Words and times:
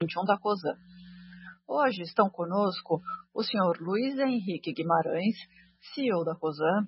2021 0.00 0.24
da 0.26 0.38
COSAN. 0.38 0.76
Hoje 1.66 2.02
estão 2.02 2.30
conosco 2.30 3.02
o 3.34 3.42
senhor 3.42 3.78
Luiz 3.80 4.16
Henrique 4.16 4.72
Guimarães, 4.72 5.34
CEO 5.92 6.24
da 6.24 6.36
COSAN, 6.36 6.86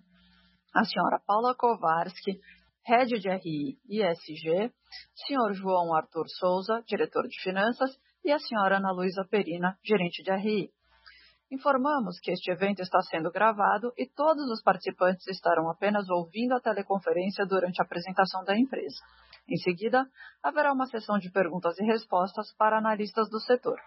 a 0.73 0.85
senhora 0.85 1.21
Paula 1.27 1.53
Kowarski, 1.57 2.39
Head 2.87 3.19
de 3.19 3.29
RI 3.29 3.79
e 3.89 4.01
ESG, 4.01 4.73
senhor 5.27 5.53
João 5.55 5.93
Arthur 5.93 6.27
Souza, 6.29 6.85
diretor 6.87 7.27
de 7.27 7.43
Finanças, 7.43 7.91
e 8.25 8.31
a 8.31 8.39
senhora 8.39 8.77
Ana 8.77 8.93
Luísa 8.93 9.27
Perina, 9.29 9.77
gerente 9.85 10.23
de 10.23 10.31
RI. 10.31 10.71
Informamos 11.51 12.21
que 12.21 12.31
este 12.31 12.53
evento 12.53 12.81
está 12.81 13.01
sendo 13.01 13.33
gravado 13.33 13.93
e 13.99 14.07
todos 14.07 14.49
os 14.53 14.63
participantes 14.63 15.27
estarão 15.27 15.69
apenas 15.69 16.09
ouvindo 16.09 16.55
a 16.55 16.61
teleconferência 16.61 17.45
durante 17.45 17.83
a 17.83 17.85
apresentação 17.85 18.45
da 18.45 18.57
empresa. 18.57 19.03
Em 19.51 19.57
seguida, 19.57 20.07
haverá 20.43 20.73
uma 20.73 20.87
sessão 20.87 21.19
de 21.19 21.29
perguntas 21.31 21.77
e 21.79 21.85
respostas 21.85 22.55
para 22.57 22.79
analistas 22.79 23.29
do 23.29 23.41
setor. 23.41 23.81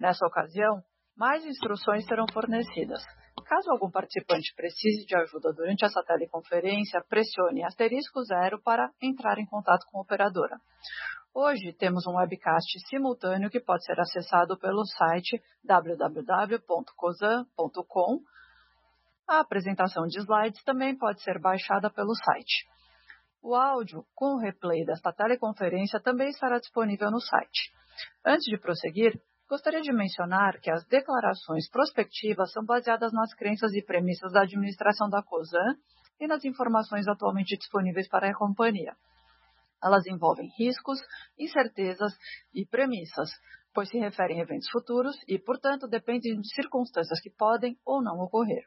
Nessa 0.00 0.26
ocasião, 0.26 0.82
mais 1.14 1.44
instruções 1.44 2.06
serão 2.06 2.24
fornecidas. 2.32 3.04
Caso 3.44 3.70
algum 3.70 3.90
participante 3.90 4.54
precise 4.54 5.04
de 5.06 5.14
ajuda 5.16 5.52
durante 5.52 5.84
essa 5.84 6.02
teleconferência, 6.02 7.04
pressione 7.08 7.64
asterisco 7.64 8.22
zero 8.24 8.62
para 8.62 8.90
entrar 9.00 9.38
em 9.38 9.46
contato 9.46 9.84
com 9.90 9.98
a 9.98 10.02
operadora. 10.02 10.58
Hoje 11.34 11.72
temos 11.74 12.06
um 12.06 12.16
webcast 12.16 12.78
simultâneo 12.88 13.50
que 13.50 13.60
pode 13.60 13.84
ser 13.84 14.00
acessado 14.00 14.58
pelo 14.58 14.84
site 14.86 15.40
www.cosan.com. 15.64 16.58
A 19.28 19.40
apresentação 19.40 20.06
de 20.06 20.18
slides 20.18 20.62
também 20.64 20.96
pode 20.96 21.22
ser 21.22 21.38
baixada 21.38 21.90
pelo 21.90 22.14
site. 22.14 22.66
O 23.42 23.54
áudio 23.54 24.04
com 24.14 24.34
o 24.34 24.38
replay 24.38 24.84
desta 24.84 25.12
teleconferência 25.12 26.00
também 26.00 26.28
estará 26.28 26.58
disponível 26.58 27.10
no 27.10 27.20
site. 27.20 27.72
Antes 28.24 28.46
de 28.46 28.58
prosseguir, 28.58 29.20
gostaria 29.48 29.80
de 29.80 29.92
mencionar 29.92 30.60
que 30.60 30.70
as 30.70 30.84
declarações 30.86 31.68
prospectivas 31.70 32.52
são 32.52 32.64
baseadas 32.64 33.12
nas 33.12 33.32
crenças 33.34 33.72
e 33.74 33.82
premissas 33.82 34.32
da 34.32 34.42
administração 34.42 35.08
da 35.08 35.22
COSAN 35.22 35.76
e 36.20 36.26
nas 36.26 36.44
informações 36.44 37.06
atualmente 37.06 37.56
disponíveis 37.56 38.08
para 38.08 38.28
a 38.28 38.34
companhia. 38.34 38.94
Elas 39.82 40.04
envolvem 40.06 40.50
riscos, 40.58 40.98
incertezas 41.38 42.12
e 42.52 42.66
premissas, 42.66 43.30
pois 43.72 43.88
se 43.88 43.98
referem 43.98 44.40
a 44.40 44.42
eventos 44.42 44.68
futuros 44.70 45.16
e, 45.28 45.38
portanto, 45.38 45.86
dependem 45.86 46.40
de 46.40 46.54
circunstâncias 46.54 47.20
que 47.20 47.30
podem 47.30 47.78
ou 47.86 48.02
não 48.02 48.18
ocorrer. 48.18 48.64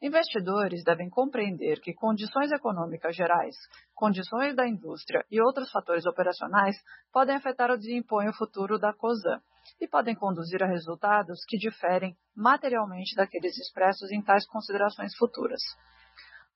Investidores 0.00 0.82
devem 0.84 1.08
compreender 1.08 1.80
que 1.80 1.94
condições 1.94 2.50
econômicas 2.50 3.14
gerais, 3.14 3.54
condições 3.94 4.56
da 4.56 4.66
indústria 4.66 5.24
e 5.30 5.40
outros 5.40 5.70
fatores 5.70 6.04
operacionais 6.06 6.76
podem 7.12 7.36
afetar 7.36 7.70
o 7.70 7.78
desempenho 7.78 8.32
futuro 8.32 8.78
da 8.78 8.92
COSAN 8.92 9.40
e 9.80 9.86
podem 9.86 10.14
conduzir 10.14 10.62
a 10.62 10.66
resultados 10.66 11.44
que 11.46 11.56
diferem 11.56 12.16
materialmente 12.34 13.14
daqueles 13.14 13.56
expressos 13.58 14.10
em 14.10 14.22
tais 14.22 14.46
considerações 14.46 15.14
futuras. 15.16 15.60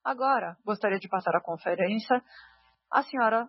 Agora, 0.05 0.57
gostaria 0.65 0.99
de 0.99 1.09
passar 1.09 1.35
a 1.37 1.41
conferência 1.41 2.23
à 2.91 3.03
senhora 3.03 3.49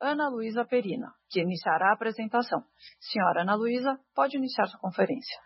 Ana 0.00 0.28
Luísa 0.28 0.64
Perina, 0.64 1.12
que 1.30 1.40
iniciará 1.40 1.90
a 1.90 1.94
apresentação. 1.94 2.64
Senhora 3.00 3.42
Ana 3.42 3.54
Luísa, 3.54 3.98
pode 4.14 4.36
iniciar 4.36 4.66
sua 4.66 4.80
conferência. 4.80 5.40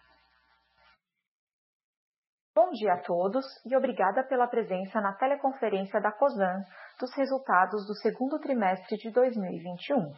Bom 2.61 2.73
dia 2.73 2.95
a 2.95 3.03
todos 3.03 3.47
e 3.65 3.77
obrigada 3.77 4.25
pela 4.25 4.49
presença 4.49 5.01
na 5.01 5.13
teleconferência 5.13 6.01
da 6.01 6.11
COSAN 6.11 6.65
dos 6.99 7.15
resultados 7.15 7.87
do 7.87 7.95
segundo 7.95 8.37
trimestre 8.41 8.97
de 8.97 9.13
2021. 9.13 10.13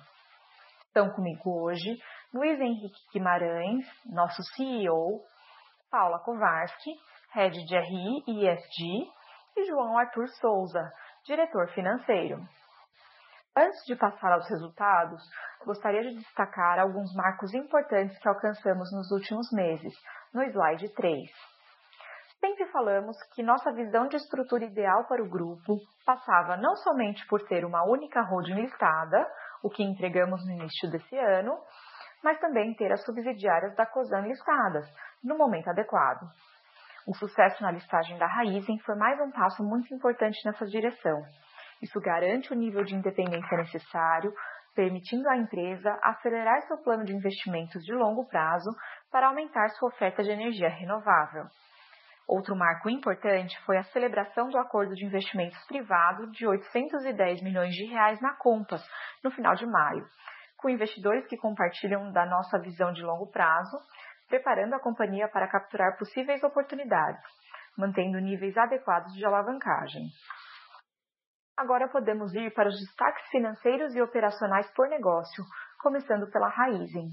Estão 0.86 1.10
comigo 1.10 1.62
hoje 1.62 1.98
Luiz 2.32 2.58
Henrique 2.58 2.98
Guimarães, 3.12 3.84
nosso 4.06 4.42
CEO, 4.56 5.20
Paula 5.90 6.18
Kowarski, 6.20 6.92
Head 7.34 7.62
de 7.62 7.76
RI 7.76 8.24
e 8.26 8.48
ESG, 8.48 9.10
e 9.58 9.64
João 9.66 9.98
Arthur 9.98 10.26
Souza, 10.40 10.90
diretor 11.26 11.68
financeiro. 11.74 12.38
Antes 13.54 13.84
de 13.84 13.94
passar 13.96 14.32
aos 14.32 14.48
resultados, 14.48 15.22
gostaria 15.66 16.00
de 16.00 16.14
destacar 16.14 16.78
alguns 16.78 17.14
marcos 17.14 17.52
importantes 17.52 18.18
que 18.18 18.28
alcançamos 18.30 18.90
nos 18.92 19.10
últimos 19.10 19.52
meses, 19.52 19.92
no 20.32 20.42
slide 20.42 20.88
3. 20.94 21.30
Sempre 22.40 22.66
falamos 22.72 23.16
que 23.34 23.42
nossa 23.42 23.72
visão 23.72 24.08
de 24.08 24.16
estrutura 24.16 24.64
ideal 24.64 25.04
para 25.06 25.22
o 25.22 25.28
grupo 25.28 25.76
passava 26.06 26.56
não 26.56 26.74
somente 26.76 27.26
por 27.26 27.46
ter 27.46 27.64
uma 27.64 27.84
única 27.84 28.22
holding 28.22 28.54
listada, 28.54 29.30
o 29.62 29.68
que 29.68 29.82
entregamos 29.82 30.44
no 30.46 30.52
início 30.52 30.90
desse 30.90 31.16
ano, 31.16 31.58
mas 32.24 32.38
também 32.40 32.74
ter 32.74 32.90
as 32.92 33.04
subsidiárias 33.04 33.74
da 33.76 33.86
COSAN 33.86 34.22
listadas, 34.22 34.86
no 35.22 35.36
momento 35.36 35.68
adequado. 35.68 36.26
O 37.06 37.14
sucesso 37.14 37.62
na 37.62 37.70
listagem 37.70 38.18
da 38.18 38.26
Raizen 38.26 38.78
foi 38.80 38.94
mais 38.94 39.20
um 39.20 39.30
passo 39.30 39.62
muito 39.62 39.94
importante 39.94 40.38
nessa 40.44 40.64
direção 40.66 41.22
isso 41.82 41.98
garante 42.00 42.52
o 42.52 42.56
nível 42.56 42.84
de 42.84 42.94
independência 42.94 43.56
necessário, 43.56 44.32
permitindo 44.74 45.28
à 45.28 45.36
empresa 45.36 45.98
acelerar 46.02 46.60
seu 46.62 46.76
plano 46.78 47.04
de 47.04 47.14
investimentos 47.14 47.82
de 47.82 47.92
longo 47.94 48.26
prazo 48.28 48.70
para 49.10 49.28
aumentar 49.28 49.68
sua 49.70 49.88
oferta 49.88 50.22
de 50.22 50.30
energia 50.30 50.68
renovável. 50.68 51.44
Outro 52.30 52.54
marco 52.54 52.88
importante 52.88 53.60
foi 53.64 53.76
a 53.76 53.82
celebração 53.82 54.48
do 54.50 54.56
acordo 54.56 54.94
de 54.94 55.04
investimentos 55.04 55.58
privado 55.66 56.30
de 56.30 56.46
810 56.46 57.42
milhões 57.42 57.74
de 57.74 57.84
reais 57.86 58.20
na 58.20 58.36
Compass, 58.36 58.88
no 59.24 59.32
final 59.32 59.56
de 59.56 59.66
maio, 59.66 60.06
com 60.56 60.70
investidores 60.70 61.26
que 61.26 61.36
compartilham 61.36 62.12
da 62.12 62.24
nossa 62.24 62.56
visão 62.60 62.92
de 62.92 63.02
longo 63.02 63.28
prazo, 63.32 63.76
preparando 64.28 64.74
a 64.74 64.78
companhia 64.78 65.26
para 65.26 65.48
capturar 65.48 65.98
possíveis 65.98 66.40
oportunidades, 66.44 67.20
mantendo 67.76 68.20
níveis 68.20 68.56
adequados 68.56 69.12
de 69.14 69.26
alavancagem. 69.26 70.04
Agora 71.56 71.88
podemos 71.88 72.32
ir 72.32 72.54
para 72.54 72.68
os 72.68 72.78
destaques 72.78 73.28
financeiros 73.30 73.92
e 73.96 74.00
operacionais 74.00 74.72
por 74.74 74.88
negócio, 74.88 75.42
começando 75.82 76.30
pela 76.30 76.48
Raizen, 76.48 77.08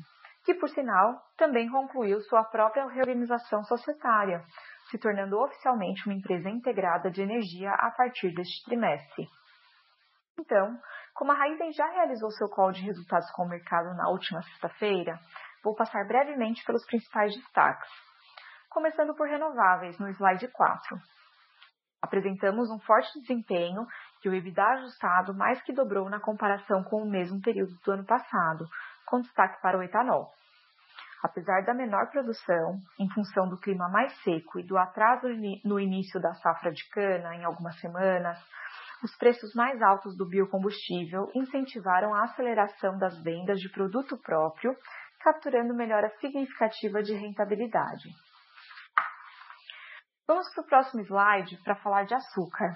que, 0.47 0.53
por 0.53 0.69
sinal, 0.69 1.21
também 1.35 1.69
concluiu 1.69 2.21
sua 2.21 2.41
própria 2.41 2.87
reorganização 2.87 3.65
societária, 3.65 4.41
se 4.89 4.97
tornando 4.97 5.37
oficialmente 5.37 6.07
uma 6.07 6.15
empresa 6.15 6.49
integrada 6.49 7.11
de 7.11 7.21
energia 7.21 7.69
a 7.69 7.91
partir 7.91 8.33
deste 8.33 8.63
trimestre. 8.63 9.27
Então, 10.39 10.79
como 11.13 11.33
a 11.33 11.35
Raizen 11.35 11.73
já 11.73 11.85
realizou 11.87 12.31
seu 12.31 12.47
call 12.47 12.71
de 12.71 12.81
resultados 12.81 13.29
com 13.31 13.43
o 13.43 13.49
mercado 13.49 13.93
na 13.97 14.07
última 14.09 14.41
sexta-feira, 14.41 15.19
vou 15.61 15.75
passar 15.75 16.07
brevemente 16.07 16.63
pelos 16.63 16.85
principais 16.85 17.35
destaques, 17.35 17.89
começando 18.69 19.13
por 19.15 19.27
renováveis 19.27 19.99
no 19.99 20.07
slide 20.11 20.47
4. 20.47 20.97
Apresentamos 22.01 22.71
um 22.71 22.79
forte 22.79 23.19
desempenho 23.19 23.85
que 24.21 24.29
o 24.29 24.33
EBITDA 24.33 24.63
ajustado 24.63 25.33
mais 25.33 25.61
que 25.63 25.73
dobrou 25.73 26.09
na 26.09 26.21
comparação 26.21 26.85
com 26.85 27.03
o 27.03 27.09
mesmo 27.09 27.41
período 27.41 27.73
do 27.83 27.91
ano 27.91 28.05
passado, 28.05 28.65
com 29.07 29.21
destaque 29.21 29.61
para 29.61 29.77
o 29.77 29.83
etanol. 29.83 30.29
Apesar 31.23 31.63
da 31.65 31.73
menor 31.73 32.11
produção, 32.11 32.79
em 32.99 33.09
função 33.09 33.49
do 33.49 33.59
clima 33.59 33.89
mais 33.89 34.13
seco 34.21 34.59
e 34.59 34.67
do 34.67 34.77
atraso 34.77 35.27
no 35.65 35.79
início 35.79 36.21
da 36.21 36.33
safra 36.35 36.71
de 36.71 36.87
cana 36.89 37.35
em 37.35 37.43
algumas 37.43 37.79
semanas, 37.79 38.37
os 39.03 39.15
preços 39.17 39.53
mais 39.55 39.81
altos 39.81 40.15
do 40.15 40.27
biocombustível 40.27 41.31
incentivaram 41.33 42.13
a 42.13 42.23
aceleração 42.23 42.97
das 42.97 43.19
vendas 43.23 43.59
de 43.59 43.69
produto 43.69 44.17
próprio, 44.21 44.75
capturando 45.19 45.73
melhora 45.73 46.09
significativa 46.19 47.01
de 47.01 47.13
rentabilidade. 47.13 48.09
Vamos 50.27 50.53
para 50.53 50.63
o 50.63 50.67
próximo 50.67 51.01
slide 51.03 51.57
para 51.63 51.75
falar 51.75 52.03
de 52.03 52.13
açúcar. 52.13 52.73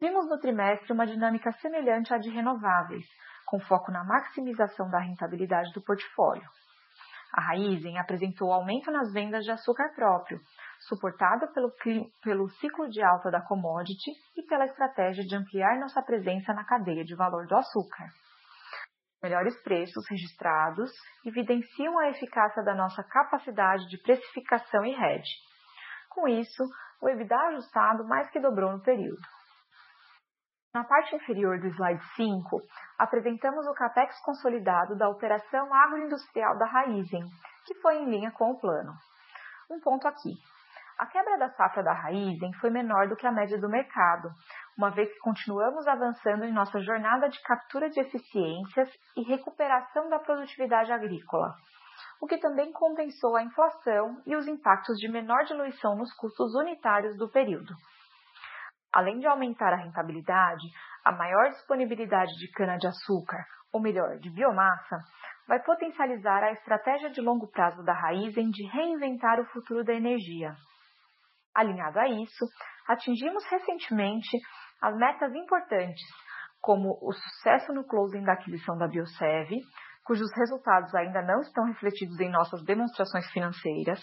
Vimos 0.00 0.28
no 0.28 0.38
trimestre 0.38 0.92
uma 0.92 1.06
dinâmica 1.06 1.52
semelhante 1.52 2.12
à 2.12 2.18
de 2.18 2.28
renováveis, 2.30 3.06
com 3.52 3.60
foco 3.60 3.92
na 3.92 4.02
maximização 4.02 4.88
da 4.88 4.98
rentabilidade 4.98 5.70
do 5.74 5.82
portfólio. 5.82 6.48
A 7.34 7.48
Raizen 7.48 7.98
apresentou 7.98 8.50
aumento 8.50 8.90
nas 8.90 9.12
vendas 9.12 9.44
de 9.44 9.50
açúcar 9.50 9.92
próprio, 9.94 10.40
suportada 10.88 11.46
pelo, 11.52 11.70
pelo 12.22 12.48
ciclo 12.48 12.88
de 12.88 13.02
alta 13.02 13.30
da 13.30 13.42
commodity 13.42 14.10
e 14.38 14.42
pela 14.46 14.64
estratégia 14.64 15.22
de 15.22 15.36
ampliar 15.36 15.78
nossa 15.78 16.00
presença 16.02 16.54
na 16.54 16.64
cadeia 16.64 17.04
de 17.04 17.14
valor 17.14 17.46
do 17.46 17.54
açúcar. 17.54 18.06
Melhores 19.22 19.62
preços 19.62 20.02
registrados 20.08 20.90
evidenciam 21.26 21.98
a 21.98 22.08
eficácia 22.08 22.62
da 22.62 22.74
nossa 22.74 23.04
capacidade 23.04 23.86
de 23.88 23.98
precificação 23.98 24.82
e 24.86 24.94
hedge. 24.94 25.30
Com 26.08 26.26
isso, 26.26 26.64
o 27.02 27.08
EBITDA 27.08 27.36
ajustado 27.48 28.02
mais 28.08 28.30
que 28.30 28.40
dobrou 28.40 28.72
no 28.72 28.82
período. 28.82 29.20
Na 30.74 30.84
parte 30.84 31.14
inferior 31.14 31.60
do 31.60 31.66
slide 31.66 32.02
5, 32.16 32.62
apresentamos 32.98 33.66
o 33.66 33.74
CAPEX 33.74 34.18
consolidado 34.22 34.96
da 34.96 35.06
operação 35.06 35.68
agroindustrial 35.72 36.56
da 36.56 36.64
Raizen, 36.64 37.26
que 37.66 37.74
foi 37.82 37.96
em 37.96 38.08
linha 38.08 38.30
com 38.30 38.52
o 38.52 38.58
plano. 38.58 38.94
Um 39.70 39.78
ponto 39.80 40.08
aqui. 40.08 40.32
A 40.98 41.04
quebra 41.04 41.36
da 41.36 41.50
safra 41.50 41.82
da 41.82 41.92
Raizen 41.92 42.54
foi 42.54 42.70
menor 42.70 43.06
do 43.06 43.16
que 43.16 43.26
a 43.26 43.32
média 43.32 43.60
do 43.60 43.68
mercado, 43.68 44.30
uma 44.74 44.90
vez 44.90 45.12
que 45.12 45.18
continuamos 45.18 45.86
avançando 45.86 46.44
em 46.44 46.52
nossa 46.54 46.80
jornada 46.80 47.28
de 47.28 47.38
captura 47.42 47.90
de 47.90 48.00
eficiências 48.00 48.88
e 49.14 49.22
recuperação 49.24 50.08
da 50.08 50.20
produtividade 50.20 50.90
agrícola, 50.90 51.54
o 52.18 52.26
que 52.26 52.38
também 52.38 52.72
compensou 52.72 53.36
a 53.36 53.42
inflação 53.42 54.22
e 54.24 54.34
os 54.34 54.48
impactos 54.48 54.96
de 54.96 55.08
menor 55.08 55.44
diluição 55.44 55.96
nos 55.96 56.14
custos 56.14 56.54
unitários 56.54 57.14
do 57.18 57.28
período. 57.28 57.74
Além 58.92 59.18
de 59.18 59.26
aumentar 59.26 59.72
a 59.72 59.82
rentabilidade, 59.82 60.66
a 61.04 61.12
maior 61.12 61.48
disponibilidade 61.50 62.32
de 62.38 62.50
cana-de-açúcar, 62.52 63.42
ou 63.72 63.80
melhor, 63.80 64.18
de 64.18 64.30
biomassa, 64.30 64.98
vai 65.48 65.60
potencializar 65.62 66.44
a 66.44 66.52
estratégia 66.52 67.10
de 67.10 67.20
longo 67.20 67.50
prazo 67.50 67.82
da 67.82 67.92
Raizen 67.92 68.50
de 68.50 68.66
reinventar 68.68 69.40
o 69.40 69.46
futuro 69.46 69.82
da 69.82 69.94
energia. 69.94 70.54
Alinhado 71.54 71.98
a 71.98 72.08
isso, 72.08 72.46
atingimos 72.86 73.44
recentemente 73.50 74.38
as 74.80 74.96
metas 74.96 75.34
importantes, 75.34 76.02
como 76.60 76.98
o 77.02 77.12
sucesso 77.12 77.72
no 77.72 77.84
closing 77.84 78.22
da 78.22 78.34
aquisição 78.34 78.76
da 78.76 78.86
Biosev, 78.86 79.50
cujos 80.04 80.30
resultados 80.36 80.94
ainda 80.94 81.22
não 81.22 81.40
estão 81.40 81.64
refletidos 81.64 82.18
em 82.20 82.30
nossas 82.30 82.64
demonstrações 82.64 83.30
financeiras, 83.32 84.00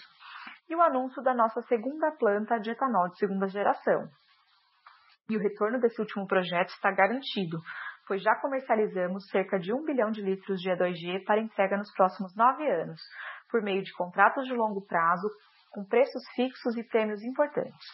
e 0.68 0.76
o 0.76 0.82
anúncio 0.82 1.22
da 1.22 1.34
nossa 1.34 1.60
segunda 1.62 2.12
planta 2.12 2.58
de 2.58 2.70
etanol 2.70 3.08
de 3.08 3.18
segunda 3.18 3.48
geração. 3.48 4.08
E 5.30 5.36
o 5.36 5.40
retorno 5.40 5.78
desse 5.78 6.00
último 6.00 6.26
projeto 6.26 6.70
está 6.70 6.90
garantido, 6.90 7.56
pois 8.08 8.20
já 8.20 8.34
comercializamos 8.40 9.28
cerca 9.30 9.60
de 9.60 9.72
1 9.72 9.84
bilhão 9.84 10.10
de 10.10 10.20
litros 10.20 10.60
de 10.60 10.68
E2G 10.68 11.24
para 11.24 11.40
entrega 11.40 11.76
nos 11.76 11.92
próximos 11.92 12.34
nove 12.34 12.68
anos, 12.68 13.00
por 13.48 13.62
meio 13.62 13.80
de 13.80 13.92
contratos 13.92 14.44
de 14.46 14.52
longo 14.52 14.84
prazo 14.84 15.28
com 15.70 15.84
preços 15.84 16.20
fixos 16.34 16.76
e 16.76 16.82
prêmios 16.82 17.22
importantes. 17.22 17.86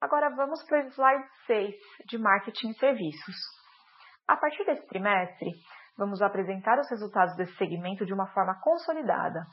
Agora 0.00 0.30
vamos 0.30 0.64
para 0.68 0.86
o 0.86 0.90
slide 0.90 1.28
6 1.48 1.74
de 2.06 2.16
marketing 2.16 2.68
e 2.70 2.78
serviços. 2.78 3.34
A 4.28 4.36
partir 4.36 4.64
desse 4.66 4.86
trimestre, 4.86 5.50
vamos 5.96 6.22
apresentar 6.22 6.78
os 6.78 6.88
resultados 6.88 7.34
desse 7.34 7.56
segmento 7.56 8.06
de 8.06 8.14
uma 8.14 8.28
forma 8.28 8.54
consolidada, 8.62 9.44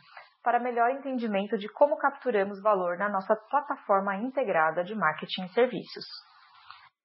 para 0.43 0.59
melhor 0.59 0.91
entendimento 0.91 1.57
de 1.57 1.67
como 1.69 1.97
capturamos 1.97 2.61
valor 2.61 2.99
na 2.99 3.09
nossa 3.09 3.35
plataforma 3.49 4.15
integrada 4.17 4.83
de 4.83 4.93
marketing 4.93 5.45
e 5.45 5.49
serviços. 5.49 6.05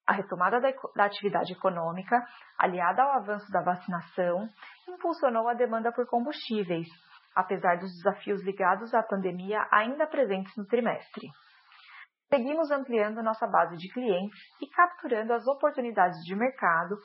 A 0.07 0.13
retomada 0.13 0.59
da 0.59 1.05
atividade 1.05 1.53
econômica, 1.53 2.21
aliada 2.57 3.03
ao 3.03 3.13
avanço 3.19 3.49
da 3.51 3.61
vacinação, 3.61 4.47
impulsionou 4.87 5.47
a 5.47 5.53
demanda 5.53 5.91
por 5.91 6.05
combustíveis, 6.07 6.87
apesar 7.35 7.77
dos 7.77 7.91
desafios 7.97 8.43
ligados 8.43 8.93
à 8.93 9.03
pandemia 9.03 9.65
ainda 9.71 10.07
presentes 10.07 10.51
no 10.57 10.65
trimestre. 10.65 11.27
Seguimos 12.29 12.71
ampliando 12.71 13.21
nossa 13.21 13.45
base 13.45 13.75
de 13.77 13.91
clientes 13.93 14.39
e 14.61 14.67
capturando 14.67 15.33
as 15.33 15.45
oportunidades 15.47 16.17
de 16.23 16.35
mercado, 16.35 16.95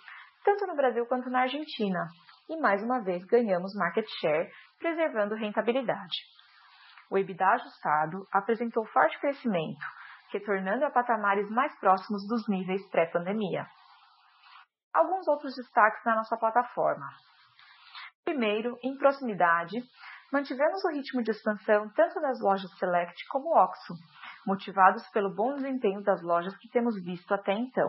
tanto 0.45 0.67
no 0.67 0.77
Brasil 0.77 1.05
quanto 1.07 1.29
na 1.29 1.41
Argentina, 1.41 2.07
e 2.49 2.57
mais 2.61 2.83
uma 2.83 3.03
vez 3.03 3.25
ganhamos 3.25 3.75
market 3.75 4.07
share, 4.21 4.49
preservando 4.79 5.35
rentabilidade. 5.35 6.17
O 7.11 7.19
EBITDA 7.19 7.45
ajustado 7.45 8.27
apresentou 8.33 8.85
forte 8.87 9.19
crescimento, 9.21 9.85
retornando 10.33 10.85
a 10.85 10.91
patamares 10.91 11.49
mais 11.51 11.77
próximos 11.79 12.27
dos 12.29 12.49
níveis 12.49 12.89
pré-pandemia. 12.91 13.67
Alguns 14.95 15.29
outros 15.29 15.55
destaques 15.55 16.03
na 16.05 16.17
nossa 16.17 16.37
plataforma. 16.37 17.09
Primeiro, 18.25 18.77
em 18.83 18.97
proximidade, 18.97 19.77
mantivemos 20.33 20.85
o 20.85 20.91
ritmo 20.91 21.23
de 21.23 21.31
expansão 21.31 21.89
tanto 21.95 22.21
das 22.21 22.41
lojas 22.41 22.71
Select 22.79 23.27
como 23.29 23.57
Oxo, 23.57 23.95
motivados 24.47 25.09
pelo 25.11 25.35
bom 25.35 25.55
desempenho 25.55 26.03
das 26.03 26.23
lojas 26.23 26.57
que 26.59 26.69
temos 26.71 26.95
visto 27.05 27.33
até 27.33 27.53
então. 27.53 27.89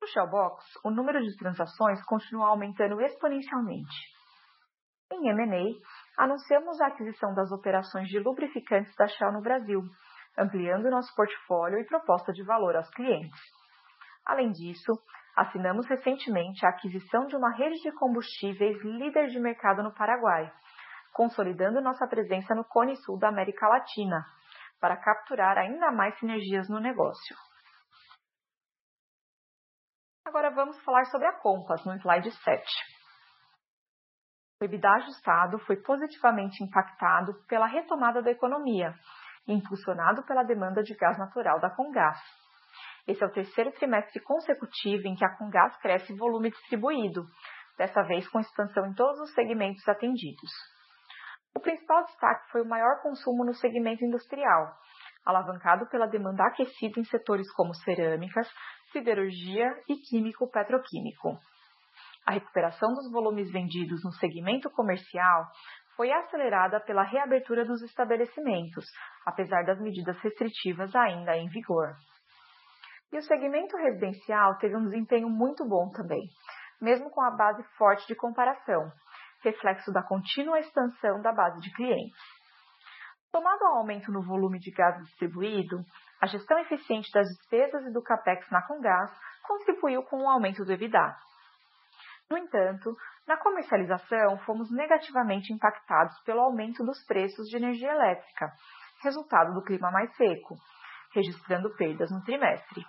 No 0.00 0.06
Shellbox, 0.08 0.64
o 0.84 0.90
número 0.90 1.20
de 1.20 1.36
transações 1.36 2.02
continua 2.04 2.48
aumentando 2.48 3.00
exponencialmente. 3.00 4.16
Em 5.12 5.28
M&A, 5.28 6.22
anunciamos 6.22 6.80
a 6.80 6.88
aquisição 6.88 7.32
das 7.34 7.50
operações 7.52 8.08
de 8.08 8.18
lubrificantes 8.18 8.94
da 8.96 9.06
Shell 9.06 9.32
no 9.32 9.40
Brasil, 9.40 9.82
ampliando 10.38 10.90
nosso 10.90 11.14
portfólio 11.14 11.78
e 11.78 11.86
proposta 11.86 12.32
de 12.32 12.42
valor 12.44 12.76
aos 12.76 12.88
clientes. 12.90 13.40
Além 14.24 14.50
disso, 14.50 14.92
assinamos 15.36 15.86
recentemente 15.86 16.64
a 16.66 16.70
aquisição 16.70 17.26
de 17.26 17.36
uma 17.36 17.54
rede 17.54 17.80
de 17.82 17.92
combustíveis 17.92 18.76
líder 18.82 19.28
de 19.28 19.38
mercado 19.38 19.82
no 19.82 19.94
Paraguai, 19.94 20.50
consolidando 21.12 21.80
nossa 21.80 22.06
presença 22.06 22.54
no 22.54 22.64
Cone 22.64 22.96
Sul 22.96 23.18
da 23.18 23.28
América 23.28 23.68
Latina, 23.68 24.24
para 24.80 24.96
capturar 24.96 25.56
ainda 25.56 25.90
mais 25.90 26.18
sinergias 26.18 26.68
no 26.68 26.80
negócio. 26.80 27.36
Agora 30.26 30.50
vamos 30.50 30.78
falar 30.82 31.04
sobre 31.06 31.26
a 31.28 31.32
Compass 31.40 31.84
no 31.86 31.94
slide 31.94 32.30
7. 32.30 32.62
O 34.60 34.64
EBITDA 34.64 34.90
ajustado 34.90 35.58
foi 35.60 35.76
positivamente 35.76 36.64
impactado 36.64 37.34
pela 37.46 37.66
retomada 37.66 38.22
da 38.22 38.30
economia, 38.30 38.94
impulsionado 39.52 40.24
pela 40.24 40.42
demanda 40.42 40.82
de 40.82 40.94
gás 40.94 41.18
natural 41.18 41.60
da 41.60 41.70
Congás. 41.70 42.18
Esse 43.06 43.22
é 43.22 43.26
o 43.26 43.32
terceiro 43.32 43.70
trimestre 43.72 44.20
consecutivo 44.20 45.06
em 45.06 45.14
que 45.14 45.24
a 45.24 45.36
Congás 45.36 45.76
cresce 45.78 46.16
volume 46.16 46.50
distribuído, 46.50 47.24
dessa 47.78 48.02
vez 48.02 48.28
com 48.28 48.40
expansão 48.40 48.86
em 48.86 48.94
todos 48.94 49.20
os 49.20 49.32
segmentos 49.32 49.86
atendidos. 49.88 50.50
O 51.54 51.60
principal 51.60 52.04
destaque 52.04 52.50
foi 52.50 52.62
o 52.62 52.68
maior 52.68 53.00
consumo 53.02 53.44
no 53.44 53.54
segmento 53.54 54.04
industrial, 54.04 54.74
alavancado 55.24 55.88
pela 55.88 56.06
demanda 56.06 56.44
aquecida 56.44 57.00
em 57.00 57.04
setores 57.04 57.50
como 57.52 57.74
cerâmicas, 57.74 58.48
siderurgia 58.92 59.70
e 59.88 59.96
químico-petroquímico. 59.96 61.38
A 62.26 62.32
recuperação 62.32 62.92
dos 62.92 63.10
volumes 63.10 63.50
vendidos 63.52 64.02
no 64.04 64.12
segmento 64.12 64.68
comercial 64.70 65.46
foi 65.96 66.12
acelerada 66.12 66.78
pela 66.80 67.02
reabertura 67.02 67.64
dos 67.64 67.82
estabelecimentos, 67.82 68.84
apesar 69.26 69.64
das 69.64 69.80
medidas 69.80 70.18
restritivas 70.20 70.94
ainda 70.94 71.36
em 71.36 71.48
vigor. 71.48 71.94
E 73.12 73.18
o 73.18 73.22
segmento 73.22 73.76
residencial 73.76 74.58
teve 74.58 74.76
um 74.76 74.84
desempenho 74.84 75.28
muito 75.28 75.66
bom 75.66 75.90
também, 75.90 76.22
mesmo 76.80 77.10
com 77.10 77.22
a 77.22 77.30
base 77.30 77.62
forte 77.78 78.06
de 78.06 78.14
comparação, 78.14 78.90
reflexo 79.42 79.92
da 79.92 80.02
contínua 80.02 80.60
expansão 80.60 81.22
da 81.22 81.32
base 81.32 81.60
de 81.60 81.72
clientes. 81.72 82.18
Tomado 83.32 83.64
ao 83.64 83.78
aumento 83.78 84.10
no 84.12 84.22
volume 84.22 84.58
de 84.58 84.70
gás 84.70 84.96
distribuído, 85.04 85.84
a 86.20 86.26
gestão 86.26 86.58
eficiente 86.58 87.10
das 87.12 87.26
despesas 87.28 87.86
e 87.86 87.92
do 87.92 88.02
capex 88.02 88.48
na 88.50 88.62
Congás 88.66 89.10
contribuiu 89.46 90.02
com 90.02 90.22
o 90.22 90.28
aumento 90.28 90.64
do 90.64 90.72
EBITDA. 90.72 91.14
No 92.28 92.36
entanto, 92.36 92.96
na 93.26 93.36
comercialização 93.36 94.38
fomos 94.38 94.70
negativamente 94.72 95.52
impactados 95.52 96.18
pelo 96.24 96.40
aumento 96.40 96.84
dos 96.84 97.04
preços 97.06 97.48
de 97.48 97.56
energia 97.56 97.90
elétrica, 97.90 98.52
resultado 99.02 99.54
do 99.54 99.62
clima 99.62 99.92
mais 99.92 100.14
seco, 100.16 100.56
registrando 101.14 101.74
perdas 101.76 102.10
no 102.10 102.22
trimestre. 102.24 102.84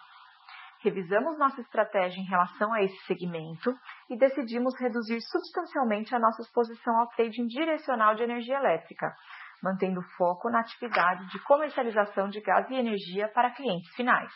Revisamos 0.82 1.38
nossa 1.38 1.62
estratégia 1.62 2.20
em 2.20 2.26
relação 2.26 2.74
a 2.74 2.82
esse 2.82 2.98
segmento 3.06 3.76
e 4.10 4.18
decidimos 4.18 4.80
reduzir 4.80 5.20
substancialmente 5.22 6.16
a 6.16 6.20
nossa 6.20 6.42
exposição 6.42 7.00
ao 7.00 7.08
trading 7.10 7.48
direcional 7.48 8.16
de 8.16 8.24
energia 8.24 8.58
elétrica, 8.58 9.14
mantendo 9.62 10.02
foco 10.18 10.50
na 10.50 10.62
atividade 10.62 11.28
de 11.30 11.40
comercialização 11.44 12.30
de 12.30 12.42
gás 12.42 12.70
e 12.70 12.76
energia 12.76 13.28
para 13.30 13.52
clientes 13.52 13.94
finais. 13.96 14.32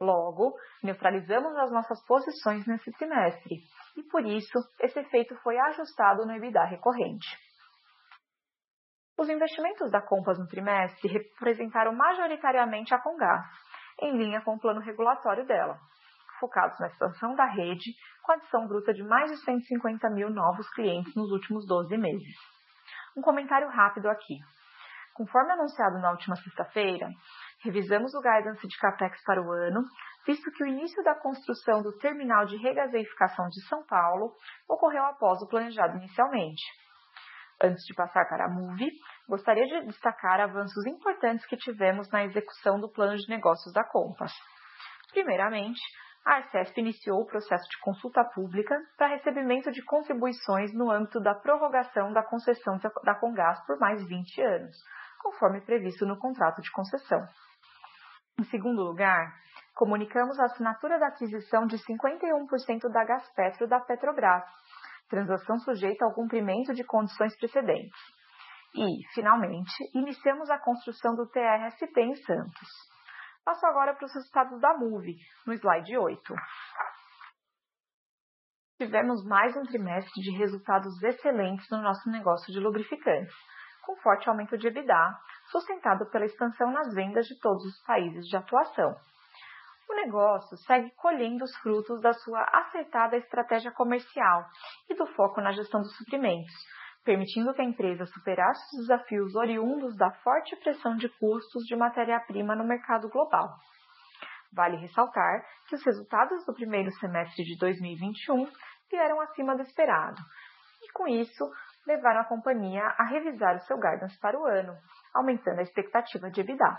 Logo, 0.00 0.54
neutralizamos 0.82 1.56
as 1.56 1.72
nossas 1.72 2.04
posições 2.06 2.64
nesse 2.66 2.90
trimestre 2.92 3.56
e, 3.96 4.02
por 4.04 4.24
isso, 4.24 4.58
esse 4.80 5.00
efeito 5.00 5.34
foi 5.42 5.58
ajustado 5.58 6.24
no 6.24 6.32
EBITDA 6.32 6.64
recorrente. 6.64 7.26
Os 9.18 9.28
investimentos 9.28 9.90
da 9.90 10.00
Compass 10.00 10.38
no 10.38 10.46
trimestre 10.46 11.08
representaram 11.08 11.92
majoritariamente 11.92 12.94
a 12.94 13.00
Congás, 13.00 13.44
em 14.00 14.16
linha 14.16 14.40
com 14.42 14.54
o 14.54 14.60
plano 14.60 14.80
regulatório 14.80 15.44
dela, 15.44 15.76
focados 16.38 16.78
na 16.78 16.86
expansão 16.86 17.34
da 17.34 17.46
rede, 17.46 17.92
com 18.22 18.32
adição 18.32 18.68
bruta 18.68 18.94
de 18.94 19.02
mais 19.02 19.32
de 19.32 19.38
150 19.38 20.08
mil 20.10 20.30
novos 20.30 20.68
clientes 20.70 21.12
nos 21.16 21.32
últimos 21.32 21.66
12 21.66 21.96
meses. 21.98 22.36
Um 23.16 23.20
comentário 23.20 23.68
rápido 23.68 24.08
aqui. 24.08 24.38
Conforme 25.14 25.50
anunciado 25.50 25.98
na 25.98 26.12
última 26.12 26.36
sexta-feira, 26.36 27.08
revisamos 27.62 28.14
o 28.14 28.20
guidance 28.20 28.66
de 28.66 28.76
capex 28.78 29.22
para 29.24 29.42
o 29.42 29.52
ano, 29.52 29.82
visto 30.26 30.50
que 30.52 30.64
o 30.64 30.66
início 30.66 31.02
da 31.02 31.14
construção 31.14 31.82
do 31.82 31.96
terminal 31.98 32.44
de 32.44 32.56
regaseificação 32.56 33.48
de 33.48 33.66
São 33.68 33.84
Paulo 33.84 34.32
ocorreu 34.68 35.04
após 35.04 35.40
o 35.42 35.48
planejado 35.48 35.96
inicialmente. 35.96 36.62
Antes 37.60 37.84
de 37.86 37.94
passar 37.94 38.24
para 38.28 38.44
a 38.44 38.48
MOVE, 38.48 38.88
gostaria 39.28 39.66
de 39.66 39.86
destacar 39.86 40.40
avanços 40.40 40.86
importantes 40.86 41.44
que 41.46 41.56
tivemos 41.56 42.08
na 42.10 42.24
execução 42.24 42.78
do 42.78 42.88
plano 42.88 43.16
de 43.16 43.28
negócios 43.28 43.74
da 43.74 43.82
Compass. 43.82 44.32
Primeiramente, 45.12 45.80
a 46.24 46.36
Arcesp 46.36 46.78
iniciou 46.78 47.22
o 47.22 47.26
processo 47.26 47.68
de 47.68 47.78
consulta 47.80 48.22
pública 48.34 48.78
para 48.96 49.08
recebimento 49.08 49.72
de 49.72 49.82
contribuições 49.82 50.72
no 50.72 50.90
âmbito 50.90 51.20
da 51.20 51.34
prorrogação 51.34 52.12
da 52.12 52.22
concessão 52.22 52.78
da 53.02 53.14
Congás 53.14 53.64
por 53.66 53.78
mais 53.78 54.06
20 54.06 54.42
anos, 54.42 54.76
conforme 55.20 55.60
previsto 55.62 56.06
no 56.06 56.18
contrato 56.18 56.60
de 56.60 56.70
concessão. 56.70 57.26
Em 58.38 58.44
segundo 58.44 58.84
lugar, 58.84 59.34
comunicamos 59.74 60.38
a 60.38 60.44
assinatura 60.44 60.96
da 60.98 61.08
aquisição 61.08 61.66
de 61.66 61.76
51% 61.76 62.88
da 62.88 63.04
Gaspetro 63.04 63.66
da 63.66 63.80
Petrobras, 63.80 64.44
transação 65.08 65.58
sujeita 65.58 66.04
ao 66.04 66.14
cumprimento 66.14 66.72
de 66.72 66.84
condições 66.84 67.36
precedentes. 67.36 67.98
E, 68.76 69.12
finalmente, 69.12 69.72
iniciamos 69.92 70.48
a 70.50 70.58
construção 70.58 71.16
do 71.16 71.26
TRSP 71.28 72.00
em 72.00 72.14
Santos. 72.14 72.68
Passo 73.44 73.66
agora 73.66 73.94
para 73.94 74.04
os 74.06 74.14
resultados 74.14 74.60
da 74.60 74.72
MUVE, 74.78 75.16
no 75.44 75.54
slide 75.54 75.98
8. 75.98 76.34
Tivemos 78.80 79.24
mais 79.24 79.56
um 79.56 79.64
trimestre 79.64 80.22
de 80.22 80.38
resultados 80.38 81.02
excelentes 81.02 81.66
no 81.72 81.82
nosso 81.82 82.08
negócio 82.08 82.52
de 82.52 82.60
lubrificantes, 82.60 83.34
com 83.88 83.96
forte 83.96 84.28
aumento 84.28 84.58
de 84.58 84.66
EBITDA, 84.66 85.18
sustentado 85.50 86.04
pela 86.10 86.26
expansão 86.26 86.70
nas 86.70 86.92
vendas 86.92 87.26
de 87.26 87.40
todos 87.40 87.64
os 87.64 87.82
países 87.86 88.26
de 88.26 88.36
atuação. 88.36 88.94
O 89.88 89.94
negócio 89.94 90.58
segue 90.58 90.90
colhendo 90.90 91.42
os 91.42 91.56
frutos 91.56 92.02
da 92.02 92.12
sua 92.12 92.42
acertada 92.52 93.16
estratégia 93.16 93.72
comercial 93.72 94.44
e 94.90 94.94
do 94.94 95.06
foco 95.14 95.40
na 95.40 95.52
gestão 95.52 95.80
dos 95.80 95.96
suprimentos, 95.96 96.52
permitindo 97.02 97.54
que 97.54 97.62
a 97.62 97.64
empresa 97.64 98.04
superasse 98.04 98.60
os 98.76 98.86
desafios 98.86 99.34
oriundos 99.34 99.96
da 99.96 100.10
forte 100.22 100.54
pressão 100.56 100.94
de 100.96 101.08
custos 101.18 101.64
de 101.64 101.74
matéria-prima 101.74 102.54
no 102.54 102.66
mercado 102.66 103.08
global. 103.08 103.48
Vale 104.52 104.76
ressaltar 104.76 105.46
que 105.66 105.76
os 105.76 105.82
resultados 105.82 106.44
do 106.44 106.52
primeiro 106.52 106.90
semestre 106.92 107.42
de 107.42 107.56
2021 107.56 108.52
vieram 108.90 109.18
acima 109.22 109.56
do 109.56 109.62
esperado, 109.62 110.20
e 110.82 110.92
com 110.92 111.08
isso 111.08 111.50
levaram 111.88 112.20
a 112.20 112.24
companhia 112.24 112.84
a 112.98 113.04
revisar 113.04 113.56
o 113.56 113.60
seu 113.60 113.78
guidance 113.78 114.20
para 114.20 114.38
o 114.38 114.44
ano, 114.44 114.76
aumentando 115.14 115.58
a 115.58 115.62
expectativa 115.62 116.30
de 116.30 116.42
EBITDA. 116.42 116.78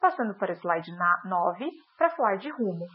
Passando 0.00 0.38
para 0.38 0.52
o 0.52 0.56
slide 0.56 0.92
9, 1.24 1.70
para 1.98 2.10
falar 2.10 2.36
de 2.36 2.48
Rumo. 2.48 2.86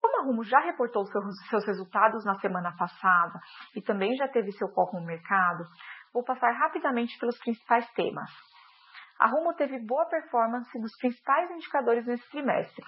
Como 0.00 0.20
a 0.20 0.24
Rumo 0.24 0.44
já 0.44 0.60
reportou 0.60 1.04
seus 1.50 1.66
resultados 1.66 2.24
na 2.24 2.38
semana 2.38 2.72
passada 2.76 3.40
e 3.74 3.82
também 3.82 4.14
já 4.14 4.28
teve 4.28 4.52
seu 4.52 4.68
foco 4.72 5.00
no 5.00 5.04
mercado, 5.04 5.64
vou 6.14 6.22
passar 6.22 6.52
rapidamente 6.52 7.18
pelos 7.18 7.36
principais 7.38 7.90
temas. 7.92 8.30
A 9.18 9.26
Rumo 9.26 9.54
teve 9.54 9.84
boa 9.84 10.06
performance 10.06 10.70
nos 10.78 10.96
principais 10.98 11.50
indicadores 11.50 12.06
nesse 12.06 12.28
trimestre. 12.30 12.84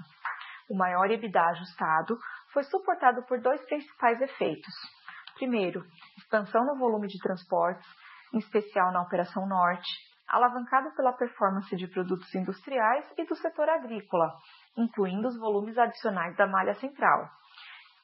O 0.71 0.77
maior 0.77 1.11
EBITDA 1.11 1.43
ajustado 1.47 2.17
foi 2.53 2.63
suportado 2.63 3.25
por 3.27 3.41
dois 3.41 3.61
principais 3.65 4.21
efeitos. 4.21 5.00
Primeiro, 5.41 5.83
expansão 6.19 6.67
no 6.67 6.77
volume 6.77 7.09
de 7.09 7.19
transportes, 7.19 7.89
em 8.35 8.37
especial 8.37 8.93
na 8.93 9.01
Operação 9.01 9.49
Norte, 9.49 9.89
alavancado 10.29 10.95
pela 10.95 11.15
performance 11.15 11.75
de 11.75 11.89
produtos 11.89 12.35
industriais 12.35 13.11
e 13.17 13.25
do 13.25 13.35
setor 13.35 13.67
agrícola, 13.71 14.35
incluindo 14.77 15.27
os 15.27 15.41
volumes 15.41 15.79
adicionais 15.79 16.37
da 16.37 16.47
malha 16.47 16.75
central. 16.75 17.27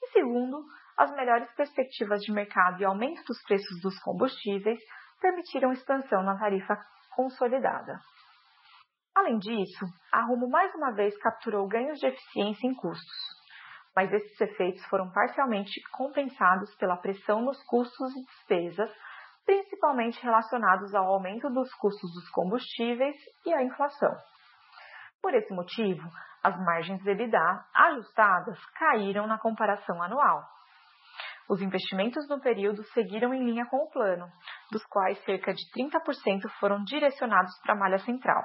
E 0.02 0.12
segundo, 0.12 0.64
as 0.97 1.14
melhores 1.14 1.52
perspectivas 1.52 2.23
de 2.23 2.33
mercado 2.33 2.81
e 2.81 2.87
aumento 2.87 3.23
dos 3.25 3.43
preços 3.43 3.83
dos 3.83 3.99
combustíveis 4.00 4.81
permitiram 5.21 5.73
expansão 5.73 6.23
na 6.23 6.38
tarifa 6.38 6.75
consolidada. 7.14 8.00
Além 9.14 9.37
disso, 9.37 9.85
a 10.11 10.25
Rumo 10.25 10.49
mais 10.49 10.75
uma 10.75 10.93
vez 10.93 11.14
capturou 11.19 11.69
ganhos 11.69 11.99
de 11.99 12.07
eficiência 12.07 12.66
em 12.66 12.75
custos, 12.75 13.36
mas 13.96 14.12
esses 14.12 14.38
efeitos 14.38 14.84
foram 14.86 15.10
parcialmente 15.10 15.80
compensados 15.90 16.76
pela 16.76 16.98
pressão 16.98 17.40
nos 17.40 17.60
custos 17.64 18.14
e 18.14 18.24
despesas, 18.26 18.90
principalmente 19.46 20.22
relacionados 20.22 20.94
ao 20.94 21.06
aumento 21.06 21.48
dos 21.48 21.72
custos 21.76 22.12
dos 22.12 22.28
combustíveis 22.30 23.16
e 23.46 23.54
à 23.54 23.62
inflação. 23.62 24.14
Por 25.22 25.34
esse 25.34 25.52
motivo, 25.54 26.06
as 26.44 26.56
margens 26.58 27.02
de 27.02 27.10
EBITDA 27.10 27.64
ajustadas 27.74 28.58
caíram 28.78 29.26
na 29.26 29.38
comparação 29.38 30.02
anual. 30.02 30.44
Os 31.48 31.62
investimentos 31.62 32.28
no 32.28 32.40
período 32.40 32.82
seguiram 32.92 33.32
em 33.32 33.44
linha 33.44 33.64
com 33.66 33.78
o 33.78 33.90
plano, 33.90 34.26
dos 34.70 34.84
quais 34.86 35.18
cerca 35.24 35.54
de 35.54 35.62
30% 35.72 36.48
foram 36.60 36.82
direcionados 36.84 37.52
para 37.62 37.74
a 37.74 37.78
malha 37.78 37.98
central. 38.00 38.42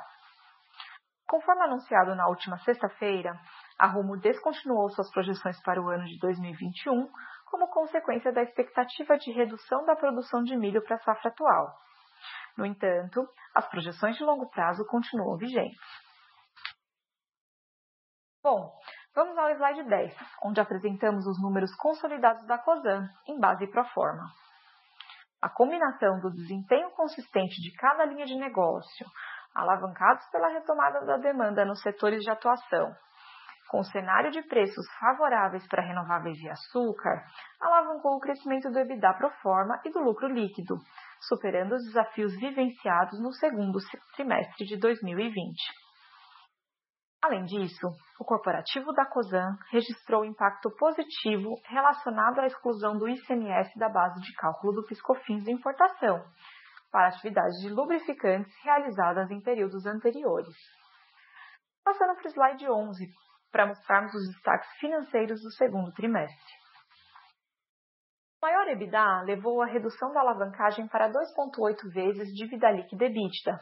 Conforme 1.27 1.63
anunciado 1.63 2.15
na 2.15 2.27
última 2.27 2.57
sexta-feira, 2.59 3.33
a 3.81 3.87
Rumo 3.87 4.15
descontinuou 4.15 4.91
suas 4.91 5.09
projeções 5.09 5.59
para 5.63 5.81
o 5.81 5.89
ano 5.89 6.05
de 6.05 6.19
2021 6.19 7.09
como 7.49 7.67
consequência 7.69 8.31
da 8.31 8.43
expectativa 8.43 9.17
de 9.17 9.31
redução 9.31 9.83
da 9.85 9.95
produção 9.95 10.43
de 10.43 10.55
milho 10.55 10.83
para 10.83 10.97
a 10.97 10.99
safra 10.99 11.31
atual. 11.31 11.73
No 12.55 12.63
entanto, 12.63 13.27
as 13.55 13.67
projeções 13.69 14.15
de 14.17 14.23
longo 14.23 14.47
prazo 14.51 14.85
continuam 14.85 15.35
vigentes. 15.35 15.81
Bom, 18.43 18.71
vamos 19.15 19.35
ao 19.35 19.49
slide 19.49 19.89
10, 19.89 20.15
onde 20.43 20.61
apresentamos 20.61 21.25
os 21.25 21.41
números 21.41 21.75
consolidados 21.77 22.45
da 22.45 22.59
COSAN 22.59 23.09
em 23.27 23.39
base 23.39 23.65
pro 23.71 23.83
forma. 23.85 24.27
A 25.41 25.49
combinação 25.49 26.19
do 26.19 26.29
desempenho 26.29 26.91
consistente 26.91 27.59
de 27.59 27.73
cada 27.77 28.05
linha 28.05 28.27
de 28.27 28.35
negócio, 28.35 29.07
alavancados 29.55 30.23
pela 30.29 30.49
retomada 30.49 31.03
da 31.03 31.17
demanda 31.17 31.65
nos 31.65 31.81
setores 31.81 32.21
de 32.21 32.29
atuação, 32.29 32.95
com 33.71 33.79
o 33.79 33.85
cenário 33.85 34.29
de 34.31 34.41
preços 34.43 34.85
favoráveis 34.99 35.65
para 35.69 35.81
renováveis 35.81 36.37
e 36.41 36.49
açúcar, 36.49 37.23
alavancou 37.61 38.17
o 38.17 38.19
crescimento 38.19 38.69
do 38.69 38.77
EBITDA 38.77 39.13
pro 39.13 39.31
forma 39.41 39.79
e 39.85 39.89
do 39.89 39.99
lucro 39.99 40.27
líquido, 40.27 40.75
superando 41.21 41.71
os 41.75 41.85
desafios 41.85 42.35
vivenciados 42.35 43.17
no 43.21 43.31
segundo 43.31 43.79
trimestre 44.13 44.65
de 44.65 44.77
2020. 44.77 45.55
Além 47.23 47.45
disso, 47.45 47.87
o 48.19 48.25
corporativo 48.25 48.91
da 48.91 49.05
COSAN 49.05 49.55
registrou 49.71 50.25
impacto 50.25 50.69
positivo 50.77 51.55
relacionado 51.69 52.39
à 52.39 52.47
exclusão 52.47 52.97
do 52.97 53.07
ICMS 53.07 53.79
da 53.79 53.87
base 53.87 54.19
de 54.19 54.33
cálculo 54.33 54.73
do 54.73 54.85
Piscofins 54.85 55.45
de 55.45 55.51
importação, 55.53 56.21
para 56.91 57.07
atividades 57.07 57.57
de 57.61 57.69
lubrificantes 57.69 58.53
realizadas 58.65 59.31
em 59.31 59.39
períodos 59.39 59.85
anteriores. 59.85 60.55
Passando 61.85 62.15
para 62.15 62.27
o 62.27 62.31
slide 62.31 62.69
11, 62.69 63.07
para 63.51 63.67
mostrarmos 63.67 64.13
os 64.13 64.27
destaques 64.33 64.69
financeiros 64.79 65.41
do 65.41 65.51
segundo 65.51 65.91
trimestre. 65.93 66.61
O 68.41 68.45
maior 68.45 68.67
EBITDA 68.69 69.21
levou 69.21 69.61
à 69.61 69.67
redução 69.67 70.11
da 70.13 70.21
alavancagem 70.21 70.87
para 70.87 71.09
2,8 71.09 71.93
vezes 71.93 72.33
dívida 72.33 72.71
líquida 72.71 73.05
EBITDA, 73.05 73.59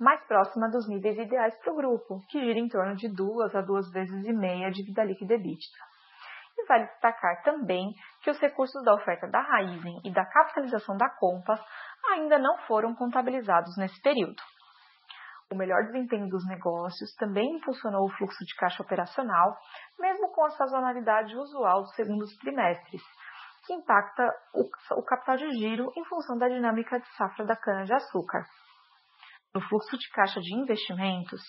mais 0.00 0.26
próxima 0.26 0.70
dos 0.70 0.88
níveis 0.88 1.18
ideais 1.18 1.54
para 1.60 1.72
o 1.72 1.76
grupo, 1.76 2.18
que 2.30 2.40
gira 2.40 2.58
em 2.58 2.68
torno 2.68 2.96
de 2.96 3.08
2 3.14 3.54
a 3.54 3.60
2 3.60 3.90
vezes 3.92 4.24
e 4.24 4.32
meia 4.32 4.70
dívida 4.70 5.04
líquida 5.04 5.34
EBITDA. 5.34 5.94
E 6.56 6.66
vale 6.66 6.86
destacar 6.86 7.42
também 7.42 7.92
que 8.22 8.30
os 8.30 8.40
recursos 8.40 8.82
da 8.84 8.94
oferta 8.94 9.28
da 9.28 9.40
Raizen 9.40 10.00
e 10.04 10.10
da 10.10 10.24
capitalização 10.24 10.96
da 10.96 11.10
Compass 11.10 11.60
ainda 12.12 12.38
não 12.38 12.56
foram 12.66 12.94
contabilizados 12.94 13.76
nesse 13.76 14.00
período. 14.00 14.40
O 15.54 15.56
melhor 15.56 15.84
desempenho 15.84 16.28
dos 16.28 16.44
negócios 16.48 17.14
também 17.14 17.48
impulsionou 17.54 18.06
o 18.06 18.10
fluxo 18.16 18.44
de 18.44 18.56
caixa 18.56 18.82
operacional, 18.82 19.56
mesmo 20.00 20.32
com 20.32 20.44
a 20.44 20.50
sazonalidade 20.50 21.32
usual 21.36 21.82
dos 21.82 21.94
segundos 21.94 22.36
trimestres, 22.38 23.00
que 23.64 23.72
impacta 23.72 24.28
o, 24.52 25.02
capital 25.04 25.36
de 25.36 25.48
giro 25.52 25.92
em 25.96 26.04
função 26.06 26.36
da 26.38 26.48
dinâmica 26.48 26.98
de 26.98 27.06
safra 27.16 27.46
da 27.46 27.54
cana-de-açúcar. 27.54 28.42
No 29.54 29.60
fluxo 29.60 29.96
de 29.96 30.10
caixa 30.10 30.40
de 30.40 30.56
investimentos, 30.56 31.40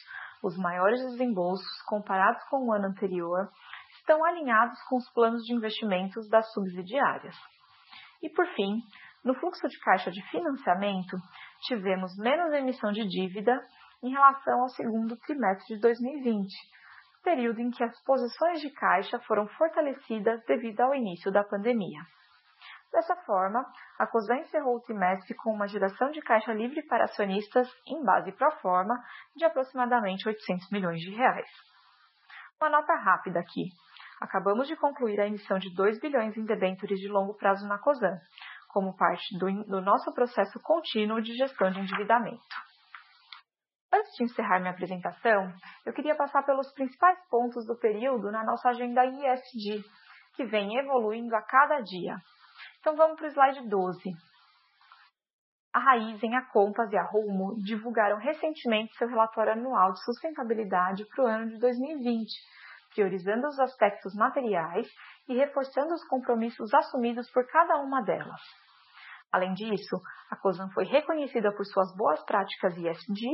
os 0.43 0.55
maiores 0.55 1.01
desembolsos 1.01 1.81
comparados 1.87 2.43
com 2.51 2.63
o 2.63 2.73
ano 2.73 2.89
anterior 2.89 3.49
estão 3.97 4.23
alinhados 4.23 4.79
com 4.87 4.97
os 4.97 5.11
planos 5.13 5.41
de 5.41 5.55
investimentos 5.55 6.29
das 6.29 6.45
subsidiárias. 6.53 7.35
E 8.21 8.29
por 8.29 8.45
fim, 8.53 8.81
no 9.23 9.33
fluxo 9.33 9.67
de 9.67 9.79
caixa 9.79 10.11
de 10.11 10.21
financiamento, 10.29 11.17
tivemos 11.61 12.15
menos 12.19 12.53
emissão 12.53 12.91
de 12.91 13.03
dívida 13.07 13.59
em 14.03 14.11
relação 14.11 14.61
ao 14.61 14.69
segundo 14.69 15.17
trimestre 15.17 15.75
de 15.75 15.81
2020, 15.81 16.47
período 17.23 17.59
em 17.59 17.71
que 17.71 17.83
as 17.83 18.03
posições 18.03 18.61
de 18.61 18.69
caixa 18.71 19.19
foram 19.21 19.47
fortalecidas 19.47 20.43
devido 20.45 20.81
ao 20.81 20.93
início 20.93 21.31
da 21.31 21.43
pandemia. 21.43 22.01
Dessa 22.91 23.15
forma, 23.25 23.65
a 23.99 24.07
COSAN 24.07 24.37
encerrou 24.37 24.77
o 24.77 24.81
trimestre 24.81 25.35
com 25.35 25.51
uma 25.51 25.67
geração 25.67 26.11
de 26.11 26.21
caixa 26.21 26.53
livre 26.53 26.81
para 26.87 27.03
acionistas 27.03 27.67
em 27.85 28.01
base 28.03 28.31
pro 28.31 28.49
forma 28.61 28.95
de 29.35 29.43
aproximadamente 29.43 30.27
800 30.27 30.69
milhões 30.71 31.01
de 31.01 31.13
reais. 31.13 31.49
Uma 32.61 32.69
nota 32.69 32.93
rápida 32.95 33.39
aqui. 33.39 33.65
Acabamos 34.21 34.67
de 34.67 34.77
concluir 34.77 35.19
a 35.19 35.27
emissão 35.27 35.59
de 35.59 35.73
2 35.75 35.99
bilhões 35.99 36.37
em 36.37 36.45
debêntures 36.45 36.99
de 36.99 37.09
longo 37.09 37.35
prazo 37.35 37.67
na 37.67 37.77
COSAN, 37.77 38.17
como 38.69 38.95
parte 38.95 39.37
do, 39.37 39.47
do 39.65 39.81
nosso 39.81 40.13
processo 40.13 40.57
contínuo 40.61 41.21
de 41.21 41.35
gestão 41.35 41.69
de 41.71 41.81
endividamento. 41.81 42.64
Antes 43.95 44.13
de 44.17 44.25
encerrar 44.25 44.59
minha 44.59 44.73
apresentação, 44.73 45.53
eu 45.85 45.93
queria 45.93 46.15
passar 46.15 46.43
pelos 46.43 46.69
principais 46.73 47.17
pontos 47.29 47.65
do 47.65 47.77
período 47.77 48.29
na 48.29 48.43
nossa 48.43 48.67
agenda 48.67 49.05
ISD, 49.05 49.81
que 50.35 50.43
vem 50.43 50.77
evoluindo 50.77 51.33
a 51.33 51.41
cada 51.41 51.79
dia. 51.79 52.17
Então 52.79 52.97
vamos 52.97 53.15
para 53.15 53.27
o 53.27 53.31
slide 53.31 53.69
12. 53.69 54.11
a 55.73 55.79
Raizen, 55.79 56.35
a 56.35 56.41
Compass 56.51 56.91
e 56.91 56.97
a 56.97 57.03
Rumo 57.03 57.55
divulgaram 57.63 58.17
recentemente 58.17 58.93
seu 58.97 59.07
relatório 59.07 59.53
anual 59.53 59.93
de 59.93 60.03
sustentabilidade 60.03 61.05
para 61.15 61.23
o 61.23 61.27
ano 61.27 61.47
de 61.51 61.57
2020, 61.57 62.29
priorizando 62.93 63.47
os 63.47 63.57
aspectos 63.61 64.13
materiais 64.13 64.89
e 65.29 65.37
reforçando 65.37 65.93
os 65.93 66.05
compromissos 66.09 66.73
assumidos 66.73 67.31
por 67.31 67.47
cada 67.47 67.77
uma 67.77 68.01
delas. 68.01 68.41
Além 69.31 69.53
disso, 69.53 70.01
a 70.29 70.35
COSAN 70.37 70.69
foi 70.69 70.85
reconhecida 70.85 71.53
por 71.53 71.65
suas 71.65 71.93
boas 71.95 72.23
práticas 72.25 72.73
ESG 72.77 73.25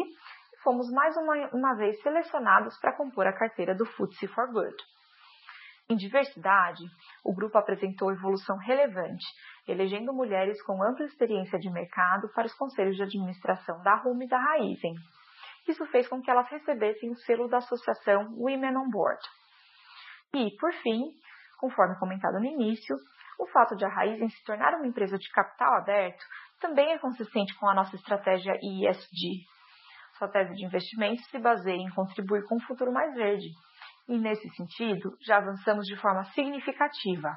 fomos 0.63 0.89
mais 0.91 1.15
uma, 1.17 1.49
uma 1.53 1.75
vez 1.75 2.01
selecionados 2.01 2.77
para 2.79 2.95
compor 2.95 3.27
a 3.27 3.33
carteira 3.33 3.75
do 3.75 3.85
FTSE 3.85 4.27
for 4.27 4.51
Good. 4.51 4.75
Em 5.89 5.95
diversidade, 5.95 6.83
o 7.23 7.33
grupo 7.33 7.57
apresentou 7.57 8.11
evolução 8.11 8.57
relevante, 8.57 9.25
elegendo 9.67 10.13
mulheres 10.13 10.61
com 10.63 10.81
ampla 10.81 11.05
experiência 11.05 11.59
de 11.59 11.69
mercado 11.69 12.29
para 12.33 12.47
os 12.47 12.53
conselhos 12.53 12.95
de 12.95 13.03
administração 13.03 13.81
da 13.83 13.95
RUM 13.95 14.21
e 14.23 14.27
da 14.27 14.37
Raizen. 14.37 14.93
Isso 15.67 15.85
fez 15.87 16.07
com 16.07 16.21
que 16.21 16.31
elas 16.31 16.49
recebessem 16.49 17.11
o 17.11 17.15
selo 17.17 17.47
da 17.47 17.57
associação 17.57 18.33
Women 18.37 18.77
on 18.77 18.89
Board. 18.89 19.21
E, 20.33 20.55
por 20.57 20.71
fim, 20.75 21.11
conforme 21.59 21.99
comentado 21.99 22.39
no 22.39 22.45
início, 22.45 22.95
o 23.37 23.47
fato 23.47 23.75
de 23.75 23.83
a 23.83 23.89
Raizen 23.89 24.29
se 24.29 24.43
tornar 24.45 24.73
uma 24.75 24.87
empresa 24.87 25.17
de 25.17 25.29
capital 25.29 25.75
aberto 25.75 26.23
também 26.59 26.93
é 26.93 26.99
consistente 26.99 27.53
com 27.59 27.67
a 27.67 27.73
nossa 27.73 27.95
estratégia 27.95 28.53
ESG. 28.61 29.45
Sua 30.21 30.29
tese 30.29 30.53
de 30.53 30.63
investimento 30.63 31.19
se 31.31 31.39
baseia 31.39 31.81
em 31.81 31.89
contribuir 31.95 32.43
com 32.45 32.57
um 32.57 32.59
futuro 32.59 32.93
mais 32.93 33.11
verde, 33.15 33.47
e, 34.07 34.19
nesse 34.19 34.47
sentido, 34.51 35.17
já 35.25 35.37
avançamos 35.37 35.87
de 35.87 35.99
forma 35.99 36.23
significativa, 36.25 37.35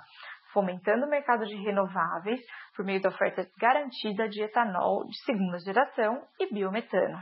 fomentando 0.53 1.07
o 1.07 1.09
mercado 1.09 1.47
de 1.47 1.57
renováveis 1.65 2.41
por 2.77 2.85
meio 2.85 3.01
da 3.01 3.09
oferta 3.09 3.49
garantida 3.59 4.29
de 4.29 4.43
etanol 4.43 5.07
de 5.07 5.19
segunda 5.25 5.59
geração 5.61 6.27
e 6.39 6.53
biometano. 6.53 7.17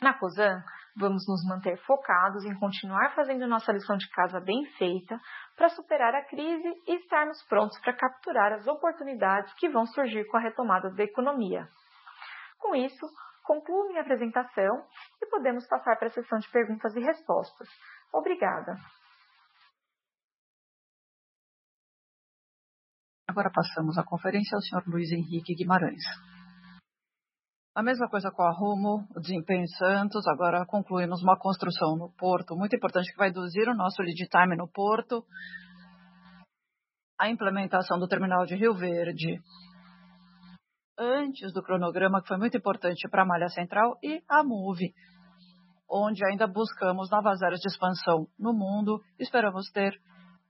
Na 0.00 0.14
COSAN, 0.14 0.62
vamos 0.96 1.24
nos 1.26 1.44
manter 1.48 1.76
focados 1.78 2.44
em 2.44 2.56
continuar 2.60 3.16
fazendo 3.16 3.48
nossa 3.48 3.72
lição 3.72 3.96
de 3.96 4.08
casa 4.10 4.38
bem 4.38 4.64
feita 4.78 5.18
para 5.56 5.70
superar 5.70 6.14
a 6.14 6.24
crise 6.24 6.68
e 6.86 6.98
estarmos 6.98 7.42
prontos 7.48 7.80
para 7.80 7.96
capturar 7.96 8.52
as 8.52 8.64
oportunidades 8.68 9.52
que 9.54 9.68
vão 9.68 9.84
surgir 9.86 10.24
com 10.26 10.36
a 10.36 10.40
retomada 10.40 10.88
da 10.94 11.02
economia. 11.02 11.66
Com 12.60 12.76
isso, 12.76 13.06
concluo 13.42 13.88
minha 13.88 14.02
apresentação 14.02 14.86
e 15.20 15.26
podemos 15.26 15.66
passar 15.66 15.96
para 15.96 16.08
a 16.08 16.10
sessão 16.10 16.38
de 16.38 16.50
perguntas 16.50 16.94
e 16.94 17.00
respostas. 17.00 17.68
Obrigada. 18.12 18.76
Agora 23.28 23.50
passamos 23.50 23.96
a 23.96 24.04
conferência 24.04 24.56
ao 24.56 24.60
Sr. 24.60 24.90
Luiz 24.90 25.10
Henrique 25.10 25.54
Guimarães. 25.54 26.02
A 27.74 27.82
mesma 27.82 28.06
coisa 28.06 28.30
com 28.30 28.42
a 28.42 28.50
Rumo, 28.50 29.08
o 29.16 29.20
desempenho 29.20 29.62
em 29.62 29.66
Santos. 29.66 30.26
Agora 30.28 30.66
concluímos 30.66 31.22
uma 31.22 31.38
construção 31.38 31.96
no 31.96 32.12
Porto, 32.12 32.54
muito 32.54 32.76
importante, 32.76 33.10
que 33.10 33.16
vai 33.16 33.30
induzir 33.30 33.66
o 33.66 33.74
nosso 33.74 34.02
lead 34.02 34.28
time 34.28 34.54
no 34.54 34.68
Porto. 34.68 35.24
A 37.18 37.30
implementação 37.30 37.98
do 37.98 38.06
terminal 38.06 38.44
de 38.44 38.56
Rio 38.56 38.74
Verde 38.74 39.40
antes 40.98 41.52
do 41.52 41.62
cronograma, 41.62 42.20
que 42.22 42.28
foi 42.28 42.36
muito 42.36 42.56
importante 42.56 43.08
para 43.08 43.22
a 43.22 43.26
Malha 43.26 43.48
Central, 43.48 43.98
e 44.02 44.22
a 44.28 44.42
MOVE, 44.42 44.94
onde 45.90 46.24
ainda 46.24 46.46
buscamos 46.46 47.10
novas 47.10 47.42
áreas 47.42 47.60
de 47.60 47.68
expansão 47.68 48.26
no 48.38 48.52
mundo. 48.52 49.00
Esperamos 49.18 49.70
ter 49.70 49.92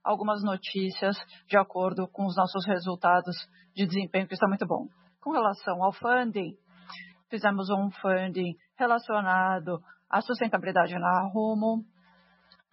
algumas 0.03 0.43
notícias 0.43 1.17
de 1.47 1.57
acordo 1.57 2.07
com 2.07 2.25
os 2.25 2.35
nossos 2.35 2.65
resultados 2.65 3.35
de 3.75 3.85
desempenho, 3.85 4.27
que 4.27 4.33
está 4.33 4.47
muito 4.47 4.65
bom. 4.65 4.87
Com 5.21 5.31
relação 5.31 5.83
ao 5.83 5.93
funding, 5.93 6.55
fizemos 7.29 7.69
um 7.69 7.89
funding 8.01 8.55
relacionado 8.77 9.79
à 10.09 10.21
sustentabilidade 10.21 10.93
na 10.93 11.29
Rumo, 11.33 11.83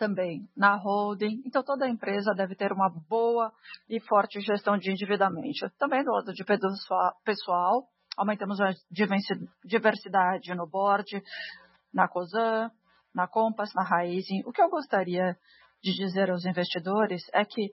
também 0.00 0.48
na 0.56 0.76
holding. 0.76 1.42
Então, 1.44 1.62
toda 1.62 1.86
empresa 1.86 2.32
deve 2.34 2.54
ter 2.54 2.72
uma 2.72 2.88
boa 3.06 3.52
e 3.86 4.00
forte 4.00 4.40
gestão 4.40 4.78
de 4.78 4.90
endividamento. 4.90 5.68
Também 5.78 6.02
do 6.02 6.10
lado 6.10 6.32
de 6.32 6.42
pessoal, 7.22 7.86
aumentamos 8.16 8.58
a 8.62 8.72
diversidade 9.62 10.54
no 10.54 10.66
board, 10.66 11.22
na 11.92 12.08
COSAN, 12.08 12.70
na 13.14 13.28
Compass, 13.28 13.74
na 13.74 13.84
Raizen. 13.84 14.42
O 14.46 14.52
que 14.52 14.62
eu 14.62 14.70
gostaria 14.70 15.36
de 15.82 15.92
dizer 15.92 16.30
aos 16.30 16.46
investidores 16.46 17.22
é 17.34 17.44
que 17.44 17.68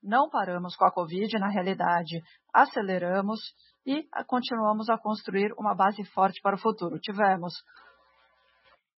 não 0.00 0.30
paramos 0.30 0.76
com 0.76 0.84
a 0.84 0.92
Covid, 0.92 1.36
na 1.40 1.48
realidade, 1.48 2.22
aceleramos 2.54 3.40
e 3.84 4.06
continuamos 4.28 4.88
a 4.88 4.96
construir 4.98 5.52
uma 5.58 5.74
base 5.74 6.04
forte 6.12 6.40
para 6.42 6.54
o 6.54 6.60
futuro. 6.60 7.00
Tivemos 7.00 7.54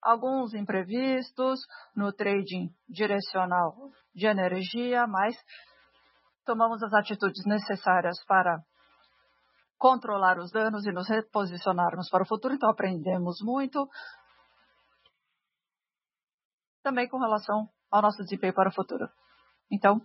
alguns 0.04 0.52
imprevistos 0.52 1.60
no 1.96 2.12
trading 2.12 2.68
direcional 2.86 3.74
de 4.14 4.26
energia, 4.26 5.06
mas 5.06 5.34
tomamos 6.44 6.82
as 6.82 6.92
atitudes 6.92 7.44
necessárias 7.46 8.22
para 8.26 8.60
controlar 9.78 10.38
os 10.38 10.52
danos 10.52 10.86
e 10.86 10.92
nos 10.92 11.08
reposicionarmos 11.08 12.08
para 12.10 12.22
o 12.22 12.28
futuro. 12.28 12.54
Então, 12.54 12.70
aprendemos 12.70 13.38
muito, 13.42 13.88
também 16.82 17.08
com 17.08 17.18
relação 17.18 17.68
ao 17.90 18.02
nosso 18.02 18.22
desempenho 18.22 18.54
para 18.54 18.68
o 18.68 18.74
futuro. 18.74 19.08
Então, 19.70 20.00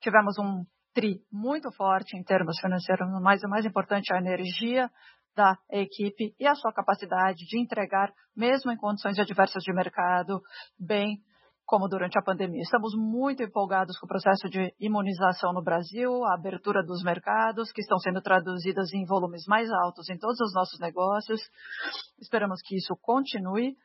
tivemos 0.00 0.36
um 0.38 0.64
TRI 0.92 1.22
muito 1.30 1.70
forte 1.72 2.16
em 2.16 2.24
termos 2.24 2.58
financeiros, 2.60 3.08
mas 3.22 3.42
o 3.44 3.48
mais 3.48 3.64
importante 3.64 4.12
é 4.12 4.16
a 4.16 4.20
energia 4.20 4.90
da 5.38 5.56
equipe 5.70 6.34
e 6.36 6.46
a 6.48 6.54
sua 6.56 6.72
capacidade 6.72 7.46
de 7.46 7.60
entregar, 7.60 8.12
mesmo 8.36 8.72
em 8.72 8.76
condições 8.76 9.16
adversas 9.20 9.62
de 9.62 9.72
mercado, 9.72 10.40
bem 10.76 11.18
como 11.64 11.86
durante 11.86 12.18
a 12.18 12.22
pandemia. 12.22 12.62
Estamos 12.62 12.92
muito 12.96 13.40
empolgados 13.40 13.96
com 13.98 14.06
o 14.06 14.08
processo 14.08 14.48
de 14.48 14.74
imunização 14.80 15.52
no 15.52 15.62
Brasil, 15.62 16.24
a 16.24 16.34
abertura 16.34 16.82
dos 16.82 17.04
mercados, 17.04 17.70
que 17.70 17.82
estão 17.82 17.98
sendo 17.98 18.20
traduzidas 18.20 18.92
em 18.92 19.04
volumes 19.06 19.44
mais 19.46 19.70
altos 19.70 20.08
em 20.08 20.18
todos 20.18 20.40
os 20.40 20.52
nossos 20.54 20.80
negócios. 20.80 21.40
Esperamos 22.20 22.60
que 22.64 22.74
isso 22.74 22.96
continue 23.00 23.76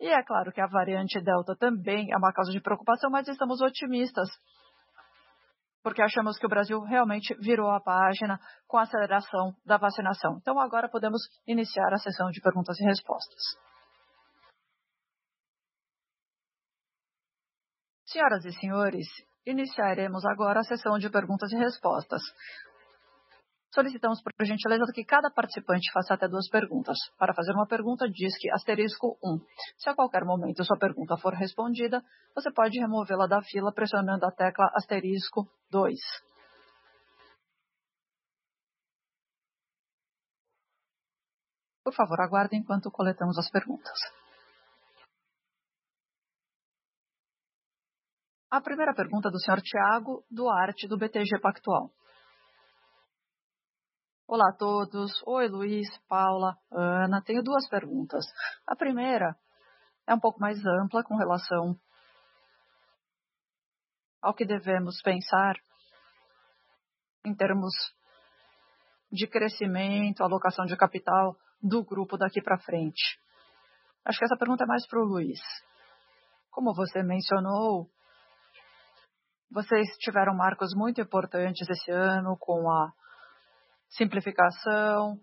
e 0.00 0.08
é 0.08 0.22
claro 0.24 0.50
que 0.50 0.60
a 0.60 0.66
variante 0.66 1.20
Delta 1.20 1.54
também 1.58 2.10
é 2.10 2.16
uma 2.16 2.32
causa 2.32 2.52
de 2.52 2.60
preocupação, 2.60 3.10
mas 3.10 3.28
estamos 3.28 3.60
otimistas, 3.60 4.28
porque 5.82 6.02
achamos 6.02 6.38
que 6.38 6.46
o 6.46 6.48
Brasil 6.48 6.80
realmente 6.80 7.34
virou 7.40 7.70
a 7.70 7.80
página 7.80 8.38
com 8.66 8.78
a 8.78 8.82
aceleração 8.82 9.52
da 9.64 9.76
vacinação. 9.76 10.38
Então, 10.40 10.58
agora 10.58 10.88
podemos 10.88 11.22
iniciar 11.46 11.92
a 11.92 11.98
sessão 11.98 12.30
de 12.30 12.40
perguntas 12.40 12.78
e 12.78 12.84
respostas. 12.84 13.42
Senhoras 18.06 18.44
e 18.44 18.52
senhores, 18.52 19.06
iniciaremos 19.46 20.24
agora 20.26 20.60
a 20.60 20.64
sessão 20.64 20.98
de 20.98 21.10
perguntas 21.10 21.50
e 21.50 21.56
respostas. 21.56 22.22
Solicitamos, 23.74 24.20
por 24.22 24.32
gentileza, 24.44 24.92
que 24.92 25.02
cada 25.02 25.30
participante 25.30 25.90
faça 25.94 26.12
até 26.12 26.28
duas 26.28 26.46
perguntas. 26.50 26.98
Para 27.16 27.32
fazer 27.32 27.52
uma 27.52 27.66
pergunta, 27.66 28.06
diz 28.06 28.36
que 28.38 28.50
asterisco 28.50 29.16
1. 29.24 29.40
Se 29.78 29.88
a 29.88 29.94
qualquer 29.94 30.26
momento 30.26 30.62
sua 30.62 30.78
pergunta 30.78 31.16
for 31.16 31.32
respondida, 31.32 32.02
você 32.34 32.52
pode 32.52 32.78
removê-la 32.78 33.26
da 33.26 33.40
fila 33.40 33.72
pressionando 33.72 34.26
a 34.26 34.30
tecla 34.30 34.70
asterisco 34.74 35.48
2. 35.70 35.98
Por 41.82 41.94
favor, 41.94 42.20
aguarde 42.20 42.56
enquanto 42.56 42.90
coletamos 42.90 43.38
as 43.38 43.50
perguntas. 43.50 43.98
A 48.50 48.60
primeira 48.60 48.94
pergunta 48.94 49.28
é 49.28 49.32
do 49.32 49.40
Sr. 49.40 49.62
Tiago 49.62 50.24
Duarte, 50.30 50.86
do 50.86 50.98
BTG 50.98 51.40
Pactual. 51.40 51.90
Olá 54.34 54.48
a 54.48 54.56
todos. 54.56 55.12
Oi, 55.26 55.46
Luiz, 55.46 55.86
Paula, 56.08 56.56
Ana. 56.70 57.20
Tenho 57.20 57.42
duas 57.42 57.68
perguntas. 57.68 58.24
A 58.66 58.74
primeira 58.74 59.36
é 60.06 60.14
um 60.14 60.18
pouco 60.18 60.40
mais 60.40 60.56
ampla 60.64 61.04
com 61.04 61.16
relação 61.16 61.78
ao 64.22 64.32
que 64.32 64.46
devemos 64.46 65.02
pensar 65.02 65.56
em 67.26 67.34
termos 67.34 67.74
de 69.12 69.26
crescimento, 69.26 70.22
alocação 70.22 70.64
de 70.64 70.78
capital 70.78 71.36
do 71.62 71.84
grupo 71.84 72.16
daqui 72.16 72.40
para 72.40 72.56
frente. 72.56 73.20
Acho 74.02 74.18
que 74.18 74.24
essa 74.24 74.38
pergunta 74.38 74.64
é 74.64 74.66
mais 74.66 74.88
para 74.88 74.98
o 74.98 75.04
Luiz. 75.04 75.40
Como 76.50 76.72
você 76.72 77.02
mencionou, 77.02 77.90
vocês 79.50 79.88
tiveram 79.98 80.34
marcos 80.34 80.70
muito 80.74 81.02
importantes 81.02 81.68
esse 81.68 81.90
ano 81.90 82.34
com 82.40 82.70
a 82.70 82.94
simplificação, 83.92 85.18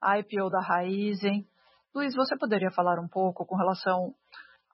a 0.00 0.18
IPO 0.18 0.50
da 0.50 0.60
Raizen. 0.60 1.46
Luiz, 1.94 2.14
você 2.14 2.36
poderia 2.36 2.70
falar 2.70 2.98
um 2.98 3.08
pouco 3.08 3.46
com 3.46 3.56
relação 3.56 4.14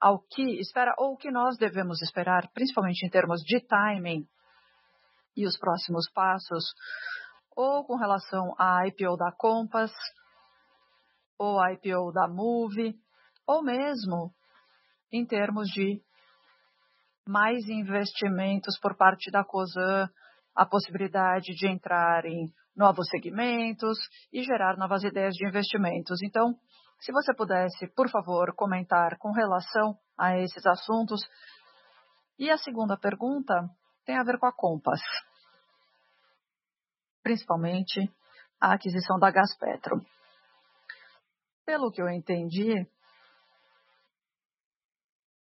ao 0.01 0.19
que 0.19 0.59
espera 0.61 0.95
ou 0.99 1.13
o 1.13 1.17
que 1.17 1.31
nós 1.31 1.57
devemos 1.59 2.01
esperar, 2.03 2.49
principalmente 2.53 3.05
em 3.07 3.11
termos 3.11 3.41
de 3.43 3.61
timing 3.61 4.27
e 5.37 5.47
os 5.47 5.59
próximos 5.59 6.11
passos, 6.13 6.65
ou 7.55 7.85
com 7.85 7.97
relação 7.97 8.55
à 8.59 8.87
IPO 8.87 9.17
da 9.17 9.31
Compass, 9.33 9.93
ou 11.39 11.59
IPO 11.73 12.13
da 12.13 12.27
Move, 12.29 12.95
ou 13.47 13.63
mesmo 13.63 14.33
em 15.13 15.27
termos 15.27 15.69
de 15.69 16.03
mais 17.27 17.69
investimentos 17.69 18.79
por 18.81 18.97
parte 18.97 19.31
da 19.31 19.45
COSAN, 19.45 20.09
a 20.55 20.67
possibilidade 20.67 21.55
de 21.55 21.69
entrar 21.69 22.25
em 22.25 22.53
novos 22.81 23.09
segmentos 23.09 23.99
e 24.33 24.43
gerar 24.43 24.79
novas 24.79 25.05
ideias 25.05 25.35
de 25.35 25.47
investimentos. 25.47 26.23
Então, 26.23 26.55
se 26.99 27.13
você 27.13 27.35
pudesse, 27.35 27.87
por 27.95 28.11
favor, 28.11 28.55
comentar 28.57 29.19
com 29.19 29.31
relação 29.33 29.97
a 30.19 30.39
esses 30.39 30.65
assuntos. 30.67 31.21
E 32.39 32.51
a 32.51 32.57
segunda 32.57 32.97
pergunta 32.97 33.55
tem 34.07 34.19
a 34.19 34.23
ver 34.23 34.39
com 34.39 34.47
a 34.47 34.53
Compass, 34.53 35.03
principalmente 37.23 38.11
a 38.59 38.73
aquisição 38.73 39.19
da 39.19 39.31
Gaspetro. 39.31 40.01
Pelo 41.67 41.91
que 41.93 42.01
eu 42.01 42.09
entendi, 42.09 42.75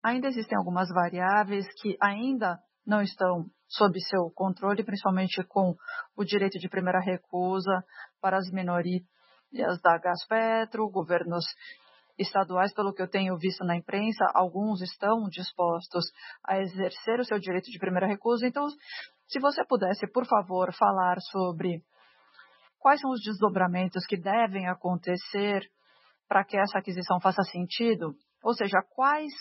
ainda 0.03 0.27
existem 0.27 0.57
algumas 0.57 0.89
variáveis 0.89 1.65
que 1.81 1.97
ainda 2.01 2.59
não 2.89 3.01
estão 3.01 3.45
sob 3.67 3.99
seu 4.01 4.31
controle, 4.31 4.83
principalmente 4.83 5.43
com 5.43 5.75
o 6.17 6.25
direito 6.25 6.57
de 6.57 6.67
primeira 6.67 6.99
recusa 6.99 7.83
para 8.19 8.37
as 8.37 8.49
minorias 8.51 9.03
da 9.81 9.97
Gaspetro, 9.97 10.89
governos 10.89 11.45
estaduais, 12.17 12.73
pelo 12.73 12.93
que 12.93 13.01
eu 13.01 13.09
tenho 13.09 13.37
visto 13.37 13.63
na 13.63 13.77
imprensa, 13.77 14.25
alguns 14.33 14.81
estão 14.81 15.29
dispostos 15.29 16.03
a 16.43 16.59
exercer 16.59 17.19
o 17.19 17.23
seu 17.23 17.39
direito 17.39 17.71
de 17.71 17.79
primeira 17.79 18.07
recusa. 18.07 18.45
Então, 18.45 18.67
se 19.27 19.39
você 19.39 19.63
pudesse, 19.65 20.05
por 20.11 20.25
favor, 20.25 20.73
falar 20.73 21.17
sobre 21.31 21.81
quais 22.77 22.99
são 22.99 23.11
os 23.11 23.21
desdobramentos 23.21 24.05
que 24.05 24.17
devem 24.17 24.67
acontecer 24.67 25.61
para 26.27 26.43
que 26.43 26.57
essa 26.57 26.79
aquisição 26.79 27.19
faça 27.21 27.43
sentido, 27.43 28.13
ou 28.43 28.53
seja, 28.53 28.79
quais 28.95 29.31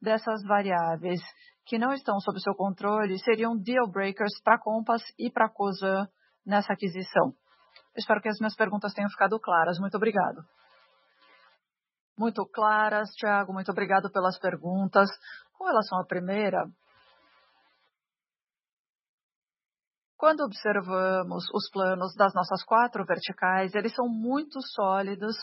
dessas 0.00 0.42
variáveis 0.44 1.20
que 1.66 1.78
não 1.78 1.92
estão 1.92 2.18
sob 2.20 2.40
seu 2.40 2.54
controle 2.54 3.18
seriam 3.18 3.56
deal 3.56 3.86
breakers 3.90 4.40
para 4.42 4.54
a 4.54 4.58
Compass 4.58 5.02
e 5.18 5.30
para 5.30 5.46
a 5.46 5.50
COSAN 5.50 6.08
nessa 6.46 6.72
aquisição. 6.72 7.34
Espero 7.96 8.22
que 8.22 8.28
as 8.28 8.38
minhas 8.38 8.56
perguntas 8.56 8.94
tenham 8.94 9.10
ficado 9.10 9.38
claras. 9.38 9.78
Muito 9.78 9.96
obrigado. 9.96 10.42
Muito 12.18 12.44
claras, 12.46 13.10
Tiago. 13.10 13.52
Muito 13.52 13.70
obrigado 13.70 14.10
pelas 14.10 14.38
perguntas. 14.38 15.08
Com 15.56 15.66
relação 15.66 16.00
à 16.00 16.06
primeira, 16.06 16.64
Quando 20.18 20.40
observamos 20.40 21.44
os 21.54 21.70
planos 21.70 22.12
das 22.16 22.34
nossas 22.34 22.64
quatro 22.64 23.04
verticais, 23.04 23.72
eles 23.76 23.94
são 23.94 24.08
muito 24.08 24.60
sólidos, 24.74 25.36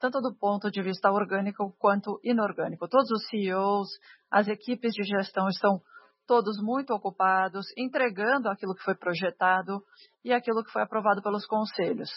tanto 0.00 0.18
do 0.22 0.34
ponto 0.34 0.70
de 0.70 0.80
vista 0.82 1.10
orgânico 1.10 1.76
quanto 1.78 2.18
inorgânico. 2.24 2.88
Todos 2.88 3.10
os 3.10 3.28
CEOs, 3.28 3.88
as 4.30 4.48
equipes 4.48 4.94
de 4.94 5.02
gestão 5.02 5.46
estão 5.48 5.78
todos 6.26 6.56
muito 6.62 6.94
ocupados, 6.94 7.66
entregando 7.76 8.48
aquilo 8.48 8.74
que 8.74 8.82
foi 8.82 8.94
projetado 8.94 9.82
e 10.24 10.32
aquilo 10.32 10.64
que 10.64 10.72
foi 10.72 10.80
aprovado 10.80 11.20
pelos 11.20 11.44
conselhos. 11.46 12.08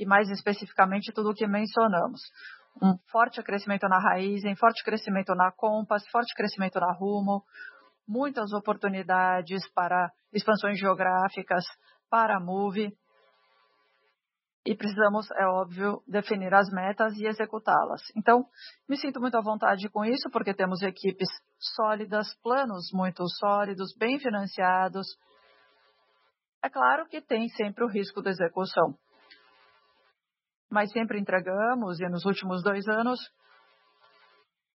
E 0.00 0.04
mais 0.04 0.28
especificamente, 0.28 1.12
tudo 1.14 1.30
o 1.30 1.34
que 1.34 1.46
mencionamos. 1.46 2.20
Um 2.82 2.98
forte 3.12 3.40
crescimento 3.44 3.88
na 3.88 4.00
raiz, 4.00 4.44
um 4.44 4.56
forte 4.56 4.82
crescimento 4.82 5.36
na 5.36 5.52
Compass, 5.52 6.02
forte 6.10 6.34
crescimento 6.34 6.80
na 6.80 6.92
Rumo, 6.92 7.44
muitas 8.06 8.52
oportunidades 8.52 9.68
para 9.72 10.10
expansões 10.32 10.78
geográficas, 10.78 11.64
para 12.10 12.40
Move. 12.40 12.96
E 14.64 14.74
precisamos, 14.74 15.30
é 15.32 15.46
óbvio, 15.46 16.02
definir 16.08 16.52
as 16.52 16.68
metas 16.70 17.16
e 17.16 17.26
executá-las. 17.26 18.02
Então, 18.16 18.44
me 18.88 18.96
sinto 18.96 19.20
muito 19.20 19.36
à 19.36 19.40
vontade 19.40 19.88
com 19.88 20.04
isso, 20.04 20.28
porque 20.32 20.52
temos 20.52 20.82
equipes 20.82 21.28
sólidas, 21.76 22.34
planos 22.42 22.90
muito 22.92 23.22
sólidos, 23.38 23.94
bem 23.96 24.18
financiados. 24.18 25.06
É 26.62 26.68
claro 26.68 27.06
que 27.06 27.20
tem 27.20 27.48
sempre 27.50 27.84
o 27.84 27.88
risco 27.88 28.20
da 28.20 28.30
execução. 28.30 28.98
Mas 30.68 30.90
sempre 30.90 31.20
entregamos, 31.20 32.00
e 32.00 32.08
nos 32.08 32.24
últimos 32.24 32.60
dois 32.64 32.88
anos, 32.88 33.20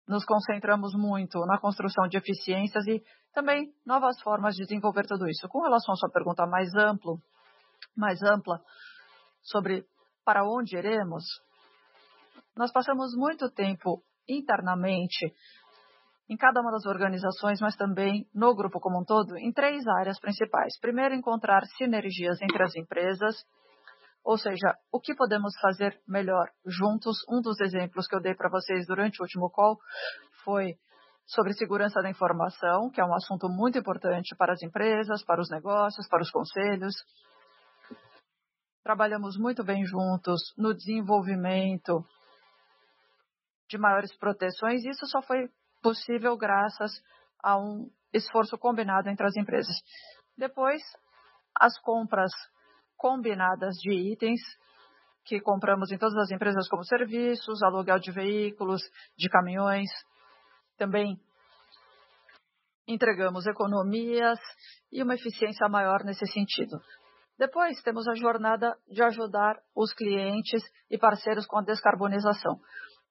nos 0.10 0.26
concentramos 0.26 0.94
muito 0.96 1.40
na 1.46 1.60
construção 1.60 2.08
de 2.08 2.18
eficiências 2.18 2.84
e 2.88 3.04
também 3.32 3.72
novas 3.86 4.20
formas 4.22 4.56
de 4.56 4.64
desenvolver 4.64 5.06
tudo 5.06 5.30
isso. 5.30 5.48
Com 5.48 5.62
relação 5.62 5.94
à 5.94 5.98
sua 5.98 6.10
pergunta 6.10 6.48
mais 6.48 6.74
amplo, 6.74 7.22
mais 7.96 8.20
ampla 8.24 8.60
sobre 9.44 9.86
para 10.26 10.44
onde 10.44 10.76
iremos, 10.76 11.24
nós 12.58 12.72
passamos 12.72 13.16
muito 13.16 13.52
tempo 13.52 14.04
internamente 14.28 15.32
em 16.28 16.36
cada 16.36 16.60
uma 16.60 16.72
das 16.72 16.88
organizações, 16.88 17.62
mas 17.62 17.76
também 17.76 18.28
no 18.34 18.56
grupo 18.56 18.80
como 18.80 19.02
um 19.02 19.06
todo, 19.06 19.38
em 19.38 19.52
três 19.52 19.88
áreas 20.00 20.20
principais. 20.20 20.80
Primeiro, 20.80 21.14
encontrar 21.14 21.64
sinergias 21.78 22.42
entre 22.42 22.64
as 22.64 22.76
empresas, 22.76 23.36
ou 24.24 24.38
seja, 24.38 24.76
o 24.92 25.00
que 25.00 25.16
podemos 25.16 25.54
fazer 25.62 26.00
melhor 26.08 26.50
juntos. 26.66 27.18
Um 27.30 27.42
dos 27.42 27.60
exemplos 27.62 28.08
que 28.08 28.16
eu 28.16 28.22
dei 28.22 28.36
para 28.36 28.50
vocês 28.50 28.86
durante 28.86 29.20
o 29.20 29.24
último 29.24 29.50
call 29.50 29.78
foi 30.44 30.76
sobre 31.26 31.54
segurança 31.54 32.02
da 32.02 32.10
informação, 32.10 32.90
que 32.90 33.00
é 33.00 33.06
um 33.06 33.14
assunto 33.14 33.48
muito 33.48 33.78
importante 33.78 34.36
para 34.36 34.54
as 34.54 34.64
empresas, 34.64 35.24
para 35.24 35.42
os 35.42 35.50
negócios, 35.50 36.08
para 36.08 36.22
os 36.22 36.32
conselhos. 36.32 36.96
Trabalhamos 38.84 39.38
muito 39.38 39.64
bem 39.64 39.86
juntos 39.86 40.42
no 40.58 40.74
desenvolvimento 40.74 42.04
de 43.70 43.78
maiores 43.78 44.16
proteções. 44.18 44.84
Isso 44.84 45.06
só 45.06 45.22
foi 45.22 45.50
possível 45.82 46.36
graças 46.36 46.92
a 47.44 47.58
um 47.58 47.90
esforço 48.12 48.58
combinado 48.58 49.10
entre 49.10 49.26
as 49.26 49.38
empresas. 49.38 49.76
Depois, 50.36 50.82
as 51.60 51.80
compras 51.82 52.32
combinadas 53.00 53.76
de 53.78 53.92
itens 54.12 54.42
que 55.24 55.40
compramos 55.40 55.92
em 55.92 55.98
todas 55.98 56.18
as 56.18 56.32
empresas 56.32 56.68
como 56.68 56.84
serviços, 56.84 57.64
aluguel 57.64 57.98
de 58.00 58.12
veículos, 58.12 58.82
de 59.18 59.30
caminhões, 59.30 59.90
também 60.78 61.18
entregamos 62.88 63.48
economias 63.48 64.40
e 64.92 65.02
uma 65.02 65.16
eficiência 65.16 65.70
maior 65.70 66.04
nesse 66.04 66.26
sentido. 66.28 66.82
Depois, 67.38 67.82
temos 67.84 68.06
a 68.08 68.16
jornada 68.16 68.76
de 68.90 69.02
ajudar 69.02 69.56
os 69.74 69.94
clientes 69.94 70.62
e 70.90 70.98
parceiros 70.98 71.46
com 71.46 71.60
a 71.60 71.64
descarbonização. 71.64 72.60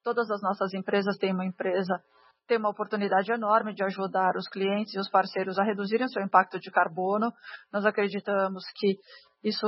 Todas 0.05 0.31
as 0.31 0.43
nossas 0.43 0.75
empresas 0.75 1.17
têm 1.17 1.33
uma 1.33 1.47
empresa, 1.47 2.03
têm 2.49 2.59
uma 2.59 2.71
oportunidade 2.71 3.31
enorme 3.31 3.75
de 3.75 3.85
ajudar 3.85 4.35
os 4.37 4.49
clientes 4.49 4.95
e 4.95 4.99
os 4.99 5.09
parceiros 5.09 5.59
a 5.59 5.63
reduzirem 5.63 6.09
seu 6.09 6.23
impacto 6.23 6.59
de 6.59 6.71
carbono. 6.71 7.31
Nós 7.73 7.85
acreditamos 7.85 8.65
que 8.75 8.97
isso 9.45 9.67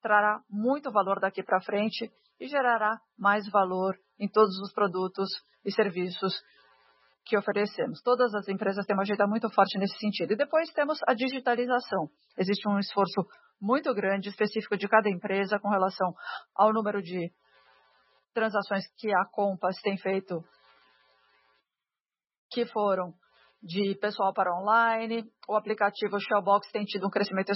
trará 0.00 0.40
muito 0.48 0.92
valor 0.92 1.18
daqui 1.18 1.42
para 1.42 1.62
frente 1.62 2.10
e 2.38 2.46
gerará 2.46 2.98
mais 3.18 3.48
valor 3.50 3.96
em 4.20 4.28
todos 4.28 4.56
os 4.60 4.72
produtos 4.72 5.28
e 5.64 5.72
serviços 5.72 6.34
que 7.24 7.38
oferecemos. 7.38 8.02
Todas 8.02 8.34
as 8.34 8.48
empresas 8.48 8.84
têm 8.84 8.94
uma 8.96 9.02
agenda 9.02 9.26
muito 9.26 9.48
forte 9.50 9.78
nesse 9.78 9.96
sentido. 9.98 10.32
E 10.32 10.36
depois 10.36 10.70
temos 10.72 10.98
a 11.06 11.14
digitalização. 11.14 12.08
Existe 12.36 12.68
um 12.68 12.78
esforço 12.78 13.24
muito 13.60 13.94
grande, 13.94 14.28
específico 14.28 14.76
de 14.76 14.88
cada 14.88 15.08
empresa, 15.08 15.58
com 15.60 15.68
relação 15.68 16.12
ao 16.54 16.72
número 16.72 17.00
de 17.00 17.30
transações 18.34 18.82
que 18.98 19.08
a 19.14 19.24
Compass 19.30 19.80
tem 19.82 19.96
feito, 19.96 20.42
que 22.52 22.66
foram 22.66 23.14
de 23.62 23.94
pessoal 24.00 24.32
para 24.32 24.52
online. 24.54 25.24
O 25.48 25.56
aplicativo 25.56 26.18
Shellbox 26.18 26.70
tem 26.72 26.84
tido 26.84 27.06
um 27.06 27.10
crescimento 27.10 27.52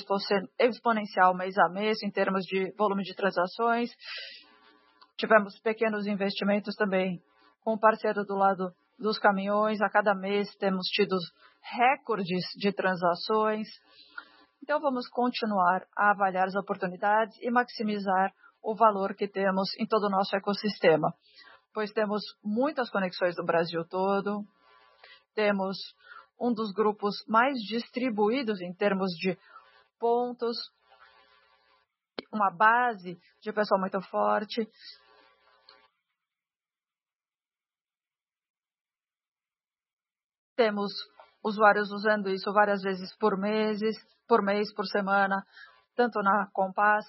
exponencial 0.59 1.35
mês 1.35 1.59
a 1.59 1.69
mês 1.69 2.03
em 2.03 2.11
termos 2.11 2.45
de 2.45 2.73
volume 2.77 3.03
de 3.03 3.15
transações. 3.15 3.91
Tivemos 5.17 5.59
pequenos 5.61 6.07
investimentos 6.07 6.75
também 6.77 7.21
com 7.65 7.75
o 7.75 7.81
parceiro 7.81 8.25
do 8.25 8.37
lado 8.37 8.71
dos 8.99 9.19
caminhões. 9.19 9.81
A 9.81 9.91
cada 9.91 10.15
mês 10.15 10.49
temos 10.57 10.87
tido 10.89 11.17
recordes 11.61 12.45
de 12.57 12.73
transações. 12.73 13.67
Então, 14.63 14.81
vamos 14.81 15.09
continuar 15.09 15.87
a 15.97 16.11
avaliar 16.11 16.47
as 16.47 16.55
oportunidades 16.55 17.37
e 17.41 17.51
maximizar 17.51 18.33
o 18.63 18.75
valor 18.75 19.15
que 19.15 19.29
temos 19.29 19.69
em 19.79 19.87
todo 19.87 20.07
o 20.07 20.11
nosso 20.11 20.35
ecossistema, 20.35 21.13
pois 21.73 21.93
temos 21.93 22.23
muitas 22.43 22.91
conexões 22.91 23.37
no 23.37 23.45
Brasil 23.45 23.85
todo, 23.89 24.45
temos 25.37 25.77
um 26.41 26.53
dos 26.53 26.73
grupos 26.73 27.23
mais 27.29 27.59
distribuídos 27.61 28.61
em 28.61 28.75
termos 28.75 29.13
de 29.13 29.39
pontos, 30.01 30.57
uma 32.33 32.51
base 32.51 33.21
de 33.41 33.53
pessoal 33.53 33.79
muito 33.79 34.01
forte. 34.01 34.67
Temos 40.57 40.91
usuários 41.45 41.93
usando 41.93 42.31
isso 42.31 42.51
várias 42.53 42.83
vezes 42.83 43.15
por 43.19 43.39
meses, 43.39 43.95
por 44.27 44.43
mês, 44.43 44.73
por 44.75 44.87
semana, 44.87 45.47
tanto 45.95 46.21
na 46.23 46.49
Compass 46.53 47.05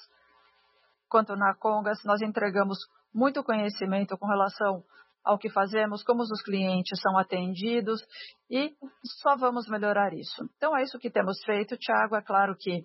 quanto 1.09 1.35
na 1.35 1.55
Congas, 1.55 2.03
nós 2.03 2.21
entregamos 2.21 2.77
muito 3.13 3.43
conhecimento 3.43 4.17
com 4.17 4.27
relação 4.27 4.83
ao 5.27 5.37
que 5.37 5.49
fazemos, 5.49 6.03
como 6.03 6.21
os 6.23 6.41
clientes 6.41 6.99
são 7.01 7.17
atendidos 7.17 8.01
e 8.49 8.71
só 9.21 9.35
vamos 9.35 9.67
melhorar 9.67 10.13
isso. 10.13 10.49
Então, 10.55 10.75
é 10.75 10.83
isso 10.83 10.97
que 10.97 11.11
temos 11.11 11.37
feito, 11.43 11.77
Tiago. 11.77 12.15
É 12.15 12.21
claro 12.21 12.55
que 12.57 12.81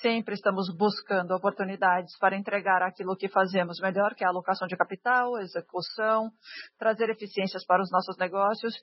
sempre 0.00 0.34
estamos 0.34 0.66
buscando 0.76 1.32
oportunidades 1.32 2.18
para 2.18 2.36
entregar 2.36 2.82
aquilo 2.82 3.16
que 3.16 3.28
fazemos 3.28 3.78
melhor, 3.80 4.14
que 4.14 4.24
é 4.24 4.26
a 4.26 4.30
alocação 4.30 4.66
de 4.66 4.76
capital, 4.76 5.38
execução, 5.38 6.30
trazer 6.76 7.08
eficiências 7.08 7.64
para 7.64 7.82
os 7.82 7.90
nossos 7.90 8.16
negócios 8.18 8.74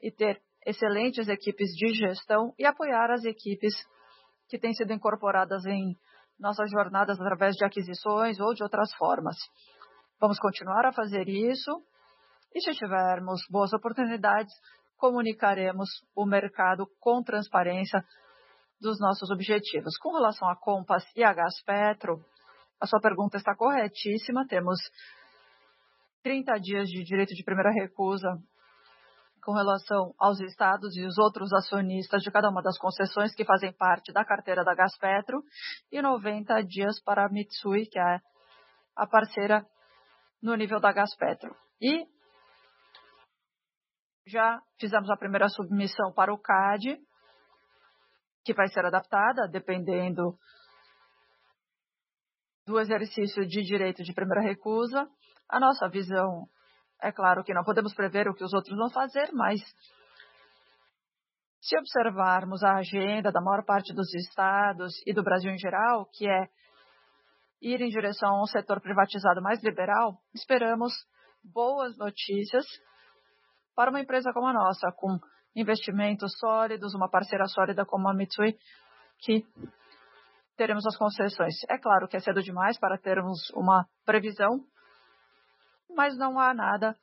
e 0.00 0.10
ter 0.10 0.40
excelentes 0.64 1.28
equipes 1.28 1.70
de 1.70 1.92
gestão 1.94 2.54
e 2.56 2.64
apoiar 2.64 3.10
as 3.10 3.24
equipes 3.24 3.74
que 4.48 4.58
têm 4.58 4.72
sido 4.72 4.92
incorporadas 4.92 5.66
em 5.66 5.96
nossas 6.38 6.70
jornadas 6.70 7.20
através 7.20 7.56
de 7.56 7.64
aquisições 7.64 8.38
ou 8.38 8.54
de 8.54 8.62
outras 8.62 8.92
formas. 8.94 9.36
Vamos 10.20 10.38
continuar 10.38 10.86
a 10.86 10.92
fazer 10.92 11.28
isso 11.28 11.82
e, 12.54 12.60
se 12.60 12.72
tivermos 12.72 13.42
boas 13.50 13.72
oportunidades, 13.72 14.52
comunicaremos 14.96 15.88
o 16.14 16.24
mercado 16.24 16.86
com 17.00 17.22
transparência 17.22 18.04
dos 18.80 18.98
nossos 19.00 19.30
objetivos. 19.30 19.96
Com 19.98 20.12
relação 20.12 20.48
a 20.48 20.56
Compass 20.56 21.04
e 21.16 21.24
a 21.24 21.32
Gaspetro, 21.32 22.24
a 22.80 22.86
sua 22.86 23.00
pergunta 23.00 23.36
está 23.36 23.54
corretíssima. 23.54 24.46
Temos 24.46 24.78
30 26.22 26.58
dias 26.60 26.88
de 26.88 27.02
direito 27.04 27.34
de 27.34 27.44
primeira 27.44 27.70
recusa 27.70 28.28
com 29.42 29.52
relação 29.52 30.14
aos 30.18 30.40
estados 30.40 30.96
e 30.96 31.04
os 31.04 31.18
outros 31.18 31.52
acionistas 31.52 32.22
de 32.22 32.30
cada 32.30 32.48
uma 32.48 32.62
das 32.62 32.78
concessões 32.78 33.34
que 33.34 33.44
fazem 33.44 33.72
parte 33.72 34.12
da 34.12 34.24
carteira 34.24 34.64
da 34.64 34.74
Gaspetro 34.74 35.42
e 35.90 36.00
90 36.00 36.62
dias 36.62 37.02
para 37.02 37.26
a 37.26 37.28
Mitsui, 37.28 37.86
que 37.86 37.98
é 37.98 38.18
a 38.96 39.06
parceira 39.06 39.66
no 40.40 40.54
nível 40.54 40.78
da 40.78 40.92
Gaspetro. 40.92 41.54
E 41.80 42.06
já 44.26 44.60
fizemos 44.78 45.10
a 45.10 45.16
primeira 45.16 45.48
submissão 45.48 46.12
para 46.12 46.32
o 46.32 46.38
CAD, 46.38 46.98
que 48.44 48.54
vai 48.54 48.68
ser 48.68 48.84
adaptada 48.84 49.48
dependendo 49.48 50.36
do 52.66 52.78
exercício 52.78 53.46
de 53.46 53.62
direito 53.62 54.02
de 54.02 54.12
primeira 54.12 54.42
recusa. 54.42 55.08
A 55.48 55.58
nossa 55.58 55.88
visão 55.88 56.46
é 57.00 57.10
claro 57.10 57.42
que 57.42 57.54
não 57.54 57.64
podemos 57.64 57.94
prever 57.94 58.28
o 58.28 58.34
que 58.34 58.44
os 58.44 58.52
outros 58.52 58.76
vão 58.76 58.90
fazer, 58.90 59.30
mas 59.32 59.60
se 61.60 61.76
observarmos 61.78 62.62
a 62.62 62.76
agenda 62.76 63.30
da 63.30 63.40
maior 63.40 63.64
parte 63.64 63.92
dos 63.94 64.12
estados 64.14 64.94
e 65.06 65.12
do 65.12 65.22
Brasil 65.22 65.50
em 65.50 65.58
geral, 65.58 66.06
que 66.12 66.28
é 66.28 66.48
ir 67.60 67.80
em 67.80 67.88
direção 67.88 68.30
a 68.30 68.42
um 68.42 68.46
setor 68.46 68.80
privatizado 68.80 69.40
mais 69.40 69.62
liberal, 69.62 70.18
esperamos 70.34 70.92
boas 71.44 71.96
notícias 71.96 72.64
para 73.74 73.90
uma 73.90 74.00
empresa 74.00 74.32
como 74.32 74.46
a 74.46 74.52
nossa, 74.52 74.92
com 74.96 75.18
investimentos 75.54 76.32
sólidos, 76.38 76.94
uma 76.94 77.10
parceira 77.10 77.46
sólida 77.46 77.84
como 77.84 78.08
a 78.08 78.14
Mitsui, 78.14 78.56
que 79.18 79.44
teremos 80.56 80.86
as 80.86 80.96
concessões. 80.96 81.54
É 81.68 81.78
claro 81.78 82.08
que 82.08 82.16
é 82.16 82.20
cedo 82.20 82.42
demais 82.42 82.78
para 82.78 82.98
termos 82.98 83.50
uma 83.54 83.86
previsão, 84.04 84.60
mas 85.94 86.16
não 86.16 86.38
há 86.38 86.54
nada 86.54 86.96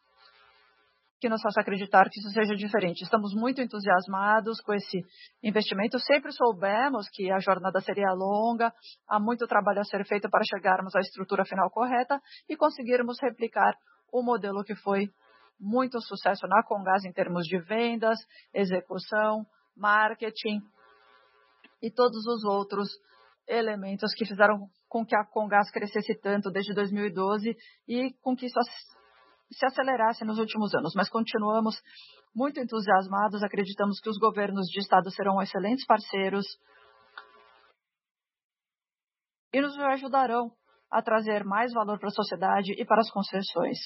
que 1.19 1.27
nos 1.27 1.41
faça 1.41 1.59
acreditar 1.59 2.09
que 2.09 2.19
isso 2.19 2.29
seja 2.29 2.55
diferente. 2.55 3.03
Estamos 3.03 3.33
muito 3.35 3.61
entusiasmados 3.61 4.61
com 4.61 4.73
esse 4.73 5.03
investimento. 5.43 5.99
Sempre 5.99 6.31
soubemos 6.31 7.09
que 7.09 7.29
a 7.29 7.39
jornada 7.39 7.81
seria 7.81 8.13
longa, 8.13 8.73
há 9.07 9.19
muito 9.19 9.45
trabalho 9.45 9.81
a 9.81 9.83
ser 9.83 10.05
feito 10.07 10.29
para 10.29 10.45
chegarmos 10.49 10.95
à 10.95 10.99
estrutura 11.01 11.43
final 11.43 11.69
correta 11.69 12.21
e 12.47 12.55
conseguirmos 12.55 13.17
replicar 13.21 13.75
o 14.11 14.23
modelo 14.23 14.63
que 14.63 14.75
foi 14.75 15.09
muito 15.59 15.99
sucesso 16.01 16.47
na 16.47 16.63
Congás 16.63 17.03
em 17.03 17.11
termos 17.11 17.45
de 17.45 17.59
vendas, 17.59 18.17
execução, 18.53 19.45
marketing 19.75 20.61
e 21.81 21.91
todos 21.91 22.25
os 22.25 22.43
outros 22.45 22.89
elementos 23.47 24.13
que 24.13 24.25
fizeram 24.25 24.67
com 24.87 25.05
que 25.05 25.15
a 25.15 25.25
Congás 25.25 25.71
crescesse 25.71 26.15
tanto 26.19 26.49
desde 26.51 26.73
2012 26.73 27.55
e 27.87 28.13
com 28.21 28.35
que 28.35 28.45
isso 28.45 28.59
se 29.51 29.65
acelerasse 29.65 30.23
nos 30.23 30.37
últimos 30.37 30.73
anos. 30.75 30.93
Mas 30.95 31.09
continuamos 31.09 31.75
muito 32.33 32.59
entusiasmados, 32.59 33.43
acreditamos 33.43 33.99
que 33.99 34.09
os 34.09 34.17
governos 34.17 34.67
de 34.67 34.79
estado 34.79 35.09
serão 35.11 35.41
excelentes 35.41 35.85
parceiros 35.85 36.45
e 39.51 39.61
nos 39.61 39.77
ajudarão 39.79 40.51
a 40.91 41.01
trazer 41.01 41.43
mais 41.43 41.73
valor 41.73 41.99
para 41.99 42.09
a 42.09 42.13
sociedade 42.13 42.73
e 42.73 42.85
para 42.85 43.01
as 43.01 43.11
concessões. 43.11 43.77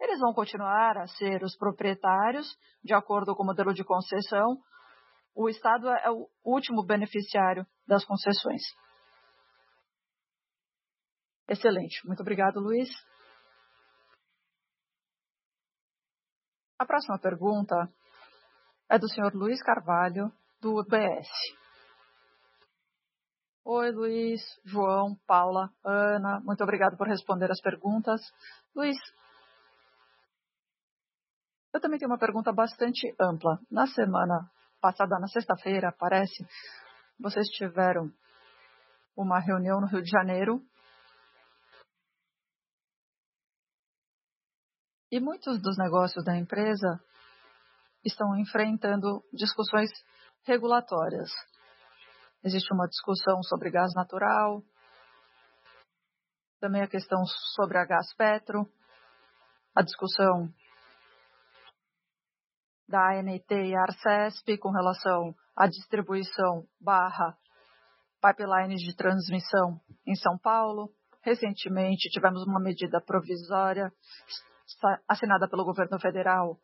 Eles 0.00 0.18
vão 0.20 0.32
continuar 0.34 0.98
a 0.98 1.06
ser 1.06 1.42
os 1.42 1.56
proprietários, 1.56 2.46
de 2.82 2.94
acordo 2.94 3.34
com 3.34 3.42
o 3.42 3.46
modelo 3.46 3.72
de 3.72 3.84
concessão. 3.84 4.58
O 5.34 5.48
Estado 5.48 5.88
é 5.88 6.10
o 6.10 6.28
último 6.44 6.84
beneficiário 6.84 7.66
das 7.86 8.04
concessões. 8.04 8.62
Excelente. 11.48 12.06
Muito 12.06 12.20
obrigado, 12.20 12.60
Luiz. 12.60 12.88
A 16.78 16.86
próxima 16.86 17.18
pergunta 17.18 17.74
é 18.90 18.98
do 18.98 19.08
senhor 19.08 19.34
Luiz 19.34 19.62
Carvalho, 19.62 20.32
do 20.60 20.80
UBS. 20.80 21.28
Oi, 23.66 23.90
Luiz, 23.92 24.42
João, 24.64 25.16
Paula, 25.26 25.70
Ana, 25.82 26.40
muito 26.40 26.62
obrigado 26.62 26.96
por 26.98 27.08
responder 27.08 27.50
as 27.50 27.60
perguntas. 27.60 28.20
Luiz, 28.74 28.96
eu 31.74 31.80
também 31.80 31.98
tenho 31.98 32.10
uma 32.10 32.18
pergunta 32.18 32.52
bastante 32.52 33.12
ampla. 33.20 33.58
Na 33.68 33.84
semana 33.88 34.48
passada, 34.80 35.18
na 35.18 35.26
sexta-feira, 35.26 35.92
parece, 35.98 36.46
vocês 37.18 37.48
tiveram 37.48 38.12
uma 39.16 39.40
reunião 39.40 39.80
no 39.80 39.88
Rio 39.88 40.00
de 40.00 40.08
Janeiro 40.08 40.62
e 45.10 45.18
muitos 45.18 45.60
dos 45.60 45.76
negócios 45.76 46.24
da 46.24 46.36
empresa 46.36 47.00
estão 48.04 48.36
enfrentando 48.38 49.24
discussões 49.32 49.90
regulatórias. 50.46 51.30
Existe 52.44 52.72
uma 52.72 52.86
discussão 52.86 53.42
sobre 53.42 53.70
gás 53.70 53.92
natural, 53.96 54.62
também 56.60 56.82
a 56.82 56.88
questão 56.88 57.24
sobre 57.56 57.78
a 57.78 57.84
gás 57.84 58.14
petro, 58.14 58.70
a 59.74 59.82
discussão 59.82 60.52
da 62.88 63.18
ANT 63.18 63.50
e 63.50 63.74
Arcesp 63.74 64.58
com 64.58 64.70
relação 64.70 65.34
à 65.56 65.66
distribuição 65.66 66.66
barra 66.80 67.36
de 68.82 68.96
transmissão 68.96 69.80
em 70.06 70.14
São 70.14 70.38
Paulo. 70.38 70.90
Recentemente 71.22 72.08
tivemos 72.10 72.42
uma 72.46 72.60
medida 72.60 73.00
provisória 73.00 73.92
assinada 75.08 75.48
pelo 75.48 75.64
governo 75.64 75.98
federal 76.00 76.58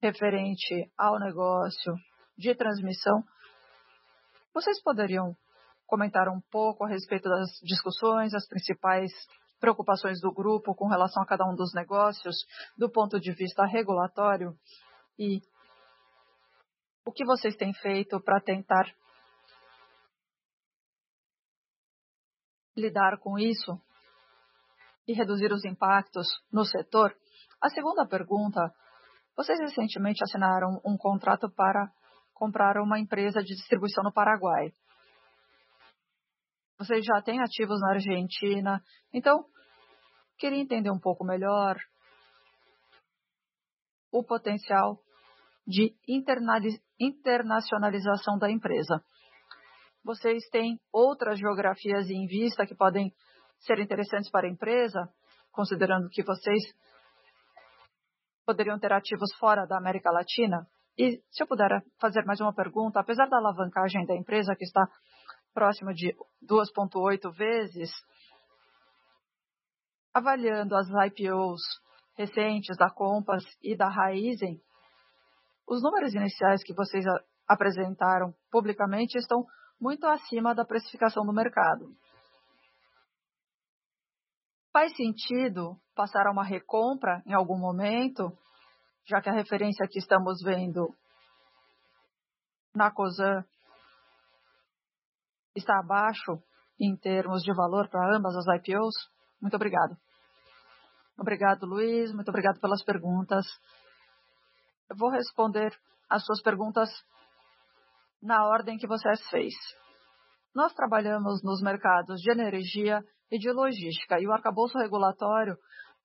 referente 0.00 0.90
ao 0.98 1.18
negócio 1.18 1.94
de 2.36 2.54
transmissão. 2.54 3.22
Vocês 4.52 4.82
poderiam 4.82 5.36
comentar 5.86 6.28
um 6.28 6.40
pouco 6.50 6.84
a 6.84 6.88
respeito 6.88 7.28
das 7.28 7.48
discussões, 7.62 8.34
as 8.34 8.46
principais 8.48 9.12
preocupações 9.62 10.20
do 10.20 10.32
grupo 10.32 10.74
com 10.74 10.88
relação 10.88 11.22
a 11.22 11.26
cada 11.26 11.44
um 11.48 11.54
dos 11.54 11.72
negócios 11.72 12.34
do 12.76 12.90
ponto 12.90 13.20
de 13.20 13.32
vista 13.32 13.64
regulatório 13.64 14.58
e 15.16 15.40
o 17.06 17.12
que 17.12 17.24
vocês 17.24 17.54
têm 17.54 17.72
feito 17.72 18.20
para 18.20 18.40
tentar 18.40 18.92
lidar 22.76 23.18
com 23.20 23.38
isso 23.38 23.80
e 25.06 25.12
reduzir 25.12 25.52
os 25.52 25.64
impactos 25.64 26.26
no 26.52 26.64
setor? 26.64 27.16
A 27.60 27.68
segunda 27.70 28.04
pergunta: 28.04 28.60
vocês 29.36 29.60
recentemente 29.60 30.24
assinaram 30.24 30.80
um 30.84 30.96
contrato 30.96 31.48
para 31.54 31.88
comprar 32.34 32.78
uma 32.78 32.98
empresa 32.98 33.40
de 33.40 33.54
distribuição 33.54 34.02
no 34.02 34.12
Paraguai. 34.12 34.72
Vocês 36.78 37.04
já 37.04 37.22
têm 37.22 37.40
ativos 37.40 37.80
na 37.80 37.92
Argentina, 37.92 38.82
então 39.12 39.44
queria 40.38 40.60
entender 40.60 40.90
um 40.90 41.00
pouco 41.00 41.24
melhor 41.24 41.76
o 44.10 44.24
potencial 44.24 44.98
de 45.66 45.94
internacionalização 46.98 48.38
da 48.38 48.50
empresa. 48.50 49.02
Vocês 50.04 50.48
têm 50.50 50.78
outras 50.92 51.38
geografias 51.38 52.10
em 52.10 52.26
vista 52.26 52.66
que 52.66 52.74
podem 52.74 53.12
ser 53.60 53.78
interessantes 53.78 54.30
para 54.30 54.46
a 54.46 54.50
empresa, 54.50 55.08
considerando 55.52 56.08
que 56.10 56.22
vocês 56.22 56.62
poderiam 58.44 58.78
ter 58.78 58.92
ativos 58.92 59.32
fora 59.38 59.64
da 59.66 59.78
América 59.78 60.10
Latina? 60.10 60.66
E 60.98 61.22
se 61.30 61.42
eu 61.42 61.46
puder 61.46 61.70
fazer 62.00 62.24
mais 62.24 62.40
uma 62.40 62.52
pergunta, 62.52 63.00
apesar 63.00 63.28
da 63.28 63.38
alavancagem 63.38 64.04
da 64.04 64.16
empresa 64.16 64.54
que 64.56 64.64
está 64.64 64.86
próximo 65.54 65.94
de 65.94 66.14
2,8 66.42 67.32
vezes, 67.34 67.90
avaliando 70.12 70.76
as 70.76 70.86
IPOs 70.88 71.60
recentes 72.14 72.76
da 72.76 72.90
Compass 72.90 73.44
e 73.62 73.76
da 73.76 73.88
Raizen, 73.88 74.60
os 75.66 75.82
números 75.82 76.14
iniciais 76.14 76.62
que 76.62 76.74
vocês 76.74 77.04
apresentaram 77.48 78.34
publicamente 78.50 79.16
estão 79.16 79.44
muito 79.80 80.06
acima 80.06 80.54
da 80.54 80.64
precificação 80.64 81.24
do 81.24 81.32
mercado. 81.32 81.94
Faz 84.72 84.94
sentido 84.96 85.76
passar 85.94 86.26
a 86.26 86.30
uma 86.30 86.44
recompra 86.44 87.22
em 87.26 87.34
algum 87.34 87.58
momento, 87.58 88.32
já 89.06 89.20
que 89.20 89.28
a 89.28 89.34
referência 89.34 89.86
que 89.88 89.98
estamos 89.98 90.40
vendo 90.42 90.94
na 92.74 92.90
COSAN 92.90 93.44
está 95.54 95.78
abaixo 95.78 96.42
em 96.80 96.96
termos 96.96 97.42
de 97.42 97.54
valor 97.54 97.88
para 97.88 98.16
ambas 98.16 98.34
as 98.36 98.46
IPOs? 98.56 98.94
Muito 99.42 99.56
obrigado. 99.56 99.96
Obrigado, 101.18 101.66
Luiz. 101.66 102.12
Muito 102.12 102.28
obrigado 102.28 102.60
pelas 102.60 102.82
perguntas. 102.84 103.44
Eu 104.88 104.96
vou 104.96 105.10
responder 105.10 105.76
as 106.08 106.24
suas 106.24 106.40
perguntas 106.40 106.88
na 108.22 108.46
ordem 108.46 108.78
que 108.78 108.86
você 108.86 109.08
as 109.08 109.20
fez. 109.28 109.52
Nós 110.54 110.72
trabalhamos 110.74 111.42
nos 111.42 111.60
mercados 111.60 112.20
de 112.20 112.30
energia 112.30 113.02
e 113.30 113.38
de 113.38 113.50
logística, 113.50 114.20
e 114.20 114.26
o 114.26 114.32
arcabouço 114.32 114.78
regulatório 114.78 115.56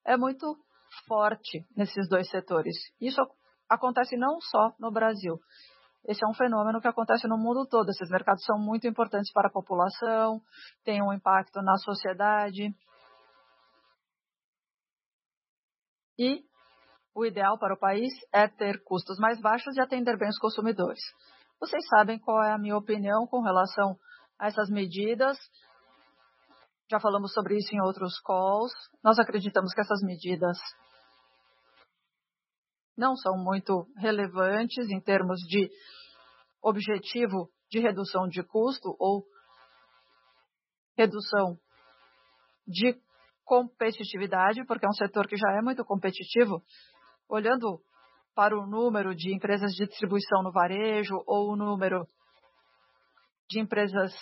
é 0.05 0.15
muito 0.17 0.57
forte 1.05 1.65
nesses 1.75 2.07
dois 2.09 2.29
setores. 2.29 2.75
Isso 2.99 3.21
acontece 3.69 4.15
não 4.15 4.39
só 4.39 4.73
no 4.79 4.91
Brasil. 4.91 5.37
Esse 6.07 6.23
é 6.23 6.27
um 6.27 6.33
fenômeno 6.33 6.79
que 6.79 6.87
acontece 6.87 7.27
no 7.27 7.37
mundo 7.37 7.67
todo. 7.67 7.89
Esses 7.89 8.09
mercados 8.09 8.43
são 8.45 8.57
muito 8.57 8.87
importantes 8.87 9.31
para 9.33 9.49
a 9.49 9.51
população, 9.51 10.41
têm 10.85 11.03
um 11.03 11.11
impacto 11.11 11.61
na 11.61 11.75
sociedade. 11.75 12.73
E 16.17 16.41
o 17.15 17.25
ideal 17.25 17.57
para 17.57 17.73
o 17.73 17.79
país 17.79 18.13
é 18.33 18.47
ter 18.47 18.83
custos 18.83 19.17
mais 19.17 19.39
baixos 19.41 19.75
e 19.75 19.81
atender 19.81 20.17
bem 20.17 20.29
os 20.29 20.37
consumidores. 20.37 21.01
Vocês 21.59 21.83
sabem 21.87 22.19
qual 22.19 22.43
é 22.43 22.51
a 22.51 22.57
minha 22.57 22.77
opinião 22.77 23.25
com 23.27 23.41
relação 23.41 23.97
a 24.39 24.47
essas 24.47 24.69
medidas. 24.69 25.37
Já 26.89 26.99
falamos 26.99 27.33
sobre 27.33 27.57
isso 27.57 27.73
em 27.73 27.81
outros 27.81 28.19
calls. 28.21 28.71
Nós 29.03 29.17
acreditamos 29.19 29.73
que 29.73 29.81
essas 29.81 30.01
medidas 30.03 30.57
não 32.95 33.15
são 33.15 33.35
muito 33.37 33.87
relevantes 33.97 34.89
em 34.89 34.99
termos 35.01 35.39
de 35.41 35.69
objetivo 36.61 37.49
de 37.69 37.79
redução 37.79 38.27
de 38.27 38.43
custo 38.43 38.95
ou 38.99 39.23
redução 40.97 41.57
de 42.67 42.99
competitividade, 43.47 44.65
porque 44.65 44.85
é 44.85 44.89
um 44.89 44.93
setor 44.93 45.25
que 45.25 45.37
já 45.37 45.49
é 45.57 45.61
muito 45.61 45.83
competitivo. 45.85 46.61
Olhando 47.29 47.81
para 48.35 48.55
o 48.55 48.67
número 48.67 49.15
de 49.15 49.33
empresas 49.33 49.71
de 49.71 49.87
distribuição 49.87 50.43
no 50.43 50.51
varejo 50.51 51.15
ou 51.25 51.53
o 51.53 51.55
número 51.55 52.05
de 53.49 53.61
empresas 53.61 54.13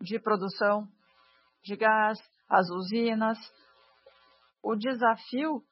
de 0.00 0.18
produção 0.18 0.88
de 1.62 1.76
gás, 1.76 2.18
as 2.48 2.68
usinas, 2.70 3.38
o 4.62 4.74
desafio 4.74 5.62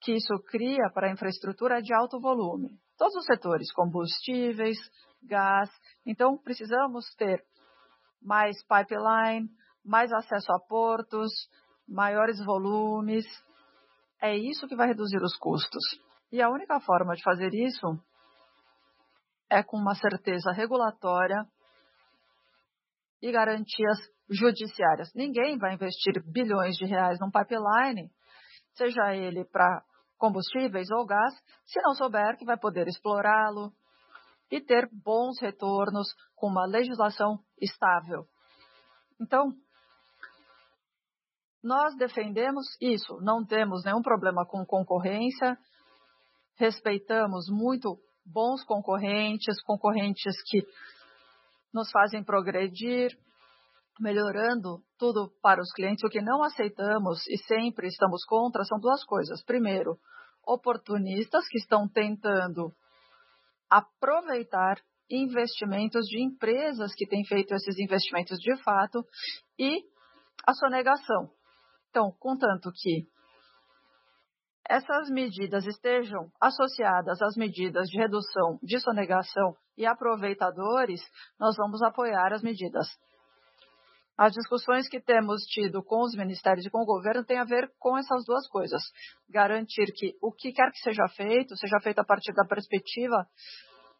que 0.00 0.12
isso 0.12 0.34
cria 0.48 0.90
para 0.92 1.06
a 1.06 1.12
infraestrutura 1.12 1.78
é 1.78 1.80
de 1.80 1.94
alto 1.94 2.20
volume. 2.20 2.70
Todos 2.98 3.14
os 3.14 3.24
setores, 3.24 3.72
combustíveis, 3.72 4.76
gás. 5.22 5.70
Então, 6.04 6.36
precisamos 6.36 7.06
ter 7.16 7.42
mais 8.20 8.56
pipeline, 8.64 9.48
mais 9.84 10.12
acesso 10.12 10.52
a 10.52 10.58
portos, 10.68 11.30
maiores 11.88 12.42
volumes. 12.44 13.24
É 14.20 14.36
isso 14.36 14.66
que 14.66 14.76
vai 14.76 14.88
reduzir 14.88 15.22
os 15.22 15.36
custos. 15.36 15.82
E 16.32 16.42
a 16.42 16.48
única 16.48 16.80
forma 16.80 17.14
de 17.14 17.22
fazer 17.22 17.54
isso 17.54 17.86
é 19.50 19.62
com 19.62 19.76
uma 19.76 19.94
certeza 19.94 20.52
regulatória 20.52 21.46
e 23.22 23.30
garantias 23.30 23.98
judiciárias. 24.28 25.12
Ninguém 25.14 25.58
vai 25.58 25.74
investir 25.74 26.22
bilhões 26.26 26.76
de 26.76 26.86
reais 26.86 27.18
num 27.20 27.30
pipeline, 27.30 28.10
seja 28.74 29.14
ele 29.14 29.44
para 29.44 29.82
combustíveis 30.18 30.90
ou 30.90 31.06
gás, 31.06 31.34
se 31.64 31.80
não 31.82 31.94
souber 31.94 32.36
que 32.36 32.44
vai 32.44 32.58
poder 32.58 32.88
explorá-lo 32.88 33.72
e 34.50 34.60
ter 34.60 34.88
bons 34.92 35.40
retornos 35.40 36.08
com 36.34 36.48
uma 36.48 36.66
legislação 36.66 37.38
estável. 37.60 38.26
Então, 39.20 39.52
nós 41.64 41.96
defendemos 41.96 42.66
isso, 42.78 43.18
não 43.22 43.42
temos 43.42 43.82
nenhum 43.84 44.02
problema 44.02 44.44
com 44.44 44.66
concorrência, 44.66 45.56
respeitamos 46.56 47.46
muito 47.48 47.98
bons 48.24 48.62
concorrentes, 48.64 49.62
concorrentes 49.62 50.34
que 50.46 50.62
nos 51.72 51.90
fazem 51.90 52.22
progredir, 52.22 53.16
melhorando 53.98 54.82
tudo 54.98 55.32
para 55.42 55.60
os 55.60 55.72
clientes. 55.72 56.04
O 56.04 56.10
que 56.10 56.20
não 56.20 56.42
aceitamos 56.42 57.26
e 57.28 57.38
sempre 57.38 57.88
estamos 57.88 58.24
contra 58.26 58.62
são 58.64 58.78
duas 58.78 59.02
coisas. 59.04 59.42
Primeiro, 59.42 59.98
oportunistas 60.46 61.48
que 61.48 61.58
estão 61.58 61.88
tentando 61.88 62.72
aproveitar 63.70 64.76
investimentos 65.10 66.06
de 66.06 66.22
empresas 66.22 66.94
que 66.94 67.06
têm 67.06 67.24
feito 67.24 67.54
esses 67.54 67.78
investimentos 67.78 68.38
de 68.38 68.54
fato 68.62 69.02
e 69.58 69.82
a 70.46 70.52
sonegação. 70.52 71.30
Então, 71.94 72.10
contanto 72.18 72.72
que 72.74 73.06
essas 74.68 75.08
medidas 75.10 75.64
estejam 75.64 76.28
associadas 76.40 77.22
às 77.22 77.36
medidas 77.36 77.86
de 77.86 77.96
redução 77.96 78.58
de 78.64 78.80
sonegação 78.80 79.54
e 79.78 79.86
aproveitadores, 79.86 81.00
nós 81.38 81.54
vamos 81.56 81.80
apoiar 81.82 82.32
as 82.32 82.42
medidas. 82.42 82.88
As 84.18 84.32
discussões 84.32 84.88
que 84.88 85.00
temos 85.00 85.42
tido 85.42 85.84
com 85.84 86.02
os 86.02 86.16
ministérios 86.16 86.66
e 86.66 86.70
com 86.70 86.82
o 86.82 86.84
governo 86.84 87.24
têm 87.24 87.38
a 87.38 87.44
ver 87.44 87.70
com 87.78 87.96
essas 87.96 88.24
duas 88.24 88.48
coisas. 88.48 88.82
Garantir 89.30 89.86
que 89.94 90.16
o 90.20 90.32
que 90.32 90.50
quer 90.50 90.72
que 90.72 90.78
seja 90.78 91.06
feito, 91.14 91.56
seja 91.56 91.78
feito 91.80 92.00
a 92.00 92.04
partir 92.04 92.32
da 92.32 92.44
perspectiva 92.44 93.24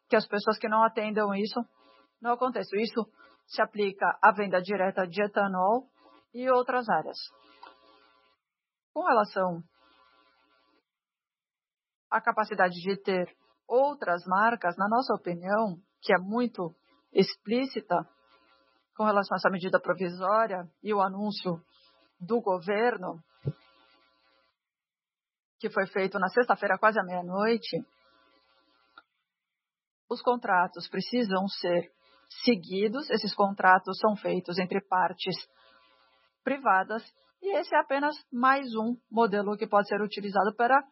que 0.08 0.16
as 0.16 0.26
pessoas 0.26 0.58
que 0.58 0.68
não 0.68 0.82
atendam 0.82 1.32
isso 1.32 1.64
não 2.20 2.32
aconteçam. 2.32 2.76
Isso 2.80 3.06
se 3.46 3.62
aplica 3.62 4.18
à 4.20 4.32
venda 4.32 4.60
direta 4.60 5.06
de 5.06 5.22
etanol 5.22 5.84
e 6.34 6.50
outras 6.50 6.88
áreas. 6.88 7.18
Com 8.94 9.02
relação 9.02 9.60
à 12.08 12.20
capacidade 12.20 12.74
de 12.74 12.96
ter 13.02 13.26
outras 13.66 14.24
marcas, 14.24 14.76
na 14.76 14.88
nossa 14.88 15.12
opinião, 15.14 15.76
que 16.00 16.14
é 16.14 16.18
muito 16.18 16.72
explícita, 17.12 18.08
com 18.96 19.04
relação 19.04 19.34
a 19.34 19.38
essa 19.38 19.50
medida 19.50 19.80
provisória 19.80 20.70
e 20.80 20.94
o 20.94 21.00
anúncio 21.00 21.60
do 22.20 22.40
governo, 22.40 23.20
que 25.58 25.68
foi 25.68 25.86
feito 25.88 26.16
na 26.20 26.28
sexta-feira, 26.28 26.78
quase 26.78 27.00
à 27.00 27.02
meia-noite, 27.02 27.84
os 30.08 30.22
contratos 30.22 30.88
precisam 30.88 31.48
ser 31.48 31.90
seguidos. 32.44 33.10
Esses 33.10 33.34
contratos 33.34 33.98
são 33.98 34.14
feitos 34.14 34.58
entre 34.58 34.80
partes 34.82 35.34
privadas 36.44 37.02
e 37.44 37.58
esse 37.58 37.74
é 37.74 37.78
apenas 37.78 38.16
mais 38.32 38.74
um 38.74 38.96
modelo 39.10 39.54
que 39.56 39.66
pode 39.66 39.86
ser 39.86 40.00
utilizado 40.00 40.54
para, 40.56 40.82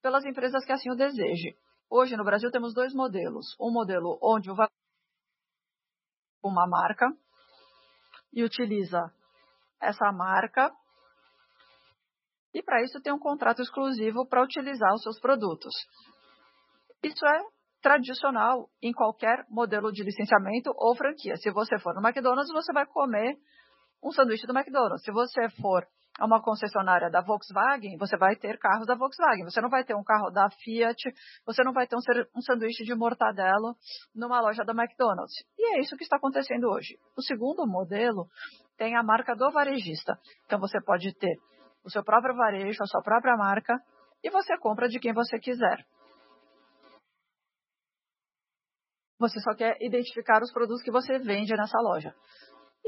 pelas 0.00 0.24
empresas 0.24 0.64
que 0.64 0.70
assim 0.70 0.90
o 0.92 0.94
desejem. 0.94 1.56
Hoje 1.90 2.16
no 2.16 2.24
Brasil 2.24 2.52
temos 2.52 2.72
dois 2.72 2.94
modelos. 2.94 3.56
Um 3.60 3.72
modelo 3.72 4.16
onde 4.22 4.48
o 4.48 4.54
uma 6.44 6.68
marca 6.68 7.06
e 8.32 8.44
utiliza 8.44 9.12
essa 9.80 10.12
marca. 10.12 10.70
E 12.54 12.62
para 12.62 12.80
isso 12.82 13.00
tem 13.02 13.12
um 13.12 13.18
contrato 13.18 13.60
exclusivo 13.60 14.24
para 14.24 14.42
utilizar 14.42 14.94
os 14.94 15.02
seus 15.02 15.18
produtos. 15.18 15.74
Isso 17.02 17.26
é 17.26 17.40
tradicional 17.82 18.70
em 18.80 18.92
qualquer 18.92 19.44
modelo 19.48 19.90
de 19.90 20.04
licenciamento 20.04 20.72
ou 20.76 20.96
franquia. 20.96 21.36
Se 21.36 21.50
você 21.50 21.76
for 21.80 21.92
no 21.94 22.06
McDonald's, 22.06 22.52
você 22.52 22.72
vai 22.72 22.86
comer 22.86 23.36
um 24.02 24.10
sanduíche 24.12 24.46
do 24.46 24.56
McDonald's. 24.56 25.02
Se 25.02 25.10
você 25.10 25.48
for 25.60 25.86
a 26.18 26.26
uma 26.26 26.42
concessionária 26.42 27.08
da 27.10 27.20
Volkswagen, 27.20 27.96
você 27.96 28.16
vai 28.16 28.34
ter 28.34 28.58
carros 28.58 28.86
da 28.86 28.96
Volkswagen. 28.96 29.44
Você 29.44 29.60
não 29.60 29.68
vai 29.68 29.84
ter 29.84 29.94
um 29.94 30.02
carro 30.02 30.30
da 30.30 30.50
Fiat, 30.50 31.00
você 31.46 31.62
não 31.62 31.72
vai 31.72 31.86
ter 31.86 31.94
um, 31.96 32.00
um 32.36 32.42
sanduíche 32.42 32.84
de 32.84 32.94
mortadela 32.94 33.74
numa 34.14 34.40
loja 34.40 34.64
da 34.64 34.72
McDonald's. 34.72 35.34
E 35.56 35.76
é 35.76 35.80
isso 35.80 35.96
que 35.96 36.02
está 36.02 36.16
acontecendo 36.16 36.68
hoje. 36.68 36.98
O 37.16 37.22
segundo 37.22 37.66
modelo 37.66 38.26
tem 38.76 38.96
a 38.96 39.02
marca 39.02 39.36
do 39.36 39.50
varejista. 39.50 40.18
Então 40.44 40.58
você 40.58 40.80
pode 40.80 41.14
ter 41.14 41.36
o 41.84 41.90
seu 41.90 42.02
próprio 42.02 42.34
varejo, 42.34 42.82
a 42.82 42.86
sua 42.86 43.02
própria 43.02 43.36
marca, 43.36 43.80
e 44.22 44.30
você 44.30 44.58
compra 44.58 44.88
de 44.88 44.98
quem 44.98 45.12
você 45.12 45.38
quiser. 45.38 45.86
Você 49.20 49.40
só 49.40 49.54
quer 49.54 49.76
identificar 49.80 50.42
os 50.42 50.52
produtos 50.52 50.82
que 50.82 50.92
você 50.92 51.18
vende 51.18 51.52
nessa 51.56 51.78
loja. 51.80 52.14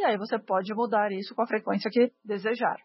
E 0.01 0.05
aí 0.05 0.17
você 0.17 0.39
pode 0.39 0.73
mudar 0.73 1.13
isso 1.13 1.35
com 1.35 1.43
a 1.43 1.47
frequência 1.47 1.91
que 1.91 2.11
desejar. 2.25 2.79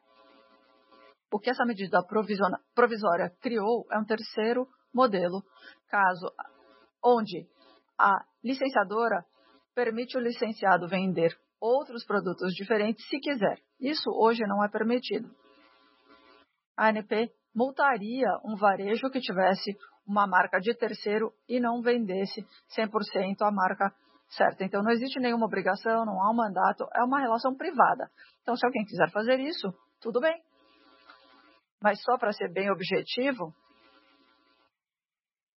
O 1.32 1.39
que 1.39 1.49
essa 1.49 1.63
medida 1.63 2.03
provisória 2.05 3.32
criou 3.39 3.88
é 3.89 3.97
um 3.97 4.03
terceiro 4.03 4.68
modelo, 4.93 5.41
caso 5.88 6.30
onde 7.01 7.47
a 7.97 8.18
licenciadora 8.43 9.26
permite 9.74 10.18
o 10.18 10.20
licenciado 10.20 10.89
vender 10.89 11.34
outros 11.57 12.05
produtos 12.05 12.53
diferentes 12.53 13.07
se 13.07 13.18
quiser. 13.22 13.61
Isso 13.80 14.11
hoje 14.11 14.41
não 14.45 14.61
é 14.61 14.68
permitido. 14.68 15.34
A 16.76 16.89
ANP 16.89 17.32
multaria 17.55 18.28
um 18.43 18.57
varejo 18.57 19.09
que 19.09 19.22
tivesse 19.22 19.74
uma 20.05 20.28
marca 20.28 20.59
de 20.59 20.74
terceiro 20.74 21.32
e 21.47 21.61
não 21.61 21.82
vendesse 21.82 22.45
100% 22.78 23.38
a 23.39 23.51
marca 23.51 23.95
certa. 24.36 24.63
Então 24.63 24.81
não 24.83 24.91
existe 24.91 25.19
nenhuma 25.19 25.45
obrigação, 25.45 26.05
não 26.05 26.21
há 26.21 26.31
um 26.31 26.36
mandato, 26.36 26.88
é 26.95 27.03
uma 27.03 27.19
relação 27.19 27.55
privada. 27.55 28.09
Então 28.41 28.55
se 28.55 28.65
alguém 28.65 28.86
quiser 28.86 29.09
fazer 29.11 29.39
isso, 29.39 29.73
tudo 30.01 30.19
bem. 30.19 30.36
Mas 31.81 32.01
só 32.01 32.17
para 32.17 32.31
ser 32.31 32.51
bem 32.51 32.71
objetivo, 32.71 33.53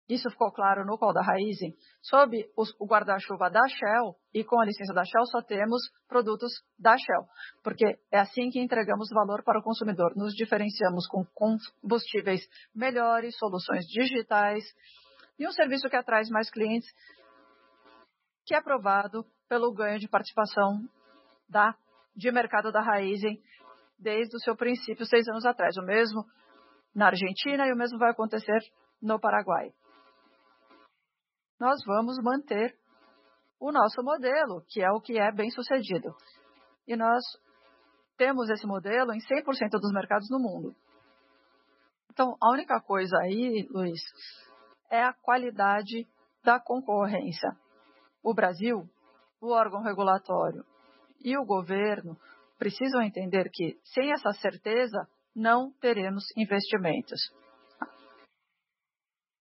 isso 0.09 0.29
ficou 0.29 0.51
claro 0.51 0.85
no 0.85 0.97
call 0.97 1.13
da 1.13 1.21
Raizen. 1.21 1.73
Sob 2.01 2.37
o 2.55 2.87
guarda-chuva 2.87 3.49
da 3.49 3.67
Shell 3.67 4.15
e 4.33 4.43
com 4.43 4.59
a 4.59 4.65
licença 4.65 4.93
da 4.93 5.03
Shell 5.03 5.25
só 5.25 5.41
temos 5.41 5.81
produtos 6.07 6.51
da 6.79 6.97
Shell, 6.97 7.25
porque 7.61 7.85
é 8.11 8.19
assim 8.19 8.49
que 8.49 8.59
entregamos 8.59 9.09
valor 9.13 9.43
para 9.43 9.59
o 9.59 9.63
consumidor. 9.63 10.13
Nos 10.15 10.33
diferenciamos 10.33 11.07
com 11.07 11.25
combustíveis 11.33 12.41
melhores, 12.73 13.37
soluções 13.37 13.85
digitais 13.85 14.63
e 15.37 15.45
um 15.45 15.51
serviço 15.51 15.89
que 15.89 15.97
atrai 15.97 16.23
mais 16.31 16.49
clientes, 16.49 16.89
que 18.47 18.55
é 18.55 18.57
aprovado 18.57 19.23
pelo 19.47 19.71
ganho 19.71 19.99
de 19.99 20.07
participação 20.07 20.79
da, 21.47 21.75
de 22.15 22.31
mercado 22.31 22.71
da 22.71 22.81
Raizen 22.81 23.39
desde 23.99 24.35
o 24.35 24.39
seu 24.39 24.55
princípio 24.55 25.05
seis 25.05 25.27
anos 25.27 25.45
atrás. 25.45 25.77
O 25.77 25.83
mesmo 25.83 26.25
na 26.95 27.07
Argentina 27.07 27.67
e 27.67 27.71
o 27.71 27.77
mesmo 27.77 27.99
vai 27.99 28.09
acontecer 28.09 28.59
no 28.99 29.19
Paraguai 29.19 29.71
nós 31.59 31.83
vamos 31.85 32.17
manter 32.21 32.75
o 33.59 33.71
nosso 33.71 34.03
modelo, 34.03 34.63
que 34.67 34.81
é 34.81 34.91
o 34.91 35.01
que 35.01 35.17
é 35.17 35.31
bem 35.31 35.49
sucedido. 35.49 36.15
E 36.87 36.95
nós 36.95 37.23
temos 38.15 38.49
esse 38.49 38.65
modelo 38.65 39.11
em 39.13 39.19
100% 39.19 39.71
dos 39.71 39.91
mercados 39.91 40.29
no 40.29 40.39
mundo. 40.39 40.75
Então, 42.11 42.35
a 42.41 42.51
única 42.51 42.79
coisa 42.81 43.15
aí, 43.23 43.67
Luiz, 43.71 44.01
é 44.89 45.03
a 45.03 45.13
qualidade 45.13 46.07
da 46.43 46.59
concorrência. 46.59 47.49
O 48.23 48.33
Brasil, 48.33 48.89
o 49.41 49.51
órgão 49.51 49.81
regulatório 49.81 50.65
e 51.23 51.37
o 51.37 51.45
governo 51.45 52.17
precisam 52.57 53.01
entender 53.01 53.49
que, 53.51 53.79
sem 53.83 54.11
essa 54.11 54.31
certeza, 54.33 55.07
não 55.35 55.71
teremos 55.79 56.25
investimentos. 56.35 57.19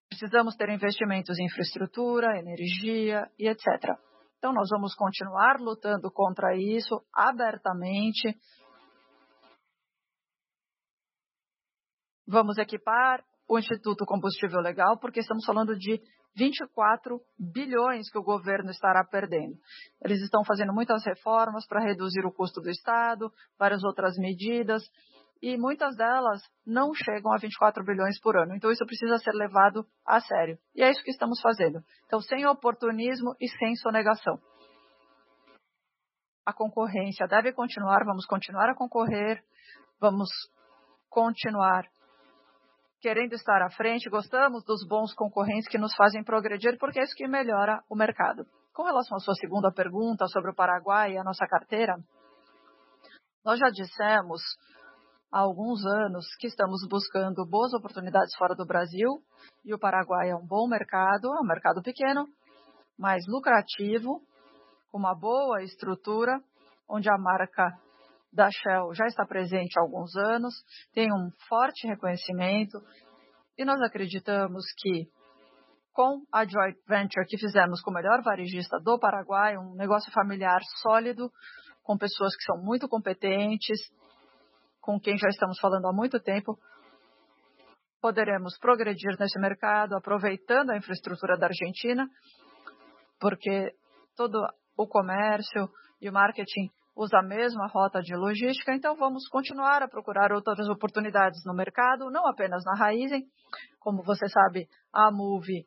Precisamos 0.09 0.57
ter 0.57 0.69
investimentos 0.71 1.39
em 1.39 1.47
infraestrutura, 1.47 2.39
energia 2.39 3.31
e 3.39 3.49
etc. 3.49 3.67
Então, 4.39 4.53
nós 4.53 4.69
vamos 4.71 4.95
continuar 4.95 5.59
lutando 5.59 6.11
contra 6.11 6.57
isso 6.57 7.03
abertamente. 7.13 8.39
Vamos 12.27 12.59
equipar 12.59 13.25
o 13.49 13.59
Instituto 13.59 14.05
Combustível 14.05 14.61
Legal, 14.61 14.99
porque 14.99 15.21
estamos 15.21 15.45
falando 15.45 15.77
de 15.77 16.01
24 16.37 17.21
bilhões 17.39 18.11
que 18.11 18.19
o 18.19 18.23
governo 18.23 18.71
estará 18.71 19.03
perdendo. 19.05 19.57
Eles 20.05 20.21
estão 20.21 20.45
fazendo 20.45 20.73
muitas 20.73 21.05
reformas 21.05 21.67
para 21.67 21.83
reduzir 21.83 22.25
o 22.27 22.33
custo 22.33 22.61
do 22.61 22.71
Estado, 22.71 23.33
várias 23.59 23.83
outras 23.83 24.17
medidas 24.19 24.83
e 25.43 25.57
muitas 25.57 25.95
delas 25.97 26.41
não 26.67 26.95
chegam 26.95 27.33
a 27.33 27.37
24 27.37 27.85
bilhões 27.85 28.19
por 28.21 28.37
ano. 28.37 28.55
Então, 28.55 28.71
isso 28.71 28.85
precisa 28.87 29.19
ser 29.19 29.33
levado 29.33 29.87
a 30.07 30.21
sério. 30.21 30.59
E 30.75 30.83
é 30.83 30.91
isso 30.91 31.03
que 31.03 31.11
estamos 31.11 31.41
fazendo. 31.41 31.81
Então, 32.07 32.21
sem 32.21 32.47
oportunismo 32.47 33.35
e 33.41 33.49
sem 33.49 33.75
sonegação. 33.77 34.39
A 36.45 36.53
concorrência 36.53 37.27
deve 37.27 37.53
continuar, 37.53 38.05
vamos 38.05 38.25
continuar 38.25 38.71
a 38.71 38.75
concorrer, 38.75 39.43
vamos 40.01 40.29
continuar 41.09 41.85
querendo 43.07 43.35
estar 43.35 43.63
à 43.63 43.71
frente, 43.71 44.11
gostamos 44.11 44.65
dos 44.65 44.85
bons 44.85 45.15
concorrentes 45.15 45.69
que 45.69 45.79
nos 45.79 45.95
fazem 45.95 46.25
progredir, 46.25 46.77
porque 46.77 46.99
é 46.99 47.05
isso 47.05 47.15
que 47.15 47.29
melhora 47.29 47.81
o 47.89 47.95
mercado. 47.95 48.45
Com 48.75 48.83
relação 48.83 49.17
à 49.17 49.21
sua 49.21 49.35
segunda 49.35 49.71
pergunta 49.71 50.27
sobre 50.27 50.51
o 50.51 50.55
Paraguai 50.57 51.13
e 51.13 51.17
a 51.17 51.23
nossa 51.23 51.47
carteira, 51.47 51.95
nós 53.45 53.61
já 53.61 53.69
dissemos 53.71 54.43
há 55.33 55.39
alguns 55.39 55.87
anos 55.87 56.27
que 56.41 56.49
estamos 56.49 56.81
buscando 56.91 57.47
boas 57.49 57.73
oportunidades 57.75 58.35
fora 58.37 58.57
do 58.57 58.67
Brasil 58.67 59.23
e 59.65 59.73
o 59.73 59.79
Paraguai 59.79 60.31
é 60.31 60.35
um 60.35 60.45
bom 60.45 60.67
mercado, 60.67 61.29
é 61.29 61.41
um 61.41 61.47
mercado 61.47 61.81
pequeno, 61.83 62.27
mas 62.99 63.23
lucrativo, 63.29 64.21
com 64.91 64.99
uma 64.99 65.15
boa 65.15 65.63
estrutura, 65.63 66.41
onde 66.91 67.09
a 67.09 67.17
marca 67.17 67.71
da 68.37 68.51
Shell 68.51 68.93
já 68.95 69.07
está 69.07 69.25
presente 69.25 69.79
há 69.79 69.83
alguns 69.83 70.15
anos, 70.15 70.55
tem 70.93 71.11
um 71.11 71.31
forte 71.49 71.87
reconhecimento 71.87 72.79
e 73.57 73.65
nós 73.65 73.81
acreditamos 73.81 74.63
que 74.77 75.09
com 75.93 76.23
a 76.31 76.45
joint 76.45 76.77
venture 76.87 77.27
que 77.27 77.39
fizemos 77.39 77.81
com 77.81 77.91
o 77.91 77.95
melhor 77.95 78.23
varejista 78.23 78.79
do 78.79 78.99
Paraguai, 78.99 79.57
um 79.57 79.75
negócio 79.75 80.13
familiar 80.13 80.61
sólido, 80.83 81.31
com 81.83 81.97
pessoas 81.97 82.37
que 82.37 82.45
são 82.45 82.63
muito 82.63 82.87
competentes, 82.87 83.81
com 84.83 85.01
quem 85.01 85.17
já 85.17 85.29
estamos 85.29 85.59
falando 85.59 85.87
há 85.87 85.93
muito 85.95 86.21
tempo, 86.21 86.59
poderemos 88.03 88.59
progredir 88.59 89.17
nesse 89.19 89.39
mercado, 89.41 89.97
aproveitando 89.97 90.71
a 90.71 90.77
infraestrutura 90.77 91.39
da 91.39 91.47
Argentina, 91.47 92.07
porque 93.19 93.73
todo 94.15 94.37
o 94.77 94.87
comércio 94.87 95.71
e 96.03 96.11
o 96.11 96.13
marketing 96.13 96.71
usa 96.97 97.19
a 97.19 97.23
mesma 97.23 97.67
rota 97.67 98.01
de 98.01 98.17
logística, 98.17 98.75
então 98.75 98.97
vamos 98.97 99.29
continuar 99.29 99.83
a 99.83 99.89
procurar 99.89 100.33
outras 100.33 100.67
oportunidades 100.69 101.45
no 101.45 101.55
mercado, 101.55 102.11
não 102.11 102.27
apenas 102.27 102.65
na 102.65 102.75
Raizen, 102.75 103.25
como 103.79 104.03
você 104.03 104.27
sabe, 104.29 104.67
a 104.93 105.11
Move 105.13 105.67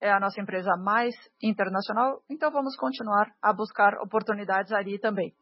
é 0.00 0.12
a 0.12 0.20
nossa 0.20 0.40
empresa 0.40 0.76
mais 0.76 1.14
internacional, 1.42 2.20
então 2.30 2.50
vamos 2.50 2.76
continuar 2.76 3.26
a 3.42 3.52
buscar 3.52 3.94
oportunidades 4.00 4.72
ali 4.72 4.98
também. 4.98 5.32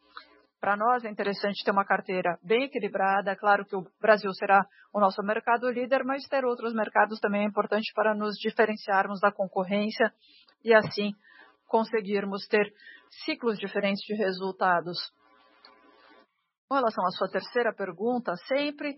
Para 0.61 0.77
nós 0.77 1.05
é 1.05 1.11
interessante 1.11 1.63
ter 1.63 1.73
uma 1.73 1.85
carteira 1.85 2.39
bem 2.43 2.65
equilibrada. 2.65 3.37
Claro 3.37 3.67
que 3.67 3.77
o 3.77 3.85
Brasil 4.01 4.33
será 4.33 4.65
o 4.95 5.01
nosso 5.01 5.23
mercado 5.23 5.71
líder, 5.71 6.03
mas 6.05 6.27
ter 6.27 6.43
outros 6.43 6.73
mercados 6.73 7.21
também 7.21 7.43
é 7.43 7.47
importante 7.47 7.93
para 7.95 8.15
nos 8.15 8.35
diferenciarmos 8.37 9.21
da 9.21 9.31
concorrência 9.31 10.11
e 10.65 10.73
assim 10.73 11.13
conseguirmos 11.75 12.47
ter 12.47 12.73
ciclos 13.25 13.59
diferentes 13.59 14.01
de 14.05 14.15
resultados. 14.15 14.97
Com 16.69 16.77
relação 16.77 17.05
à 17.05 17.11
sua 17.11 17.29
terceira 17.29 17.75
pergunta, 17.75 18.33
sempre 18.47 18.97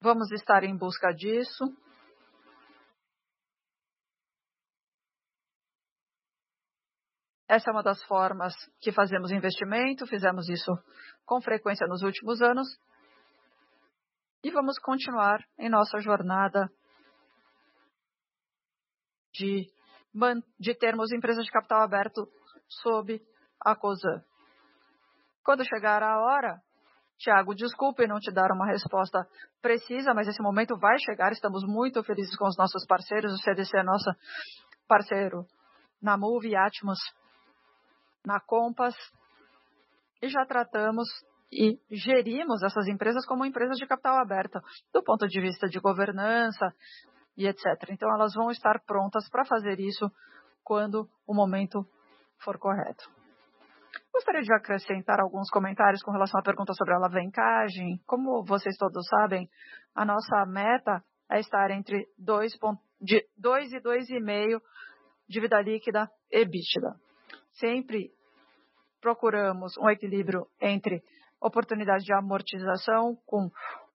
vamos 0.00 0.32
estar 0.32 0.64
em 0.64 0.74
busca 0.74 1.12
disso. 1.12 1.64
Essa 7.46 7.68
é 7.68 7.72
uma 7.74 7.82
das 7.82 8.02
formas 8.04 8.54
que 8.80 8.90
fazemos 8.92 9.30
investimento, 9.30 10.06
fizemos 10.06 10.48
isso 10.48 10.72
com 11.26 11.38
frequência 11.42 11.86
nos 11.86 12.00
últimos 12.00 12.40
anos 12.40 12.66
e 14.42 14.50
vamos 14.50 14.78
continuar 14.78 15.38
em 15.58 15.68
nossa 15.68 15.98
jornada 15.98 16.72
de, 19.34 19.70
de 20.58 20.74
termos 20.74 21.12
empresas 21.12 21.44
de 21.44 21.50
capital 21.50 21.82
aberto 21.82 22.28
sob 22.68 23.20
a 23.60 23.74
COSAN. 23.74 24.22
Quando 25.44 25.64
chegar 25.64 26.02
a 26.02 26.18
hora, 26.20 26.60
Tiago, 27.18 27.54
desculpe 27.54 28.06
não 28.06 28.18
te 28.18 28.32
dar 28.32 28.50
uma 28.52 28.66
resposta 28.66 29.26
precisa, 29.60 30.12
mas 30.12 30.28
esse 30.28 30.42
momento 30.42 30.76
vai 30.78 30.98
chegar. 30.98 31.32
Estamos 31.32 31.62
muito 31.64 32.02
felizes 32.02 32.36
com 32.36 32.46
os 32.46 32.56
nossos 32.56 32.84
parceiros. 32.86 33.32
O 33.32 33.38
CDC 33.38 33.78
é 33.78 33.82
nosso 33.82 34.10
parceiro 34.88 35.46
na 36.00 36.16
Move 36.16 36.54
Atmos 36.56 36.98
na 38.24 38.40
Compass 38.40 38.94
e 40.20 40.28
já 40.28 40.44
tratamos 40.46 41.08
e 41.50 41.78
gerimos 41.90 42.62
essas 42.62 42.88
empresas 42.88 43.26
como 43.26 43.44
empresas 43.44 43.76
de 43.76 43.86
capital 43.86 44.16
aberta, 44.18 44.60
do 44.92 45.02
ponto 45.02 45.28
de 45.28 45.40
vista 45.40 45.68
de 45.68 45.78
governança 45.80 46.72
e 47.36 47.46
etc. 47.46 47.64
Então, 47.90 48.08
elas 48.14 48.34
vão 48.34 48.50
estar 48.50 48.80
prontas 48.84 49.28
para 49.28 49.44
fazer 49.44 49.80
isso 49.80 50.10
quando 50.62 51.08
o 51.26 51.34
momento 51.34 51.86
for 52.38 52.58
correto. 52.58 53.10
Gostaria 54.12 54.42
de 54.42 54.52
acrescentar 54.52 55.20
alguns 55.20 55.50
comentários 55.50 56.02
com 56.02 56.12
relação 56.12 56.38
à 56.38 56.42
pergunta 56.42 56.72
sobre 56.74 56.94
a 56.94 56.96
alavancagem. 56.96 58.00
Como 58.06 58.44
vocês 58.44 58.76
todos 58.76 59.06
sabem, 59.06 59.48
a 59.94 60.04
nossa 60.04 60.44
meta 60.46 61.02
é 61.30 61.40
estar 61.40 61.70
entre 61.70 62.06
2 62.18 62.52
de 63.00 63.26
2 63.38 63.72
e 63.72 63.80
2,5 63.80 64.60
dívida 65.28 65.60
líquida 65.62 66.10
EBITDA. 66.30 66.94
Sempre 67.52 68.10
procuramos 69.00 69.76
um 69.78 69.88
equilíbrio 69.88 70.46
entre 70.60 71.02
oportunidade 71.40 72.04
de 72.04 72.12
amortização 72.12 73.16
com 73.26 73.50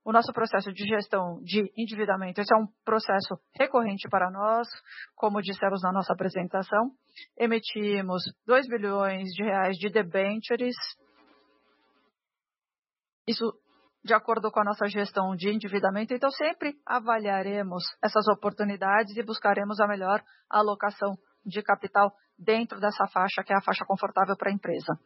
o 0.08 0.14
nosso 0.14 0.32
processo 0.32 0.72
de 0.72 0.88
gestão 0.88 1.41
de 1.43 1.70
endividamento. 1.76 2.39
Esse 2.39 2.53
é 2.53 2.58
um 2.58 2.66
processo 2.86 3.38
recorrente 3.53 4.08
para 4.10 4.32
nós, 4.32 4.66
como 5.14 5.41
dissemos 5.41 5.82
na 5.84 5.91
nossa 5.91 6.14
apresentação. 6.14 6.91
Emitimos 7.38 8.24
2 8.45 8.70
bilhões 8.70 9.28
de 9.34 9.43
reais 9.43 9.76
de 9.76 9.89
debêntures. 9.89 10.78
Isso 13.28 13.51
de 14.01 14.14
acordo 14.14 14.49
com 14.49 14.62
a 14.62 14.64
nossa 14.64 14.88
gestão 14.88 15.36
de 15.36 15.49
endividamento. 15.49 16.14
Então, 16.14 16.32
sempre 16.32 16.76
avaliaremos 16.86 17.84
essas 18.01 18.30
oportunidades 18.30 19.18
e 19.18 19.24
buscaremos 19.24 19.78
a 19.82 19.88
melhor 19.88 20.24
alocação 20.49 21.18
de 21.45 21.62
capital 21.62 22.14
dentro 22.39 22.80
dessa 22.80 23.08
faixa, 23.08 23.43
que 23.43 23.51
é 23.51 23.58
a 23.58 23.62
faixa 23.62 23.84
confortável 23.86 24.38
para 24.38 24.49
a 24.51 24.53
empresa. 24.53 24.97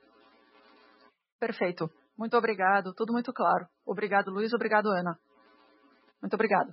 Perfeito. 1.40 1.90
Muito 2.22 2.38
obrigado. 2.38 2.94
Tudo 2.94 3.14
muito 3.14 3.34
claro. 3.34 3.66
Obrigado, 3.84 4.30
Luiz. 4.30 4.54
Obrigado, 4.54 4.92
Ana. 4.92 5.18
Muito 6.22 6.36
obrigado. 6.36 6.72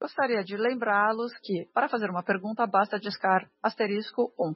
Gostaria 0.00 0.42
de 0.42 0.56
lembrá-los 0.56 1.34
que, 1.42 1.66
para 1.74 1.86
fazer 1.86 2.08
uma 2.08 2.22
pergunta, 2.22 2.66
basta 2.66 2.98
discar 2.98 3.46
asterisco 3.62 4.32
1. 4.38 4.54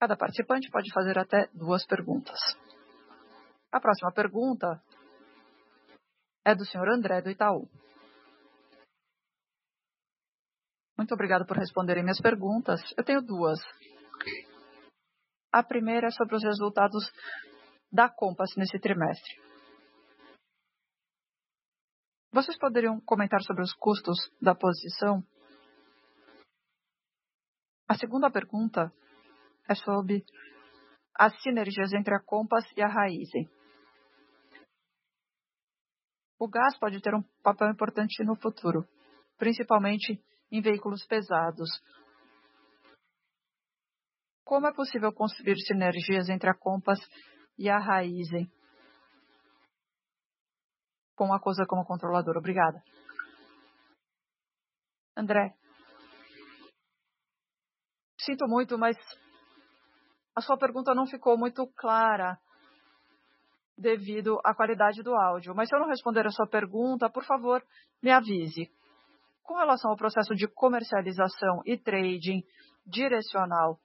Cada 0.00 0.16
participante 0.16 0.68
pode 0.72 0.92
fazer 0.92 1.16
até 1.16 1.48
duas 1.54 1.86
perguntas. 1.86 2.40
A 3.70 3.78
próxima 3.78 4.10
pergunta 4.12 4.82
é 6.44 6.52
do 6.56 6.66
senhor 6.66 6.88
André 6.88 7.22
do 7.22 7.30
Itaú. 7.30 7.70
Muito 10.96 11.12
obrigado 11.12 11.44
por 11.44 11.56
responderem 11.56 12.02
minhas 12.02 12.20
perguntas. 12.20 12.80
Eu 12.96 13.04
tenho 13.04 13.20
duas. 13.20 13.58
A 15.52 15.62
primeira 15.62 16.06
é 16.06 16.10
sobre 16.10 16.36
os 16.36 16.44
resultados 16.44 17.10
da 17.90 18.08
Compass 18.08 18.56
nesse 18.56 18.78
trimestre. 18.78 19.40
Vocês 22.32 22.58
poderiam 22.58 23.00
comentar 23.00 23.40
sobre 23.42 23.62
os 23.62 23.72
custos 23.74 24.18
da 24.40 24.54
posição? 24.54 25.22
A 27.88 27.94
segunda 27.94 28.30
pergunta 28.30 28.92
é 29.68 29.74
sobre 29.74 30.24
as 31.14 31.40
sinergias 31.42 31.92
entre 31.92 32.14
a 32.14 32.20
Compass 32.20 32.64
e 32.76 32.82
a 32.82 32.88
Raizen. 32.88 33.48
O 36.38 36.48
gás 36.48 36.76
pode 36.78 37.00
ter 37.00 37.14
um 37.14 37.22
papel 37.42 37.70
importante 37.70 38.24
no 38.24 38.34
futuro, 38.36 38.88
principalmente 39.38 40.20
em 40.56 40.60
veículos 40.60 41.04
pesados. 41.06 41.68
Como 44.44 44.68
é 44.68 44.72
possível 44.72 45.12
construir 45.12 45.56
sinergias 45.56 46.28
entre 46.28 46.48
a 46.48 46.54
Compass 46.54 47.00
e 47.58 47.68
a 47.68 47.78
Raizen? 47.78 48.48
Com 51.16 51.32
a 51.32 51.40
coisa 51.40 51.64
como 51.66 51.84
controlador. 51.84 52.36
Obrigada. 52.36 52.80
André. 55.16 55.56
Sinto 58.20 58.46
muito, 58.46 58.78
mas 58.78 58.96
a 60.36 60.40
sua 60.40 60.56
pergunta 60.56 60.94
não 60.94 61.06
ficou 61.06 61.36
muito 61.36 61.66
clara 61.74 62.38
devido 63.76 64.38
à 64.44 64.54
qualidade 64.54 65.02
do 65.02 65.14
áudio. 65.14 65.54
Mas 65.54 65.68
se 65.68 65.74
eu 65.74 65.80
não 65.80 65.88
responder 65.88 66.26
a 66.26 66.30
sua 66.30 66.46
pergunta, 66.46 67.10
por 67.10 67.24
favor, 67.24 67.64
me 68.00 68.12
avise. 68.12 68.70
Com 69.44 69.56
relação 69.56 69.90
ao 69.90 69.96
processo 69.96 70.34
de 70.34 70.48
comercialização 70.48 71.60
e 71.66 71.76
trading 71.76 72.42
direcional 72.86 73.78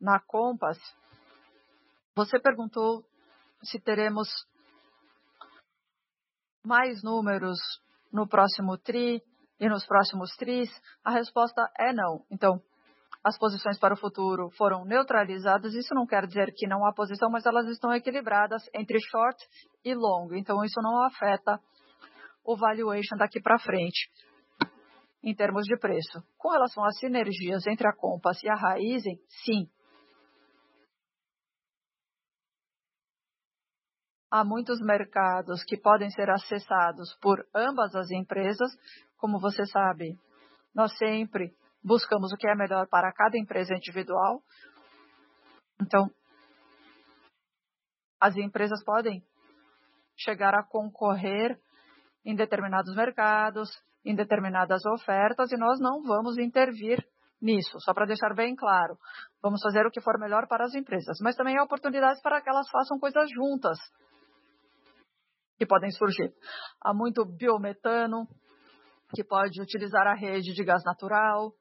na 0.00 0.18
Compass, 0.18 0.78
você 2.16 2.40
perguntou 2.40 3.04
se 3.62 3.78
teremos 3.78 4.28
mais 6.64 7.02
números 7.02 7.58
no 8.10 8.26
próximo 8.26 8.78
TRI 8.78 9.22
e 9.60 9.68
nos 9.68 9.86
próximos 9.86 10.34
TRIs. 10.36 10.70
A 11.04 11.10
resposta 11.10 11.60
é 11.78 11.92
não. 11.92 12.24
Então, 12.30 12.58
as 13.22 13.38
posições 13.38 13.78
para 13.78 13.92
o 13.92 13.98
futuro 13.98 14.48
foram 14.56 14.86
neutralizadas. 14.86 15.74
Isso 15.74 15.94
não 15.94 16.06
quer 16.06 16.26
dizer 16.26 16.54
que 16.56 16.66
não 16.66 16.86
há 16.86 16.94
posição, 16.94 17.30
mas 17.30 17.44
elas 17.44 17.66
estão 17.66 17.92
equilibradas 17.92 18.62
entre 18.74 18.98
short 18.98 19.46
e 19.84 19.94
long. 19.94 20.32
Então, 20.32 20.64
isso 20.64 20.80
não 20.80 21.04
afeta 21.04 21.60
o 22.42 22.56
valuation 22.56 23.18
daqui 23.18 23.42
para 23.42 23.58
frente 23.58 24.08
em 25.22 25.34
termos 25.34 25.64
de 25.66 25.76
preço. 25.78 26.22
Com 26.38 26.50
relação 26.50 26.84
às 26.84 26.98
sinergias 26.98 27.66
entre 27.66 27.86
a 27.86 27.92
Compass 27.92 28.42
e 28.42 28.48
a 28.48 28.54
Raizen, 28.54 29.18
sim. 29.44 29.70
Há 34.30 34.44
muitos 34.44 34.80
mercados 34.80 35.64
que 35.64 35.76
podem 35.76 36.08
ser 36.10 36.30
acessados 36.30 37.16
por 37.20 37.44
ambas 37.54 37.94
as 37.96 38.10
empresas. 38.10 38.70
Como 39.16 39.40
você 39.40 39.66
sabe, 39.66 40.16
nós 40.74 40.96
sempre 40.96 41.52
buscamos 41.82 42.32
o 42.32 42.36
que 42.36 42.46
é 42.46 42.54
melhor 42.54 42.86
para 42.88 43.12
cada 43.12 43.36
empresa 43.36 43.74
individual. 43.74 44.40
Então, 45.82 46.10
as 48.20 48.36
empresas 48.36 48.84
podem 48.84 49.22
chegar 50.16 50.54
a 50.54 50.62
concorrer 50.62 51.58
em 52.24 52.36
determinados 52.36 52.94
mercados, 52.94 53.70
em 54.04 54.14
determinadas 54.14 54.84
ofertas, 54.86 55.52
e 55.52 55.56
nós 55.56 55.78
não 55.80 56.02
vamos 56.02 56.38
intervir 56.38 56.98
nisso, 57.40 57.78
só 57.80 57.94
para 57.94 58.06
deixar 58.06 58.34
bem 58.34 58.54
claro. 58.54 58.96
Vamos 59.42 59.62
fazer 59.62 59.86
o 59.86 59.90
que 59.90 60.00
for 60.00 60.18
melhor 60.18 60.46
para 60.46 60.64
as 60.64 60.74
empresas, 60.74 61.18
mas 61.22 61.36
também 61.36 61.56
há 61.56 61.64
oportunidades 61.64 62.20
para 62.22 62.40
que 62.40 62.50
elas 62.50 62.68
façam 62.70 62.98
coisas 62.98 63.28
juntas 63.34 63.78
que 65.56 65.66
podem 65.66 65.90
surgir. 65.90 66.32
Há 66.82 66.94
muito 66.94 67.24
biometano 67.24 68.26
que 69.14 69.24
pode 69.24 69.60
utilizar 69.60 70.06
a 70.06 70.14
rede 70.14 70.54
de 70.54 70.64
gás 70.64 70.82
natural, 70.84 71.52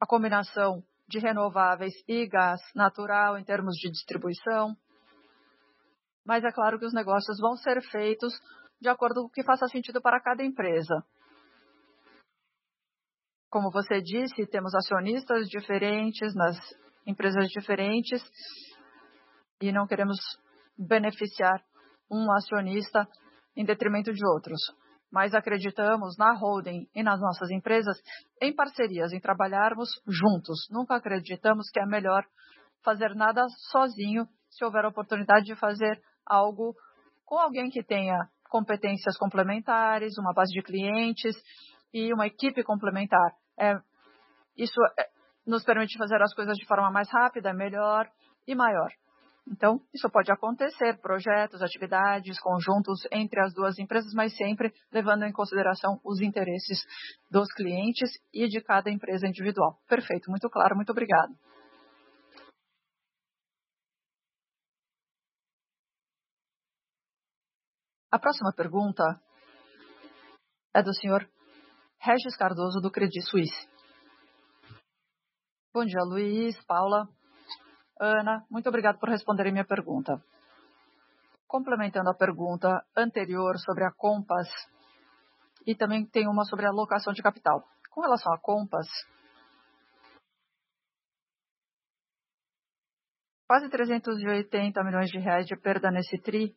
a 0.00 0.06
combinação 0.06 0.82
de 1.08 1.18
renováveis 1.18 1.92
e 2.06 2.26
gás 2.28 2.60
natural 2.74 3.36
em 3.36 3.44
termos 3.44 3.74
de 3.74 3.90
distribuição. 3.90 4.76
Mas 6.24 6.44
é 6.44 6.52
claro 6.52 6.78
que 6.78 6.86
os 6.86 6.94
negócios 6.94 7.38
vão 7.40 7.56
ser 7.56 7.82
feitos 7.90 8.32
de 8.80 8.88
acordo 8.88 9.22
com 9.22 9.26
o 9.28 9.30
que 9.30 9.44
faça 9.44 9.66
sentido 9.68 10.00
para 10.00 10.20
cada 10.20 10.42
empresa. 10.42 11.04
Como 13.50 13.70
você 13.70 14.00
disse, 14.00 14.46
temos 14.46 14.74
acionistas 14.74 15.48
diferentes 15.48 16.34
nas 16.34 16.56
empresas 17.06 17.48
diferentes 17.48 18.22
e 19.60 19.72
não 19.72 19.86
queremos 19.86 20.18
beneficiar 20.78 21.62
um 22.10 22.32
acionista 22.32 23.06
em 23.56 23.64
detrimento 23.64 24.12
de 24.12 24.24
outros 24.26 24.60
mas 25.10 25.34
acreditamos 25.34 26.16
na 26.16 26.32
holding 26.32 26.88
e 26.94 27.02
nas 27.02 27.20
nossas 27.20 27.50
empresas 27.50 27.96
em 28.40 28.54
parcerias, 28.54 29.12
em 29.12 29.20
trabalharmos 29.20 29.88
juntos. 30.06 30.68
Nunca 30.70 30.96
acreditamos 30.96 31.68
que 31.70 31.80
é 31.80 31.86
melhor 31.86 32.24
fazer 32.84 33.14
nada 33.14 33.44
sozinho 33.70 34.26
se 34.48 34.64
houver 34.64 34.84
oportunidade 34.84 35.46
de 35.46 35.56
fazer 35.56 36.00
algo 36.24 36.74
com 37.24 37.38
alguém 37.38 37.70
que 37.70 37.82
tenha 37.82 38.16
competências 38.50 39.16
complementares, 39.16 40.18
uma 40.18 40.34
base 40.34 40.52
de 40.52 40.62
clientes 40.62 41.34
e 41.94 42.12
uma 42.12 42.26
equipe 42.26 42.62
complementar. 42.62 43.32
É, 43.58 43.74
isso 44.56 44.80
é, 44.98 45.08
nos 45.46 45.64
permite 45.64 45.96
fazer 45.96 46.20
as 46.20 46.34
coisas 46.34 46.56
de 46.56 46.66
forma 46.66 46.90
mais 46.90 47.08
rápida, 47.10 47.54
melhor 47.54 48.06
e 48.46 48.54
maior. 48.54 48.90
Então, 49.48 49.80
isso 49.92 50.08
pode 50.10 50.30
acontecer, 50.30 51.00
projetos, 51.00 51.62
atividades, 51.62 52.38
conjuntos 52.40 53.00
entre 53.10 53.40
as 53.40 53.52
duas 53.54 53.78
empresas, 53.78 54.12
mas 54.14 54.36
sempre 54.36 54.72
levando 54.92 55.24
em 55.24 55.32
consideração 55.32 55.98
os 56.04 56.20
interesses 56.20 56.84
dos 57.30 57.50
clientes 57.54 58.10
e 58.32 58.46
de 58.46 58.60
cada 58.60 58.90
empresa 58.90 59.26
individual. 59.26 59.78
Perfeito, 59.88 60.30
muito 60.30 60.48
claro, 60.50 60.76
muito 60.76 60.90
obrigado. 60.90 61.32
A 68.12 68.18
próxima 68.18 68.52
pergunta 68.52 69.22
é 70.74 70.82
do 70.82 70.92
senhor 70.92 71.28
Regis 72.00 72.36
Cardoso, 72.36 72.80
do 72.80 72.90
Credit 72.90 73.22
Suisse. 73.22 73.68
Bom 75.72 75.84
dia, 75.84 76.02
Luiz, 76.02 76.60
Paula. 76.64 77.08
Ana, 78.00 78.44
muito 78.50 78.68
obrigado 78.68 78.98
por 78.98 79.08
responder 79.08 79.52
minha 79.52 79.64
pergunta. 79.64 80.20
Complementando 81.46 82.10
a 82.10 82.14
pergunta 82.14 82.84
anterior 82.96 83.56
sobre 83.58 83.84
a 83.84 83.92
Compass, 83.92 84.48
e 85.64 85.76
também 85.76 86.04
tem 86.04 86.26
uma 86.26 86.44
sobre 86.44 86.66
a 86.66 86.70
alocação 86.70 87.12
de 87.12 87.22
capital. 87.22 87.62
Com 87.90 88.00
relação 88.00 88.32
à 88.32 88.40
Compass, 88.40 88.88
quase 93.46 93.68
380 93.68 94.82
milhões 94.82 95.10
de 95.10 95.18
reais 95.18 95.46
de 95.46 95.56
perda 95.56 95.92
nesse 95.92 96.18
TRI. 96.18 96.56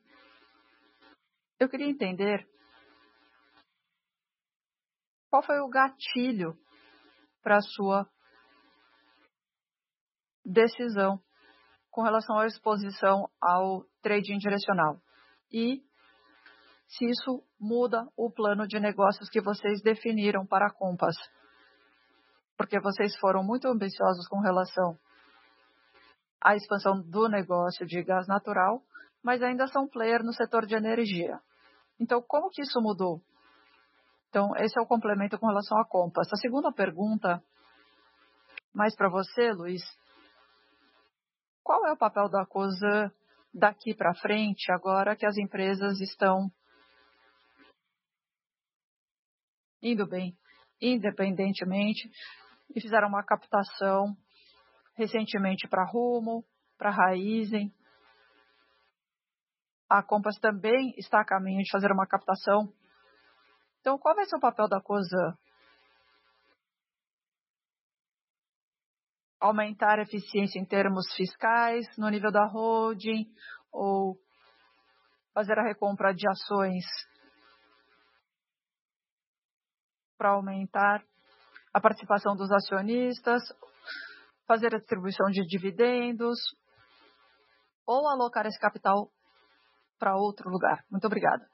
Eu 1.59 1.69
queria 1.69 1.89
entender 1.89 2.47
qual 5.29 5.43
foi 5.43 5.59
o 5.59 5.69
gatilho 5.69 6.57
para 7.41 7.57
a 7.57 7.61
sua 7.61 8.07
decisão 10.45 11.19
com 11.89 12.01
relação 12.01 12.37
à 12.37 12.47
exposição 12.47 13.29
ao 13.41 13.85
trading 14.01 14.37
direcional 14.37 14.99
e 15.51 15.81
se 16.87 17.05
isso 17.05 17.43
muda 17.59 18.07
o 18.15 18.31
plano 18.31 18.67
de 18.67 18.79
negócios 18.79 19.29
que 19.29 19.41
vocês 19.41 19.81
definiram 19.81 20.45
para 20.45 20.67
a 20.67 20.73
Compass. 20.73 21.15
Porque 22.57 22.79
vocês 22.79 23.15
foram 23.17 23.43
muito 23.43 23.67
ambiciosos 23.67 24.27
com 24.27 24.39
relação 24.39 24.97
à 26.41 26.55
expansão 26.55 27.01
do 27.01 27.27
negócio 27.27 27.85
de 27.85 28.03
gás 28.03 28.27
natural, 28.27 28.83
mas 29.23 29.41
ainda 29.41 29.67
são 29.67 29.87
player 29.87 30.23
no 30.23 30.33
setor 30.33 30.65
de 30.65 30.75
energia. 30.75 31.39
Então, 31.99 32.21
como 32.21 32.49
que 32.49 32.61
isso 32.61 32.81
mudou? 32.81 33.21
Então, 34.29 34.55
esse 34.57 34.77
é 34.77 34.81
o 34.81 34.87
complemento 34.87 35.39
com 35.39 35.47
relação 35.47 35.77
à 35.79 35.85
Compass. 35.85 36.27
A 36.33 36.37
segunda 36.37 36.71
pergunta, 36.71 37.41
mais 38.73 38.95
para 38.95 39.09
você, 39.09 39.51
Luiz. 39.51 39.81
Qual 41.63 41.85
é 41.87 41.91
o 41.93 41.97
papel 41.97 42.27
da 42.29 42.45
COSAN 42.45 43.11
daqui 43.53 43.95
para 43.95 44.15
frente, 44.15 44.71
agora 44.71 45.15
que 45.15 45.25
as 45.25 45.37
empresas 45.37 46.01
estão 46.01 46.51
indo 49.81 50.07
bem 50.07 50.35
independentemente 50.83 52.09
e 52.75 52.81
fizeram 52.81 53.07
uma 53.07 53.23
captação 53.23 54.15
recentemente 54.95 55.67
para 55.67 55.85
Rumo, 55.85 56.43
para 56.77 56.91
Raizen. 56.91 57.73
A 59.93 60.01
Compass 60.01 60.39
também 60.39 60.95
está 60.97 61.21
a 61.21 61.23
caminho 61.23 61.61
de 61.61 61.69
fazer 61.69 61.91
uma 61.91 62.07
captação. 62.07 62.73
Então, 63.79 63.95
qual 63.99 64.15
vai 64.15 64.25
ser 64.25 64.37
o 64.37 64.39
papel 64.39 64.67
da 64.67 64.81
COSAN? 64.81 65.37
Aumentar 69.39 69.99
a 69.99 70.01
eficiência 70.01 70.57
em 70.57 70.65
termos 70.65 71.05
fiscais 71.15 71.85
no 71.95 72.09
nível 72.09 72.31
da 72.31 72.43
holding 72.43 73.31
ou 73.71 74.17
fazer 75.31 75.59
a 75.59 75.63
recompra 75.63 76.11
de 76.11 76.27
ações 76.27 76.85
para 80.17 80.31
aumentar 80.31 81.05
a 81.71 81.79
participação 81.79 82.35
dos 82.35 82.51
acionistas, 82.51 83.43
fazer 84.47 84.73
a 84.73 84.79
distribuição 84.79 85.27
de 85.29 85.45
dividendos 85.45 86.39
ou 87.85 88.09
alocar 88.09 88.47
esse 88.47 88.59
capital 88.59 89.11
para 90.03 90.17
outro 90.17 90.49
lugar. 90.49 90.83
Muito 90.91 91.07
obrigada. 91.07 91.47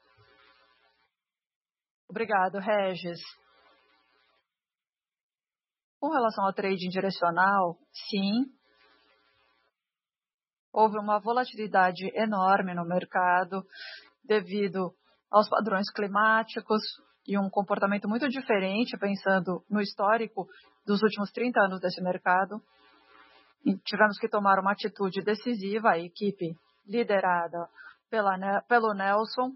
Obrigado, 2.08 2.58
Regis. 2.58 3.20
Com 6.00 6.08
relação 6.08 6.44
ao 6.44 6.52
trading 6.52 6.88
direcional, 6.88 7.78
sim, 8.08 8.46
houve 10.72 10.98
uma 10.98 11.20
volatilidade 11.20 12.10
enorme 12.12 12.74
no 12.74 12.84
mercado 12.84 13.62
devido 14.24 14.92
aos 15.30 15.48
padrões 15.48 15.88
climáticos, 15.92 16.82
e 17.28 17.38
um 17.38 17.48
comportamento 17.48 18.08
muito 18.08 18.28
diferente, 18.28 18.98
pensando 18.98 19.64
no 19.70 19.80
histórico 19.80 20.48
dos 20.84 21.00
últimos 21.02 21.30
30 21.30 21.60
anos 21.60 21.80
desse 21.80 22.02
mercado. 22.02 22.60
E 23.64 23.78
tivemos 23.84 24.18
que 24.18 24.28
tomar 24.28 24.58
uma 24.58 24.72
atitude 24.72 25.22
decisiva. 25.22 25.90
A 25.90 25.98
equipe 25.98 26.56
liderada 26.86 27.68
pela, 28.10 28.62
pelo 28.62 28.92
Nelson 28.92 29.52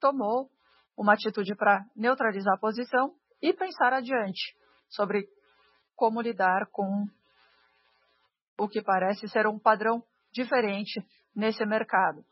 tomou 0.00 0.50
uma 0.96 1.14
atitude 1.14 1.54
para 1.56 1.84
neutralizar 1.96 2.54
a 2.54 2.60
posição 2.60 3.14
e 3.40 3.52
pensar 3.52 3.92
adiante 3.92 4.54
sobre 4.88 5.26
como 5.96 6.20
lidar 6.20 6.66
com 6.70 7.06
o 8.58 8.68
que 8.68 8.82
parece 8.82 9.28
ser 9.28 9.46
um 9.46 9.58
padrão 9.58 10.02
diferente 10.32 11.00
nesse 11.34 11.64
mercado. 11.64 12.24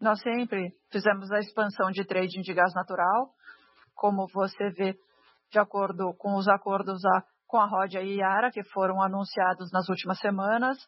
Nós 0.00 0.20
sempre 0.20 0.76
fizemos 0.92 1.30
a 1.32 1.40
expansão 1.40 1.90
de 1.90 2.04
trading 2.04 2.40
de 2.40 2.54
gás 2.54 2.72
natural, 2.74 3.34
como 3.94 4.28
você 4.32 4.70
vê, 4.70 4.96
de 5.50 5.58
acordo 5.58 6.14
com 6.14 6.36
os 6.36 6.46
acordos 6.46 7.04
a, 7.04 7.24
com 7.48 7.58
a 7.58 7.66
Rodia 7.66 8.02
e 8.02 8.18
Yara, 8.18 8.50
que 8.50 8.62
foram 8.62 9.02
anunciados 9.02 9.72
nas 9.72 9.88
últimas 9.88 10.20
semanas. 10.20 10.78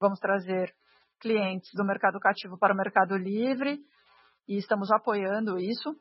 Vamos 0.00 0.18
trazer 0.18 0.74
clientes 1.20 1.70
do 1.74 1.84
mercado 1.84 2.18
cativo 2.18 2.58
para 2.58 2.72
o 2.72 2.76
mercado 2.76 3.14
livre 3.16 3.78
e 4.48 4.56
estamos 4.56 4.90
apoiando 4.90 5.58
isso, 5.58 5.94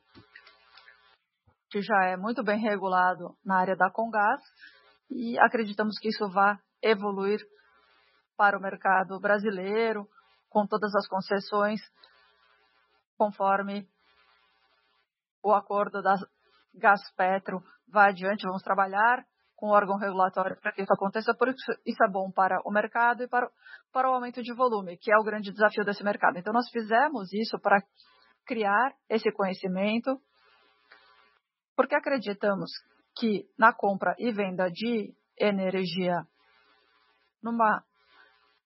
que 1.70 1.82
já 1.82 2.06
é 2.06 2.16
muito 2.16 2.42
bem 2.42 2.60
regulado 2.60 3.38
na 3.46 3.60
área 3.60 3.76
da 3.76 3.92
Congás 3.92 4.42
e 5.12 5.38
acreditamos 5.40 6.00
que 6.00 6.08
isso 6.08 6.30
vai 6.30 6.58
evoluir 6.82 7.42
para 8.38 8.58
o 8.58 8.62
mercado 8.62 9.20
brasileiro, 9.20 10.08
com 10.50 10.66
todas 10.66 10.96
as 10.96 11.08
concessões, 11.08 11.82
conforme 13.18 13.88
o 15.42 15.54
acordo 15.54 16.02
da 16.02 16.16
Gaspetro 16.74 17.62
vai 17.88 18.10
adiante. 18.10 18.46
Vamos 18.46 18.64
trabalhar 18.64 19.26
com 19.56 19.68
o 19.68 19.72
órgão 19.72 19.98
regulatório 19.98 20.60
para 20.60 20.74
que 20.74 20.82
isso 20.82 20.94
aconteça, 20.94 21.34
por 21.34 21.48
isso 21.48 21.72
isso 21.86 22.04
é 22.04 22.10
bom 22.10 22.30
para 22.30 22.60
o 22.66 22.72
mercado 22.72 23.24
e 23.24 23.30
para, 23.30 23.50
para 23.94 24.10
o 24.10 24.14
aumento 24.14 24.42
de 24.44 24.54
volume, 24.54 24.98
que 24.98 25.10
é 25.10 25.18
o 25.18 25.24
grande 25.24 25.52
desafio 25.52 25.86
desse 25.86 26.04
mercado. 26.04 26.38
Então, 26.38 26.52
nós 26.52 26.70
fizemos 26.70 27.32
isso 27.32 27.58
para 27.60 27.82
criar 28.46 28.94
esse 29.10 29.32
conhecimento, 29.32 30.20
porque 31.78 31.96
acreditamos 31.96 32.72
que 33.16 33.46
na 33.58 33.72
compra 33.72 34.14
e 34.18 34.34
venda 34.34 34.70
de 34.70 35.14
energia, 35.40 36.26
numa 37.42 37.84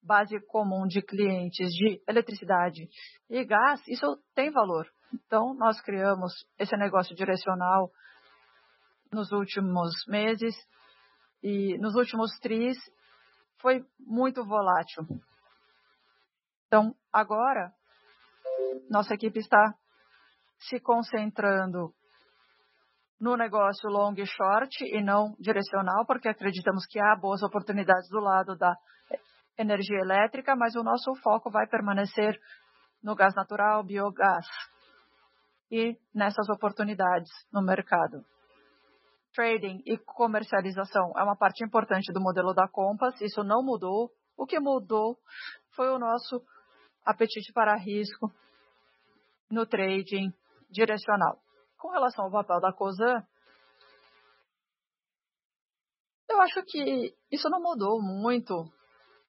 base 0.01 0.39
comum 0.47 0.87
de 0.87 1.01
clientes 1.01 1.69
de 1.73 2.01
eletricidade 2.07 2.87
e 3.29 3.45
gás, 3.45 3.85
isso 3.87 4.17
tem 4.33 4.49
valor. 4.49 4.87
Então, 5.13 5.53
nós 5.53 5.79
criamos 5.81 6.33
esse 6.57 6.75
negócio 6.75 7.15
direcional 7.15 7.91
nos 9.11 9.31
últimos 9.31 9.93
meses 10.07 10.55
e 11.41 11.77
nos 11.77 11.95
últimos 11.95 12.31
tris 12.39 12.77
foi 13.59 13.85
muito 13.99 14.43
volátil. 14.45 15.03
Então, 16.67 16.93
agora, 17.11 17.71
nossa 18.89 19.13
equipe 19.13 19.39
está 19.39 19.73
se 20.59 20.79
concentrando 20.79 21.93
no 23.19 23.35
negócio 23.35 23.89
long 23.89 24.13
e 24.17 24.25
short 24.25 24.83
e 24.83 25.01
não 25.01 25.35
direcional, 25.39 26.05
porque 26.05 26.27
acreditamos 26.27 26.85
que 26.85 26.99
há 26.99 27.15
boas 27.15 27.41
oportunidades 27.41 28.09
do 28.09 28.19
lado 28.19 28.55
da 28.57 28.75
energia 29.57 29.99
elétrica, 30.01 30.55
mas 30.55 30.75
o 30.75 30.83
nosso 30.83 31.15
foco 31.23 31.49
vai 31.49 31.65
permanecer 31.67 32.37
no 33.01 33.15
gás 33.15 33.33
natural, 33.33 33.83
biogás 33.83 34.45
e 35.71 35.97
nessas 36.13 36.49
oportunidades 36.49 37.29
no 37.51 37.61
mercado. 37.61 38.23
Trading 39.33 39.81
e 39.85 39.97
comercialização 39.97 41.11
é 41.17 41.23
uma 41.23 41.35
parte 41.35 41.63
importante 41.63 42.11
do 42.11 42.21
modelo 42.21 42.53
da 42.53 42.67
Compass, 42.67 43.21
isso 43.21 43.43
não 43.43 43.63
mudou. 43.63 44.11
O 44.35 44.45
que 44.45 44.59
mudou 44.59 45.17
foi 45.75 45.89
o 45.89 45.99
nosso 45.99 46.41
apetite 47.05 47.51
para 47.53 47.75
risco 47.75 48.31
no 49.49 49.65
trading 49.65 50.33
direcional. 50.69 51.39
Com 51.77 51.89
relação 51.89 52.25
ao 52.25 52.31
papel 52.31 52.59
da 52.59 52.73
COSAN, 52.73 53.23
eu 56.29 56.41
acho 56.41 56.61
que 56.63 57.15
isso 57.31 57.49
não 57.49 57.61
mudou 57.61 58.01
muito 58.01 58.53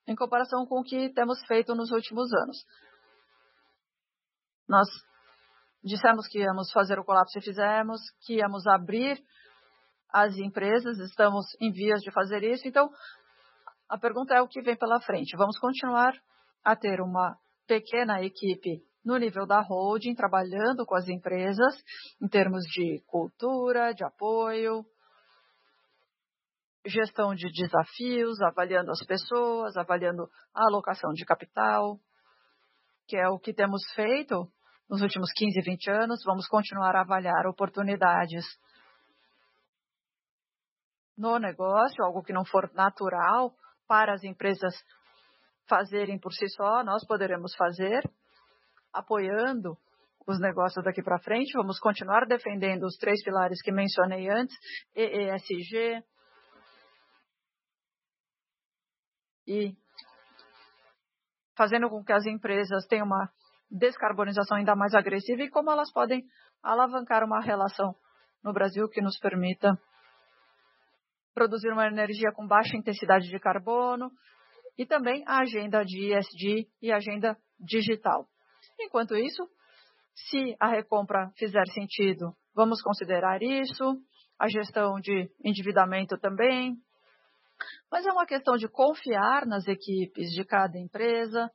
em 0.06 0.16
comparação 0.16 0.66
com 0.66 0.80
o 0.80 0.84
que 0.84 1.12
temos 1.12 1.38
feito 1.46 1.74
nos 1.74 1.90
últimos 1.90 2.32
anos. 2.32 2.64
Nós 4.66 4.88
dissemos 5.88 6.28
que 6.28 6.38
íamos 6.38 6.70
fazer 6.70 6.98
o 6.98 7.04
colapso 7.04 7.38
e 7.38 7.42
fizemos, 7.42 8.00
que 8.24 8.36
íamos 8.36 8.66
abrir 8.66 9.20
as 10.10 10.36
empresas, 10.36 10.98
estamos 10.98 11.46
em 11.60 11.72
vias 11.72 12.00
de 12.00 12.12
fazer 12.12 12.42
isso. 12.42 12.66
Então, 12.66 12.88
a 13.88 13.98
pergunta 13.98 14.34
é 14.34 14.40
o 14.40 14.48
que 14.48 14.62
vem 14.62 14.76
pela 14.76 15.00
frente. 15.00 15.36
Vamos 15.36 15.58
continuar 15.58 16.12
a 16.64 16.76
ter 16.76 17.00
uma 17.00 17.36
pequena 17.66 18.22
equipe 18.22 18.82
no 19.04 19.16
nível 19.16 19.46
da 19.46 19.60
holding, 19.60 20.14
trabalhando 20.14 20.84
com 20.84 20.94
as 20.94 21.08
empresas 21.08 21.82
em 22.20 22.28
termos 22.28 22.62
de 22.64 23.02
cultura, 23.06 23.94
de 23.94 24.04
apoio, 24.04 24.84
gestão 26.84 27.34
de 27.34 27.50
desafios, 27.50 28.40
avaliando 28.42 28.90
as 28.90 29.04
pessoas, 29.06 29.76
avaliando 29.76 30.28
a 30.54 30.66
alocação 30.66 31.12
de 31.12 31.24
capital, 31.24 31.98
que 33.06 33.16
é 33.16 33.28
o 33.28 33.38
que 33.38 33.54
temos 33.54 33.82
feito 33.94 34.50
nos 34.88 35.02
últimos 35.02 35.30
15, 35.32 35.60
20 35.60 35.90
anos. 35.90 36.22
Vamos 36.24 36.48
continuar 36.48 36.96
a 36.96 37.02
avaliar 37.02 37.46
oportunidades 37.46 38.44
no 41.16 41.38
negócio, 41.38 42.04
algo 42.04 42.22
que 42.22 42.32
não 42.32 42.44
for 42.44 42.72
natural 42.74 43.52
para 43.86 44.14
as 44.14 44.22
empresas 44.22 44.74
fazerem 45.66 46.18
por 46.18 46.32
si 46.32 46.48
só, 46.48 46.82
nós 46.82 47.04
poderemos 47.06 47.54
fazer, 47.54 48.02
apoiando 48.92 49.76
os 50.26 50.40
negócios 50.40 50.84
daqui 50.84 51.02
para 51.02 51.18
frente. 51.18 51.56
Vamos 51.56 51.78
continuar 51.78 52.26
defendendo 52.26 52.84
os 52.84 52.96
três 52.96 53.22
pilares 53.22 53.60
que 53.62 53.72
mencionei 53.72 54.28
antes, 54.30 54.56
EESG 54.94 56.02
e 59.46 59.74
fazendo 61.56 61.88
com 61.88 62.04
que 62.04 62.12
as 62.12 62.26
empresas 62.26 62.86
tenham 62.86 63.06
uma 63.06 63.30
descarbonização 63.70 64.56
ainda 64.56 64.74
mais 64.74 64.94
agressiva 64.94 65.42
e 65.42 65.50
como 65.50 65.70
elas 65.70 65.92
podem 65.92 66.24
alavancar 66.62 67.24
uma 67.24 67.40
relação 67.40 67.94
no 68.42 68.52
Brasil 68.52 68.88
que 68.88 69.00
nos 69.00 69.18
permita 69.18 69.78
produzir 71.34 71.70
uma 71.72 71.86
energia 71.86 72.32
com 72.32 72.46
baixa 72.46 72.76
intensidade 72.76 73.28
de 73.28 73.38
carbono 73.38 74.10
e 74.76 74.86
também 74.86 75.22
a 75.26 75.40
agenda 75.40 75.84
de 75.84 76.12
ESG 76.12 76.68
e 76.80 76.92
agenda 76.92 77.36
digital. 77.58 78.26
Enquanto 78.80 79.16
isso, 79.16 79.48
se 80.14 80.56
a 80.58 80.68
recompra 80.68 81.30
fizer 81.36 81.64
sentido, 81.68 82.32
vamos 82.54 82.82
considerar 82.82 83.42
isso, 83.42 84.00
a 84.38 84.48
gestão 84.48 85.00
de 85.00 85.30
endividamento 85.44 86.16
também. 86.18 86.76
Mas 87.90 88.06
é 88.06 88.12
uma 88.12 88.26
questão 88.26 88.56
de 88.56 88.68
confiar 88.68 89.46
nas 89.46 89.66
equipes 89.66 90.28
de 90.30 90.44
cada 90.44 90.78
empresa, 90.78 91.50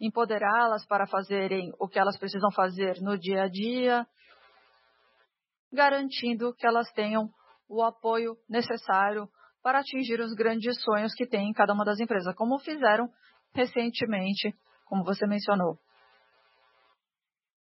empoderá-las 0.00 0.86
para 0.86 1.06
fazerem 1.06 1.72
o 1.78 1.88
que 1.88 1.98
elas 1.98 2.18
precisam 2.18 2.50
fazer 2.52 3.00
no 3.00 3.18
dia 3.18 3.44
a 3.44 3.48
dia, 3.48 4.06
garantindo 5.72 6.54
que 6.54 6.66
elas 6.66 6.90
tenham 6.92 7.28
o 7.68 7.82
apoio 7.82 8.36
necessário 8.48 9.28
para 9.62 9.80
atingir 9.80 10.20
os 10.20 10.34
grandes 10.34 10.80
sonhos 10.82 11.14
que 11.14 11.26
tem 11.26 11.48
em 11.48 11.52
cada 11.52 11.72
uma 11.72 11.84
das 11.84 12.00
empresas, 12.00 12.34
como 12.34 12.58
fizeram 12.58 13.08
recentemente, 13.54 14.54
como 14.84 15.04
você 15.04 15.26
mencionou. 15.26 15.78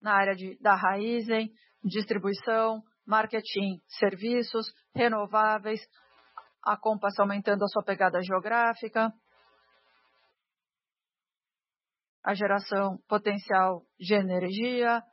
Na 0.01 0.13
área 0.13 0.35
de, 0.35 0.57
da 0.61 0.75
Raizen, 0.75 1.49
distribuição, 1.83 2.83
marketing, 3.05 3.79
serviços, 3.87 4.67
renováveis, 4.93 5.81
a 6.63 6.75
Compass 6.75 7.19
aumentando 7.19 7.63
a 7.63 7.67
sua 7.67 7.83
pegada 7.83 8.21
geográfica, 8.21 9.11
a 12.25 12.33
geração 12.33 12.97
potencial 13.07 13.85
de 13.99 14.15
energia, 14.15 15.03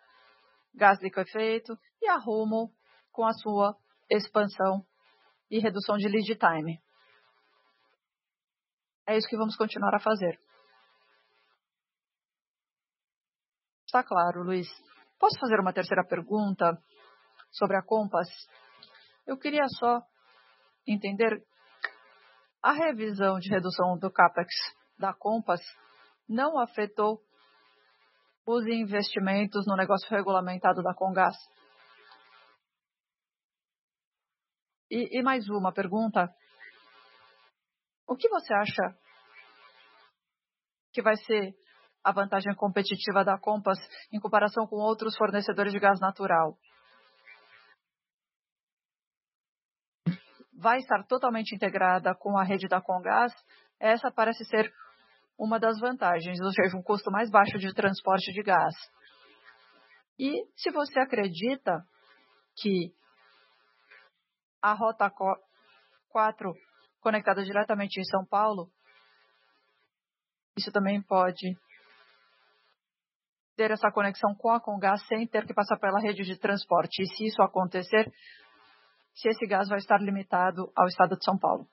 gás 0.74 0.98
liquefeito 1.02 1.78
e 2.00 2.08
a 2.08 2.16
Rumo 2.16 2.72
com 3.12 3.26
a 3.26 3.32
sua 3.34 3.76
expansão 4.10 4.82
e 5.50 5.58
redução 5.58 5.98
de 5.98 6.08
lead 6.08 6.34
time. 6.36 6.80
É 9.06 9.18
isso 9.18 9.28
que 9.28 9.36
vamos 9.36 9.54
continuar 9.56 9.94
a 9.94 10.00
fazer. 10.00 10.40
Está 13.84 14.02
claro, 14.02 14.42
Luiz. 14.42 14.66
Posso 15.18 15.38
fazer 15.38 15.60
uma 15.60 15.74
terceira 15.74 16.06
pergunta 16.08 16.82
sobre 17.50 17.76
a 17.76 17.82
Compass? 17.82 18.28
Eu 19.26 19.36
queria 19.36 19.66
só 19.68 20.00
entender 20.86 21.44
a 22.62 22.72
revisão 22.72 23.38
de 23.38 23.50
redução 23.50 23.98
do 23.98 24.10
CAPEX 24.10 24.48
da 24.98 25.12
Compass 25.12 25.60
não 26.32 26.58
afetou 26.58 27.22
os 28.46 28.66
investimentos 28.66 29.64
no 29.66 29.76
negócio 29.76 30.08
regulamentado 30.08 30.82
da 30.82 30.94
Congás. 30.94 31.36
E, 34.90 35.18
e 35.18 35.22
mais 35.22 35.48
uma 35.48 35.72
pergunta. 35.72 36.28
O 38.06 38.16
que 38.16 38.28
você 38.28 38.52
acha 38.52 38.98
que 40.92 41.00
vai 41.00 41.16
ser 41.16 41.54
a 42.04 42.12
vantagem 42.12 42.54
competitiva 42.54 43.24
da 43.24 43.38
Compass 43.38 43.78
em 44.12 44.18
comparação 44.18 44.66
com 44.66 44.76
outros 44.76 45.16
fornecedores 45.16 45.72
de 45.72 45.78
gás 45.78 46.00
natural? 46.00 46.58
Vai 50.58 50.78
estar 50.78 51.04
totalmente 51.06 51.54
integrada 51.54 52.14
com 52.14 52.36
a 52.36 52.44
rede 52.44 52.68
da 52.68 52.80
Congás? 52.80 53.32
Essa 53.80 54.10
parece 54.10 54.44
ser 54.44 54.72
uma 55.42 55.58
das 55.58 55.80
vantagens, 55.80 56.40
ou 56.40 56.52
seja, 56.52 56.76
um 56.76 56.82
custo 56.82 57.10
mais 57.10 57.28
baixo 57.28 57.58
de 57.58 57.74
transporte 57.74 58.32
de 58.32 58.42
gás. 58.44 58.74
E 60.16 60.46
se 60.56 60.70
você 60.70 61.00
acredita 61.00 61.84
que 62.56 62.94
a 64.62 64.72
Rota 64.72 65.10
4 66.10 66.54
conectada 67.00 67.42
diretamente 67.42 67.98
em 67.98 68.04
São 68.04 68.24
Paulo, 68.24 68.70
isso 70.56 70.70
também 70.70 71.02
pode 71.02 71.58
ter 73.56 73.72
essa 73.72 73.90
conexão 73.90 74.36
com 74.36 74.50
a 74.50 74.60
Congás 74.60 75.04
sem 75.08 75.26
ter 75.26 75.44
que 75.44 75.54
passar 75.54 75.76
pela 75.76 75.98
rede 75.98 76.22
de 76.22 76.38
transporte. 76.38 77.02
E 77.02 77.06
se 77.06 77.26
isso 77.26 77.42
acontecer, 77.42 78.08
se 79.12 79.28
esse 79.28 79.44
gás 79.48 79.68
vai 79.68 79.78
estar 79.78 80.00
limitado 80.00 80.70
ao 80.76 80.86
estado 80.86 81.16
de 81.16 81.24
São 81.24 81.36
Paulo. 81.36 81.66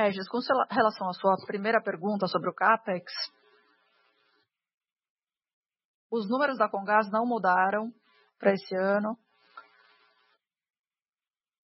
Regis, 0.00 0.28
com 0.28 0.38
relação 0.70 1.08
à 1.08 1.12
sua 1.12 1.34
primeira 1.44 1.82
pergunta 1.82 2.28
sobre 2.28 2.48
o 2.48 2.54
CAPEX, 2.54 3.12
os 6.08 6.30
números 6.30 6.56
da 6.56 6.68
Congás 6.68 7.10
não 7.10 7.26
mudaram 7.26 7.92
para 8.38 8.52
esse 8.52 8.76
ano 8.76 9.18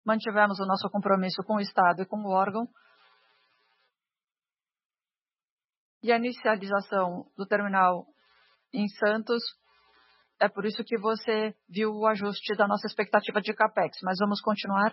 mantivemos 0.04 0.58
o 0.58 0.66
nosso 0.66 0.90
compromisso 0.90 1.40
com 1.44 1.54
o 1.54 1.60
Estado 1.60 2.02
e 2.02 2.06
com 2.06 2.16
o 2.16 2.30
órgão. 2.30 2.68
E 6.02 6.10
a 6.10 6.16
inicialização 6.16 7.30
do 7.36 7.46
terminal 7.46 8.06
em 8.72 8.88
Santos, 8.88 9.42
é 10.40 10.48
por 10.48 10.64
isso 10.64 10.82
que 10.84 10.98
você 10.98 11.54
viu 11.68 11.92
o 11.92 12.06
ajuste 12.08 12.56
da 12.56 12.66
nossa 12.66 12.88
expectativa 12.88 13.40
de 13.40 13.54
CAPEX, 13.54 13.98
mas 14.02 14.18
vamos 14.18 14.40
continuar 14.40 14.92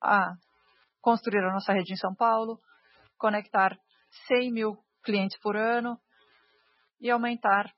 a 0.00 0.34
construir 1.04 1.44
a 1.44 1.52
nossa 1.52 1.74
rede 1.74 1.92
em 1.92 1.96
São 1.96 2.14
Paulo, 2.14 2.58
conectar 3.18 3.78
100 4.26 4.50
mil 4.50 4.78
clientes 5.02 5.38
por 5.38 5.54
ano 5.54 6.00
e 6.98 7.10
aumentar 7.10 7.70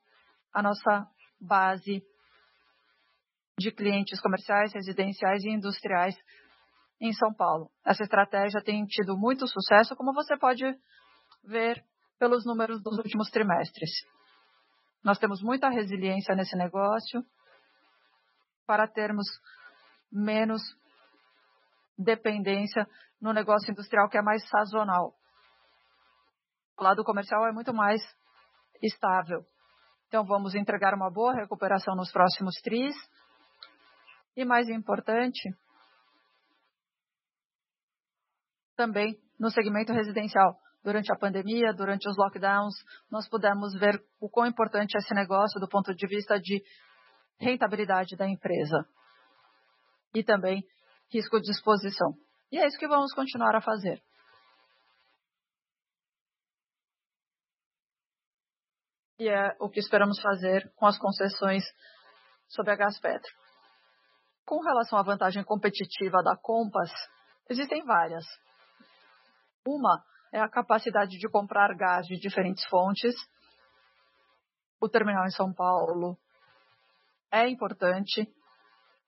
a 0.53 0.63
nossa 0.63 1.05
base 1.37 2.01
de 3.59 3.69
clientes 3.69 4.21
comerciais, 4.21 4.71
residenciais 4.73 5.43
e 5.43 5.49
industriais 5.49 6.15
em 7.01 7.11
São 7.11 7.33
Paulo. 7.33 7.69
Essa 7.85 8.03
estratégia 8.03 8.63
tem 8.63 8.85
tido 8.85 9.17
muito 9.17 9.45
sucesso, 9.45 9.93
como 9.93 10.13
você 10.13 10.37
pode 10.37 10.63
ver 11.43 11.83
pelos 12.17 12.45
números 12.45 12.81
dos 12.81 12.97
últimos 12.97 13.29
trimestres. 13.29 13.89
Nós 15.03 15.19
temos 15.19 15.41
muita 15.41 15.67
resiliência 15.67 16.33
nesse 16.33 16.55
negócio 16.55 17.21
para 18.65 18.87
termos 18.87 19.27
menos 20.09 20.61
dependência 21.97 22.87
no 23.21 23.33
negócio 23.33 23.71
industrial 23.71 24.09
que 24.09 24.17
é 24.17 24.21
mais 24.21 24.47
sazonal. 24.47 25.13
O 26.77 26.83
lado 26.83 27.03
comercial 27.03 27.47
é 27.47 27.51
muito 27.51 27.73
mais 27.73 28.01
estável. 28.81 29.43
Então, 30.07 30.25
vamos 30.25 30.55
entregar 30.55 30.93
uma 30.93 31.11
boa 31.11 31.33
recuperação 31.33 31.95
nos 31.95 32.11
próximos 32.11 32.55
TRIs 32.61 32.95
e 34.35 34.45
mais 34.45 34.69
importante, 34.69 35.49
também 38.75 39.17
no 39.39 39.49
segmento 39.49 39.91
residencial. 39.91 40.55
Durante 40.83 41.11
a 41.11 41.17
pandemia, 41.17 41.73
durante 41.73 42.07
os 42.07 42.15
lockdowns, 42.15 42.75
nós 43.11 43.27
pudemos 43.27 43.73
ver 43.77 44.01
o 44.21 44.29
quão 44.29 44.45
importante 44.45 44.95
é 44.95 44.99
esse 44.99 45.13
negócio 45.13 45.59
do 45.59 45.67
ponto 45.67 45.93
de 45.93 46.07
vista 46.07 46.39
de 46.39 46.63
rentabilidade 47.39 48.15
da 48.15 48.27
empresa 48.27 48.87
e 50.13 50.23
também 50.23 50.63
risco 51.11 51.41
de 51.41 51.51
exposição. 51.51 52.13
E 52.51 52.57
é 52.57 52.65
isso 52.65 52.77
que 52.77 52.87
vamos 52.87 53.13
continuar 53.13 53.55
a 53.55 53.61
fazer. 53.61 54.01
E 59.19 59.27
é 59.27 59.55
o 59.59 59.69
que 59.69 59.79
esperamos 59.79 60.21
fazer 60.21 60.71
com 60.75 60.85
as 60.85 60.97
concessões 60.97 61.63
sobre 62.47 62.71
a 62.71 62.75
Gaspetro. 62.75 63.31
Com 64.45 64.61
relação 64.61 64.97
à 64.97 65.03
vantagem 65.03 65.43
competitiva 65.43 66.23
da 66.23 66.37
Compass, 66.37 66.91
existem 67.49 67.83
várias. 67.83 68.23
Uma 69.65 70.03
é 70.31 70.39
a 70.39 70.49
capacidade 70.49 71.17
de 71.17 71.29
comprar 71.29 71.75
gás 71.75 72.05
de 72.05 72.17
diferentes 72.17 72.63
fontes. 72.69 73.15
O 74.79 74.87
terminal 74.87 75.25
em 75.25 75.31
São 75.31 75.51
Paulo 75.53 76.17
é 77.31 77.49
importante 77.49 78.31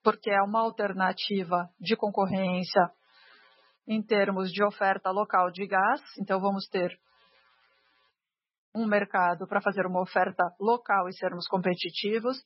porque 0.04 0.30
é 0.32 0.42
uma 0.42 0.62
alternativa 0.62 1.70
de 1.80 1.96
concorrência 1.96 2.92
em 3.90 4.02
termos 4.02 4.52
de 4.52 4.64
oferta 4.64 5.10
local 5.10 5.52
de 5.52 5.68
gás. 5.68 6.02
Então, 6.18 6.40
vamos 6.40 6.68
ter 6.68 6.98
um 8.74 8.86
mercado 8.86 9.48
para 9.48 9.60
fazer 9.62 9.86
uma 9.86 10.02
oferta 10.02 10.44
local 10.60 11.10
e 11.10 11.14
sermos 11.18 11.48
competitivos 11.48 12.38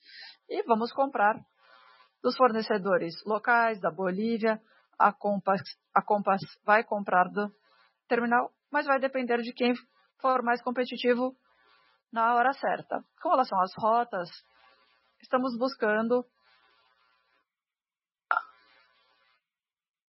e 0.49 0.63
vamos 0.63 0.91
comprar 0.93 1.35
dos 2.23 2.35
fornecedores 2.37 3.13
locais 3.25 3.79
da 3.81 3.91
Bolívia, 3.91 4.59
a 4.97 5.11
Compass, 5.11 5.61
a 5.93 6.01
Compass 6.01 6.39
vai 6.65 6.81
comprar 6.81 7.25
do 7.25 7.51
terminal 8.07 8.49
mas 8.73 8.87
vai 8.87 8.99
depender 8.99 9.37
de 9.43 9.53
quem 9.53 9.75
for 10.19 10.41
mais 10.41 10.59
competitivo 10.63 11.35
na 12.11 12.33
hora 12.33 12.51
certa. 12.53 13.03
Com 13.21 13.29
relação 13.29 13.61
às 13.61 13.71
rotas, 13.77 14.29
estamos 15.21 15.55
buscando 15.59 16.25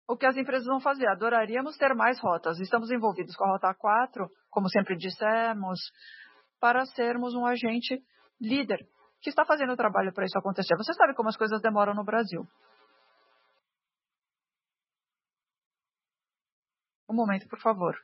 o 0.06 0.16
que 0.16 0.26
as 0.26 0.36
empresas 0.36 0.66
vão 0.66 0.80
fazer. 0.80 1.06
Adoraríamos 1.08 1.76
ter 1.76 1.94
mais 1.94 2.20
rotas. 2.20 2.58
Estamos 2.60 2.90
envolvidos 2.90 3.34
com 3.36 3.44
a 3.44 3.52
Rota 3.52 3.74
4, 3.74 4.28
como 4.50 4.68
sempre 4.68 4.96
dissemos, 4.96 5.80
para 6.60 6.84
sermos 6.86 7.34
um 7.34 7.46
agente 7.46 8.02
líder 8.40 8.78
que 9.20 9.30
está 9.30 9.44
fazendo 9.44 9.72
o 9.72 9.76
trabalho 9.76 10.12
para 10.12 10.26
isso 10.26 10.38
acontecer. 10.38 10.76
Você 10.76 10.92
sabe 10.92 11.14
como 11.14 11.28
as 11.28 11.36
coisas 11.36 11.60
demoram 11.62 11.94
no 11.94 12.04
Brasil. 12.04 12.46
Um 17.08 17.14
momento, 17.14 17.48
por 17.48 17.60
favor. 17.60 17.96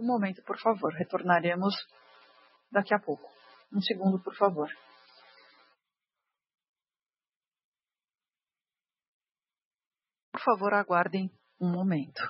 Um 0.00 0.06
momento, 0.06 0.42
por 0.44 0.58
favor. 0.58 0.92
Retornaremos 0.94 1.74
daqui 2.70 2.94
a 2.94 2.98
pouco. 2.98 3.37
Um 3.72 3.80
segundo, 3.82 4.22
por 4.22 4.34
favor. 4.36 4.68
Por 10.32 10.40
favor, 10.40 10.74
aguardem 10.74 11.30
um 11.60 11.70
momento. 11.70 12.22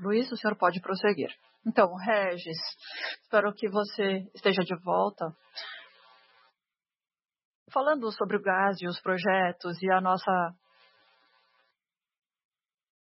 Luiz, 0.00 0.30
o 0.30 0.36
senhor 0.36 0.56
pode 0.56 0.80
prosseguir. 0.80 1.30
Então, 1.66 1.94
Regis, 1.94 2.58
espero 3.22 3.52
que 3.52 3.68
você 3.68 4.30
esteja 4.34 4.62
de 4.62 4.74
volta. 4.82 5.26
Falando 7.72 8.10
sobre 8.12 8.36
o 8.36 8.42
gás 8.42 8.80
e 8.80 8.86
os 8.86 9.00
projetos 9.00 9.80
e 9.82 9.90
a 9.90 10.00
nossa 10.00 10.32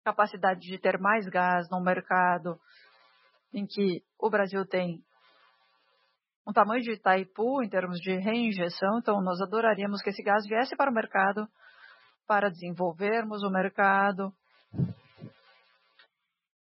capacidade 0.03 0.61
de 0.61 0.77
ter 0.79 0.99
mais 0.99 1.27
gás 1.27 1.69
no 1.69 1.81
mercado 1.81 2.59
em 3.53 3.65
que 3.65 4.03
o 4.17 4.29
Brasil 4.29 4.65
tem 4.65 5.03
um 6.47 6.53
tamanho 6.53 6.81
de 6.81 6.93
Itaipu 6.93 7.61
em 7.61 7.69
termos 7.69 7.99
de 7.99 8.17
reinjeção, 8.17 8.99
então 8.99 9.21
nós 9.21 9.39
adoraríamos 9.41 10.01
que 10.01 10.09
esse 10.09 10.23
gás 10.23 10.45
viesse 10.47 10.75
para 10.75 10.89
o 10.89 10.93
mercado 10.93 11.47
para 12.27 12.49
desenvolvermos 12.49 13.43
o 13.43 13.49
mercado. 13.49 14.33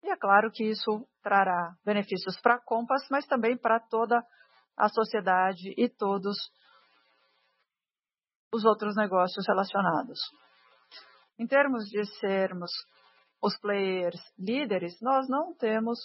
E 0.02 0.10
é 0.10 0.16
claro 0.16 0.50
que 0.50 0.64
isso 0.64 1.06
trará 1.22 1.74
benefícios 1.84 2.40
para 2.40 2.54
a 2.54 2.60
Compass, 2.60 3.06
mas 3.10 3.26
também 3.26 3.56
para 3.56 3.80
toda 3.80 4.22
a 4.76 4.88
sociedade 4.88 5.74
e 5.76 5.88
todos 5.88 6.36
os 8.52 8.64
outros 8.64 8.94
negócios 8.96 9.46
relacionados. 9.46 10.18
Em 11.38 11.46
termos 11.46 11.84
de 11.84 12.04
sermos 12.18 12.70
os 13.42 13.58
players 13.58 14.20
líderes, 14.38 14.98
nós 15.00 15.28
não 15.28 15.54
temos 15.54 15.98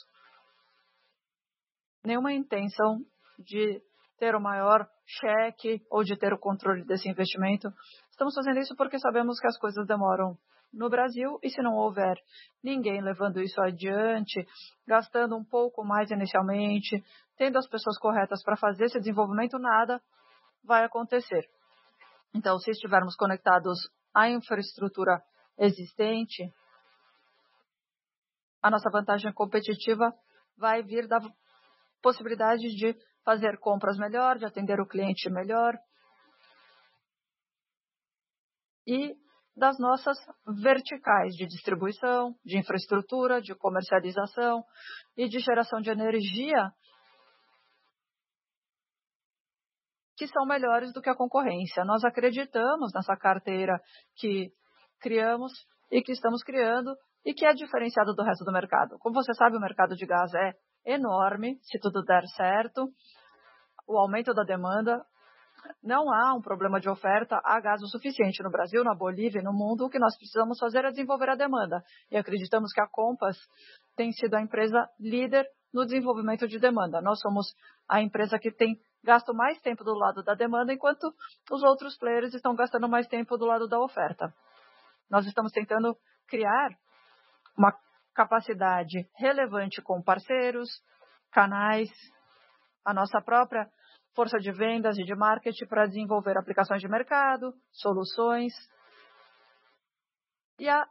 nenhuma 2.03 2.33
intenção 2.33 2.99
de 3.39 3.81
ter 4.17 4.35
o 4.35 4.41
maior 4.41 4.87
cheque 5.05 5.81
ou 5.89 6.03
de 6.03 6.17
ter 6.17 6.33
o 6.33 6.39
controle 6.39 6.85
desse 6.85 7.09
investimento. 7.09 7.69
Estamos 8.11 8.35
fazendo 8.35 8.59
isso 8.59 8.75
porque 8.75 8.99
sabemos 8.99 9.39
que 9.39 9.47
as 9.47 9.57
coisas 9.57 9.85
demoram 9.87 10.37
no 10.71 10.89
Brasil 10.89 11.39
e 11.43 11.49
se 11.49 11.61
não 11.61 11.75
houver 11.75 12.15
ninguém 12.63 13.01
levando 13.01 13.41
isso 13.41 13.61
adiante, 13.61 14.45
gastando 14.87 15.35
um 15.35 15.43
pouco 15.43 15.83
mais 15.83 16.09
inicialmente, 16.09 17.03
tendo 17.37 17.57
as 17.57 17.67
pessoas 17.67 17.97
corretas 17.99 18.43
para 18.43 18.57
fazer 18.57 18.85
esse 18.85 18.99
desenvolvimento, 18.99 19.57
nada 19.59 20.01
vai 20.63 20.83
acontecer. 20.83 21.43
Então, 22.33 22.57
se 22.57 22.71
estivermos 22.71 23.15
conectados 23.15 23.77
à 24.13 24.29
infraestrutura 24.29 25.21
existente, 25.57 26.51
a 28.61 28.71
nossa 28.71 28.89
vantagem 28.89 29.31
competitiva 29.33 30.13
vai 30.57 30.81
vir 30.81 31.07
da 31.07 31.19
possibilidade 32.03 32.67
de 32.75 32.95
fazer 33.23 33.57
compras 33.57 33.97
melhor, 33.97 34.37
de 34.37 34.45
atender 34.45 34.79
o 34.79 34.87
cliente 34.87 35.29
melhor 35.31 35.73
e 38.85 39.15
das 39.55 39.77
nossas 39.79 40.17
verticais 40.61 41.33
de 41.35 41.45
distribuição, 41.45 42.35
de 42.43 42.57
infraestrutura, 42.57 43.41
de 43.41 43.55
comercialização 43.55 44.63
e 45.15 45.29
de 45.29 45.39
geração 45.39 45.79
de 45.79 45.89
energia 45.89 46.71
que 50.17 50.27
são 50.27 50.45
melhores 50.45 50.91
do 50.91 51.01
que 51.01 51.09
a 51.09 51.15
concorrência. 51.15 51.85
Nós 51.85 52.03
acreditamos 52.03 52.91
nessa 52.93 53.15
carteira 53.15 53.79
que 54.15 54.51
criamos 54.99 55.51
e 55.91 56.01
que 56.01 56.11
estamos 56.11 56.43
criando 56.43 56.95
e 57.25 57.33
que 57.33 57.45
é 57.45 57.53
diferenciado 57.53 58.13
do 58.13 58.23
resto 58.23 58.43
do 58.43 58.51
mercado. 58.51 58.97
Como 58.99 59.15
você 59.15 59.33
sabe, 59.33 59.55
o 59.55 59.61
mercado 59.61 59.95
de 59.95 60.05
gás 60.05 60.33
é 60.33 60.53
enorme, 60.85 61.57
se 61.63 61.79
tudo 61.79 62.03
der 62.03 62.25
certo. 62.35 62.89
O 63.87 63.97
aumento 63.97 64.33
da 64.33 64.43
demanda, 64.43 65.05
não 65.81 66.11
há 66.11 66.33
um 66.33 66.41
problema 66.41 66.79
de 66.79 66.89
oferta, 66.89 67.39
há 67.43 67.59
gás 67.59 67.81
o 67.81 67.87
suficiente 67.87 68.43
no 68.43 68.49
Brasil, 68.49 68.83
na 68.83 68.95
Bolívia 68.95 69.39
e 69.39 69.43
no 69.43 69.53
mundo. 69.53 69.85
O 69.85 69.89
que 69.89 69.99
nós 69.99 70.15
precisamos 70.17 70.57
fazer 70.59 70.85
é 70.85 70.89
desenvolver 70.89 71.29
a 71.29 71.35
demanda. 71.35 71.81
E 72.11 72.17
acreditamos 72.17 72.71
que 72.71 72.81
a 72.81 72.87
Compass 72.87 73.37
tem 73.95 74.11
sido 74.11 74.35
a 74.35 74.41
empresa 74.41 74.87
líder 74.99 75.45
no 75.73 75.85
desenvolvimento 75.85 76.47
de 76.47 76.59
demanda. 76.59 77.01
Nós 77.01 77.19
somos 77.19 77.53
a 77.89 78.01
empresa 78.01 78.37
que 78.37 78.51
tem 78.51 78.77
gasto 79.03 79.33
mais 79.33 79.59
tempo 79.59 79.83
do 79.83 79.93
lado 79.93 80.23
da 80.23 80.33
demanda, 80.33 80.73
enquanto 80.73 81.13
os 81.51 81.63
outros 81.63 81.97
players 81.97 82.33
estão 82.33 82.55
gastando 82.55 82.87
mais 82.87 83.07
tempo 83.07 83.37
do 83.37 83.45
lado 83.45 83.67
da 83.67 83.79
oferta. 83.79 84.33
Nós 85.09 85.25
estamos 85.25 85.51
tentando 85.51 85.95
criar 86.27 86.69
uma 87.57 87.73
capacidade 88.13 89.09
relevante 89.15 89.81
com 89.81 90.01
parceiros, 90.01 90.69
canais, 91.31 91.89
a 92.85 92.93
nossa 92.93 93.21
própria 93.21 93.67
força 94.15 94.37
de 94.37 94.51
vendas 94.51 94.97
e 94.97 95.03
de 95.03 95.15
marketing 95.15 95.65
para 95.65 95.87
desenvolver 95.87 96.37
aplicações 96.37 96.81
de 96.81 96.87
mercado, 96.87 97.53
soluções 97.71 98.53
e 100.59 100.69
a 100.69 100.85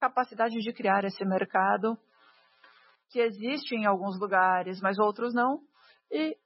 capacidade 0.00 0.54
de 0.58 0.72
criar 0.72 1.04
esse 1.04 1.24
mercado 1.24 1.96
que 3.08 3.20
existe 3.20 3.76
em 3.76 3.86
alguns 3.86 4.18
lugares, 4.18 4.80
mas 4.80 4.98
outros 4.98 5.32
não, 5.32 5.60
e 6.10 6.36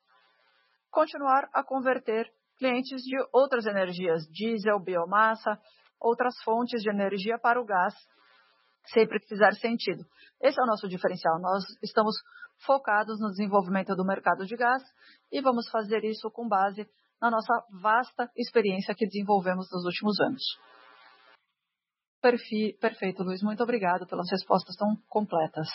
continuar 0.90 1.48
a 1.54 1.64
converter 1.64 2.30
clientes 2.58 3.02
de 3.02 3.16
outras 3.32 3.64
energias, 3.64 4.26
diesel, 4.30 4.80
biomassa, 4.80 5.58
outras 5.98 6.34
fontes 6.42 6.82
de 6.82 6.90
energia 6.90 7.38
para 7.38 7.60
o 7.60 7.64
gás 7.64 7.94
sempre 8.92 9.20
que 9.20 9.28
fizer 9.28 9.52
sentido. 9.54 10.04
Esse 10.40 10.60
é 10.60 10.62
o 10.62 10.66
nosso 10.66 10.88
diferencial. 10.88 11.40
Nós 11.40 11.64
estamos 11.82 12.16
focados 12.64 13.18
no 13.20 13.28
desenvolvimento 13.30 13.94
do 13.94 14.04
mercado 14.04 14.44
de 14.46 14.56
gás 14.56 14.82
e 15.30 15.40
vamos 15.40 15.68
fazer 15.70 16.04
isso 16.04 16.30
com 16.30 16.48
base 16.48 16.88
na 17.20 17.30
nossa 17.30 17.52
vasta 17.80 18.30
experiência 18.36 18.94
que 18.94 19.06
desenvolvemos 19.06 19.68
nos 19.70 19.84
últimos 19.84 20.20
anos. 20.20 20.42
Perfeito, 22.20 23.22
Luiz. 23.22 23.42
Muito 23.42 23.62
obrigado 23.62 24.06
pelas 24.06 24.30
respostas 24.30 24.74
tão 24.76 24.96
completas. 25.08 25.68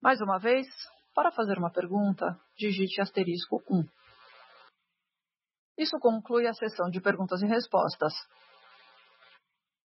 Mais 0.00 0.20
uma 0.20 0.38
vez, 0.38 0.66
para 1.14 1.32
fazer 1.32 1.58
uma 1.58 1.72
pergunta, 1.72 2.38
digite 2.56 3.00
asterisco 3.00 3.62
1. 3.68 3.84
Isso 5.78 5.98
conclui 5.98 6.46
a 6.46 6.54
sessão 6.54 6.88
de 6.88 7.00
perguntas 7.00 7.42
e 7.42 7.46
respostas. 7.46 8.12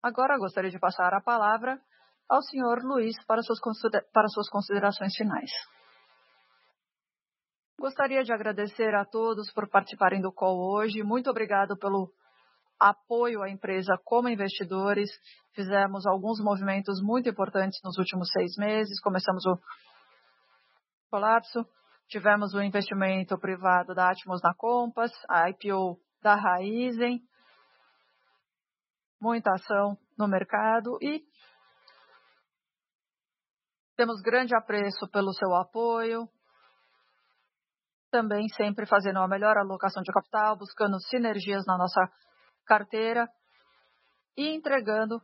Agora 0.03 0.36
gostaria 0.36 0.70
de 0.70 0.80
passar 0.80 1.14
a 1.14 1.20
palavra 1.20 1.80
ao 2.28 2.42
senhor 2.42 2.82
Luiz 2.82 3.14
para 3.24 3.40
suas, 3.42 3.61
considerações 4.50 5.14
finais. 5.14 5.50
Gostaria 7.78 8.24
de 8.24 8.32
agradecer 8.32 8.94
a 8.96 9.05
todos 9.05 9.53
por 9.53 9.68
participarem 9.68 10.20
do 10.20 10.32
call 10.32 10.59
hoje. 10.59 11.05
Muito 11.05 11.30
obrigado 11.30 11.76
pelo 11.76 12.12
apoio 12.80 13.42
à 13.42 13.48
empresa 13.48 13.96
como 14.05 14.28
investidores. 14.28 15.09
Fizemos 15.55 16.05
alguns 16.05 16.40
movimentos 16.40 17.00
muito 17.00 17.28
importantes 17.28 17.80
nos 17.84 17.96
últimos 17.96 18.28
seis 18.32 18.57
meses. 18.57 19.00
Começamos 19.00 19.46
o 19.46 19.57
colapso, 21.11 21.64
tivemos 22.09 22.55
o 22.55 22.62
investimento 22.62 23.38
privado 23.38 23.94
da 23.94 24.11
Atmos 24.11 24.42
na 24.42 24.53
Compass, 24.55 25.12
a 25.28 25.48
IPO 25.50 26.00
da 26.20 26.34
Raizen, 26.34 27.20
muita 29.22 29.52
ação 29.52 29.96
no 30.18 30.26
mercado 30.26 30.98
e 31.00 31.22
temos 33.96 34.20
grande 34.20 34.52
apreço 34.52 35.08
pelo 35.12 35.32
seu 35.32 35.54
apoio. 35.54 36.28
Também 38.10 38.48
sempre 38.48 38.84
fazendo 38.84 39.20
a 39.20 39.28
melhor 39.28 39.56
alocação 39.56 40.02
de 40.02 40.12
capital, 40.12 40.58
buscando 40.58 41.00
sinergias 41.02 41.64
na 41.66 41.78
nossa 41.78 42.10
carteira 42.66 43.28
e 44.36 44.48
entregando 44.56 45.22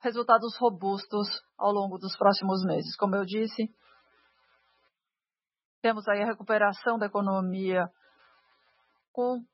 resultados 0.00 0.56
robustos 0.56 1.26
ao 1.58 1.72
longo 1.72 1.98
dos 1.98 2.16
próximos 2.16 2.64
meses. 2.64 2.94
Como 2.96 3.16
eu 3.16 3.24
disse, 3.24 3.68
temos 5.82 6.06
aí 6.06 6.22
a 6.22 6.26
recuperação 6.26 6.98
da 6.98 7.06
economia 7.06 7.88
com 9.12 9.44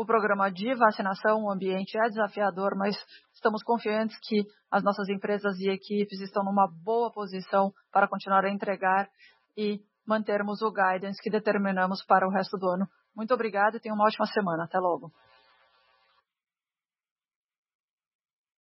o 0.00 0.06
programa 0.06 0.50
de 0.50 0.74
vacinação, 0.74 1.44
o 1.44 1.50
ambiente 1.50 1.98
é 1.98 2.08
desafiador, 2.08 2.74
mas 2.74 2.96
estamos 3.34 3.62
confiantes 3.62 4.18
que 4.22 4.46
as 4.70 4.82
nossas 4.82 5.10
empresas 5.10 5.58
e 5.58 5.68
equipes 5.68 6.22
estão 6.22 6.42
numa 6.42 6.66
boa 6.82 7.12
posição 7.12 7.70
para 7.92 8.08
continuar 8.08 8.46
a 8.46 8.50
entregar 8.50 9.10
e 9.54 9.78
mantermos 10.06 10.62
o 10.62 10.72
guidance 10.72 11.20
que 11.22 11.28
determinamos 11.28 12.02
para 12.06 12.26
o 12.26 12.30
resto 12.30 12.56
do 12.56 12.66
ano. 12.70 12.88
Muito 13.14 13.34
obrigada 13.34 13.76
e 13.76 13.80
tenha 13.80 13.94
uma 13.94 14.06
ótima 14.06 14.24
semana. 14.24 14.64
Até 14.64 14.78
logo. 14.78 15.12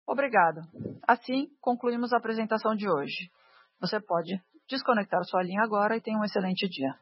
Obrigado. 0.08 0.62
Assim, 1.08 1.50
concluímos 1.62 2.14
a 2.14 2.18
apresentação 2.18 2.74
de 2.74 2.90
hoje. 2.90 3.30
Você 3.80 4.00
pode 4.00 4.42
desconectar 4.68 5.24
sua 5.26 5.44
linha 5.44 5.62
agora 5.62 5.96
e 5.96 6.02
tenha 6.02 6.18
um 6.18 6.24
excelente 6.24 6.68
dia. 6.68 6.96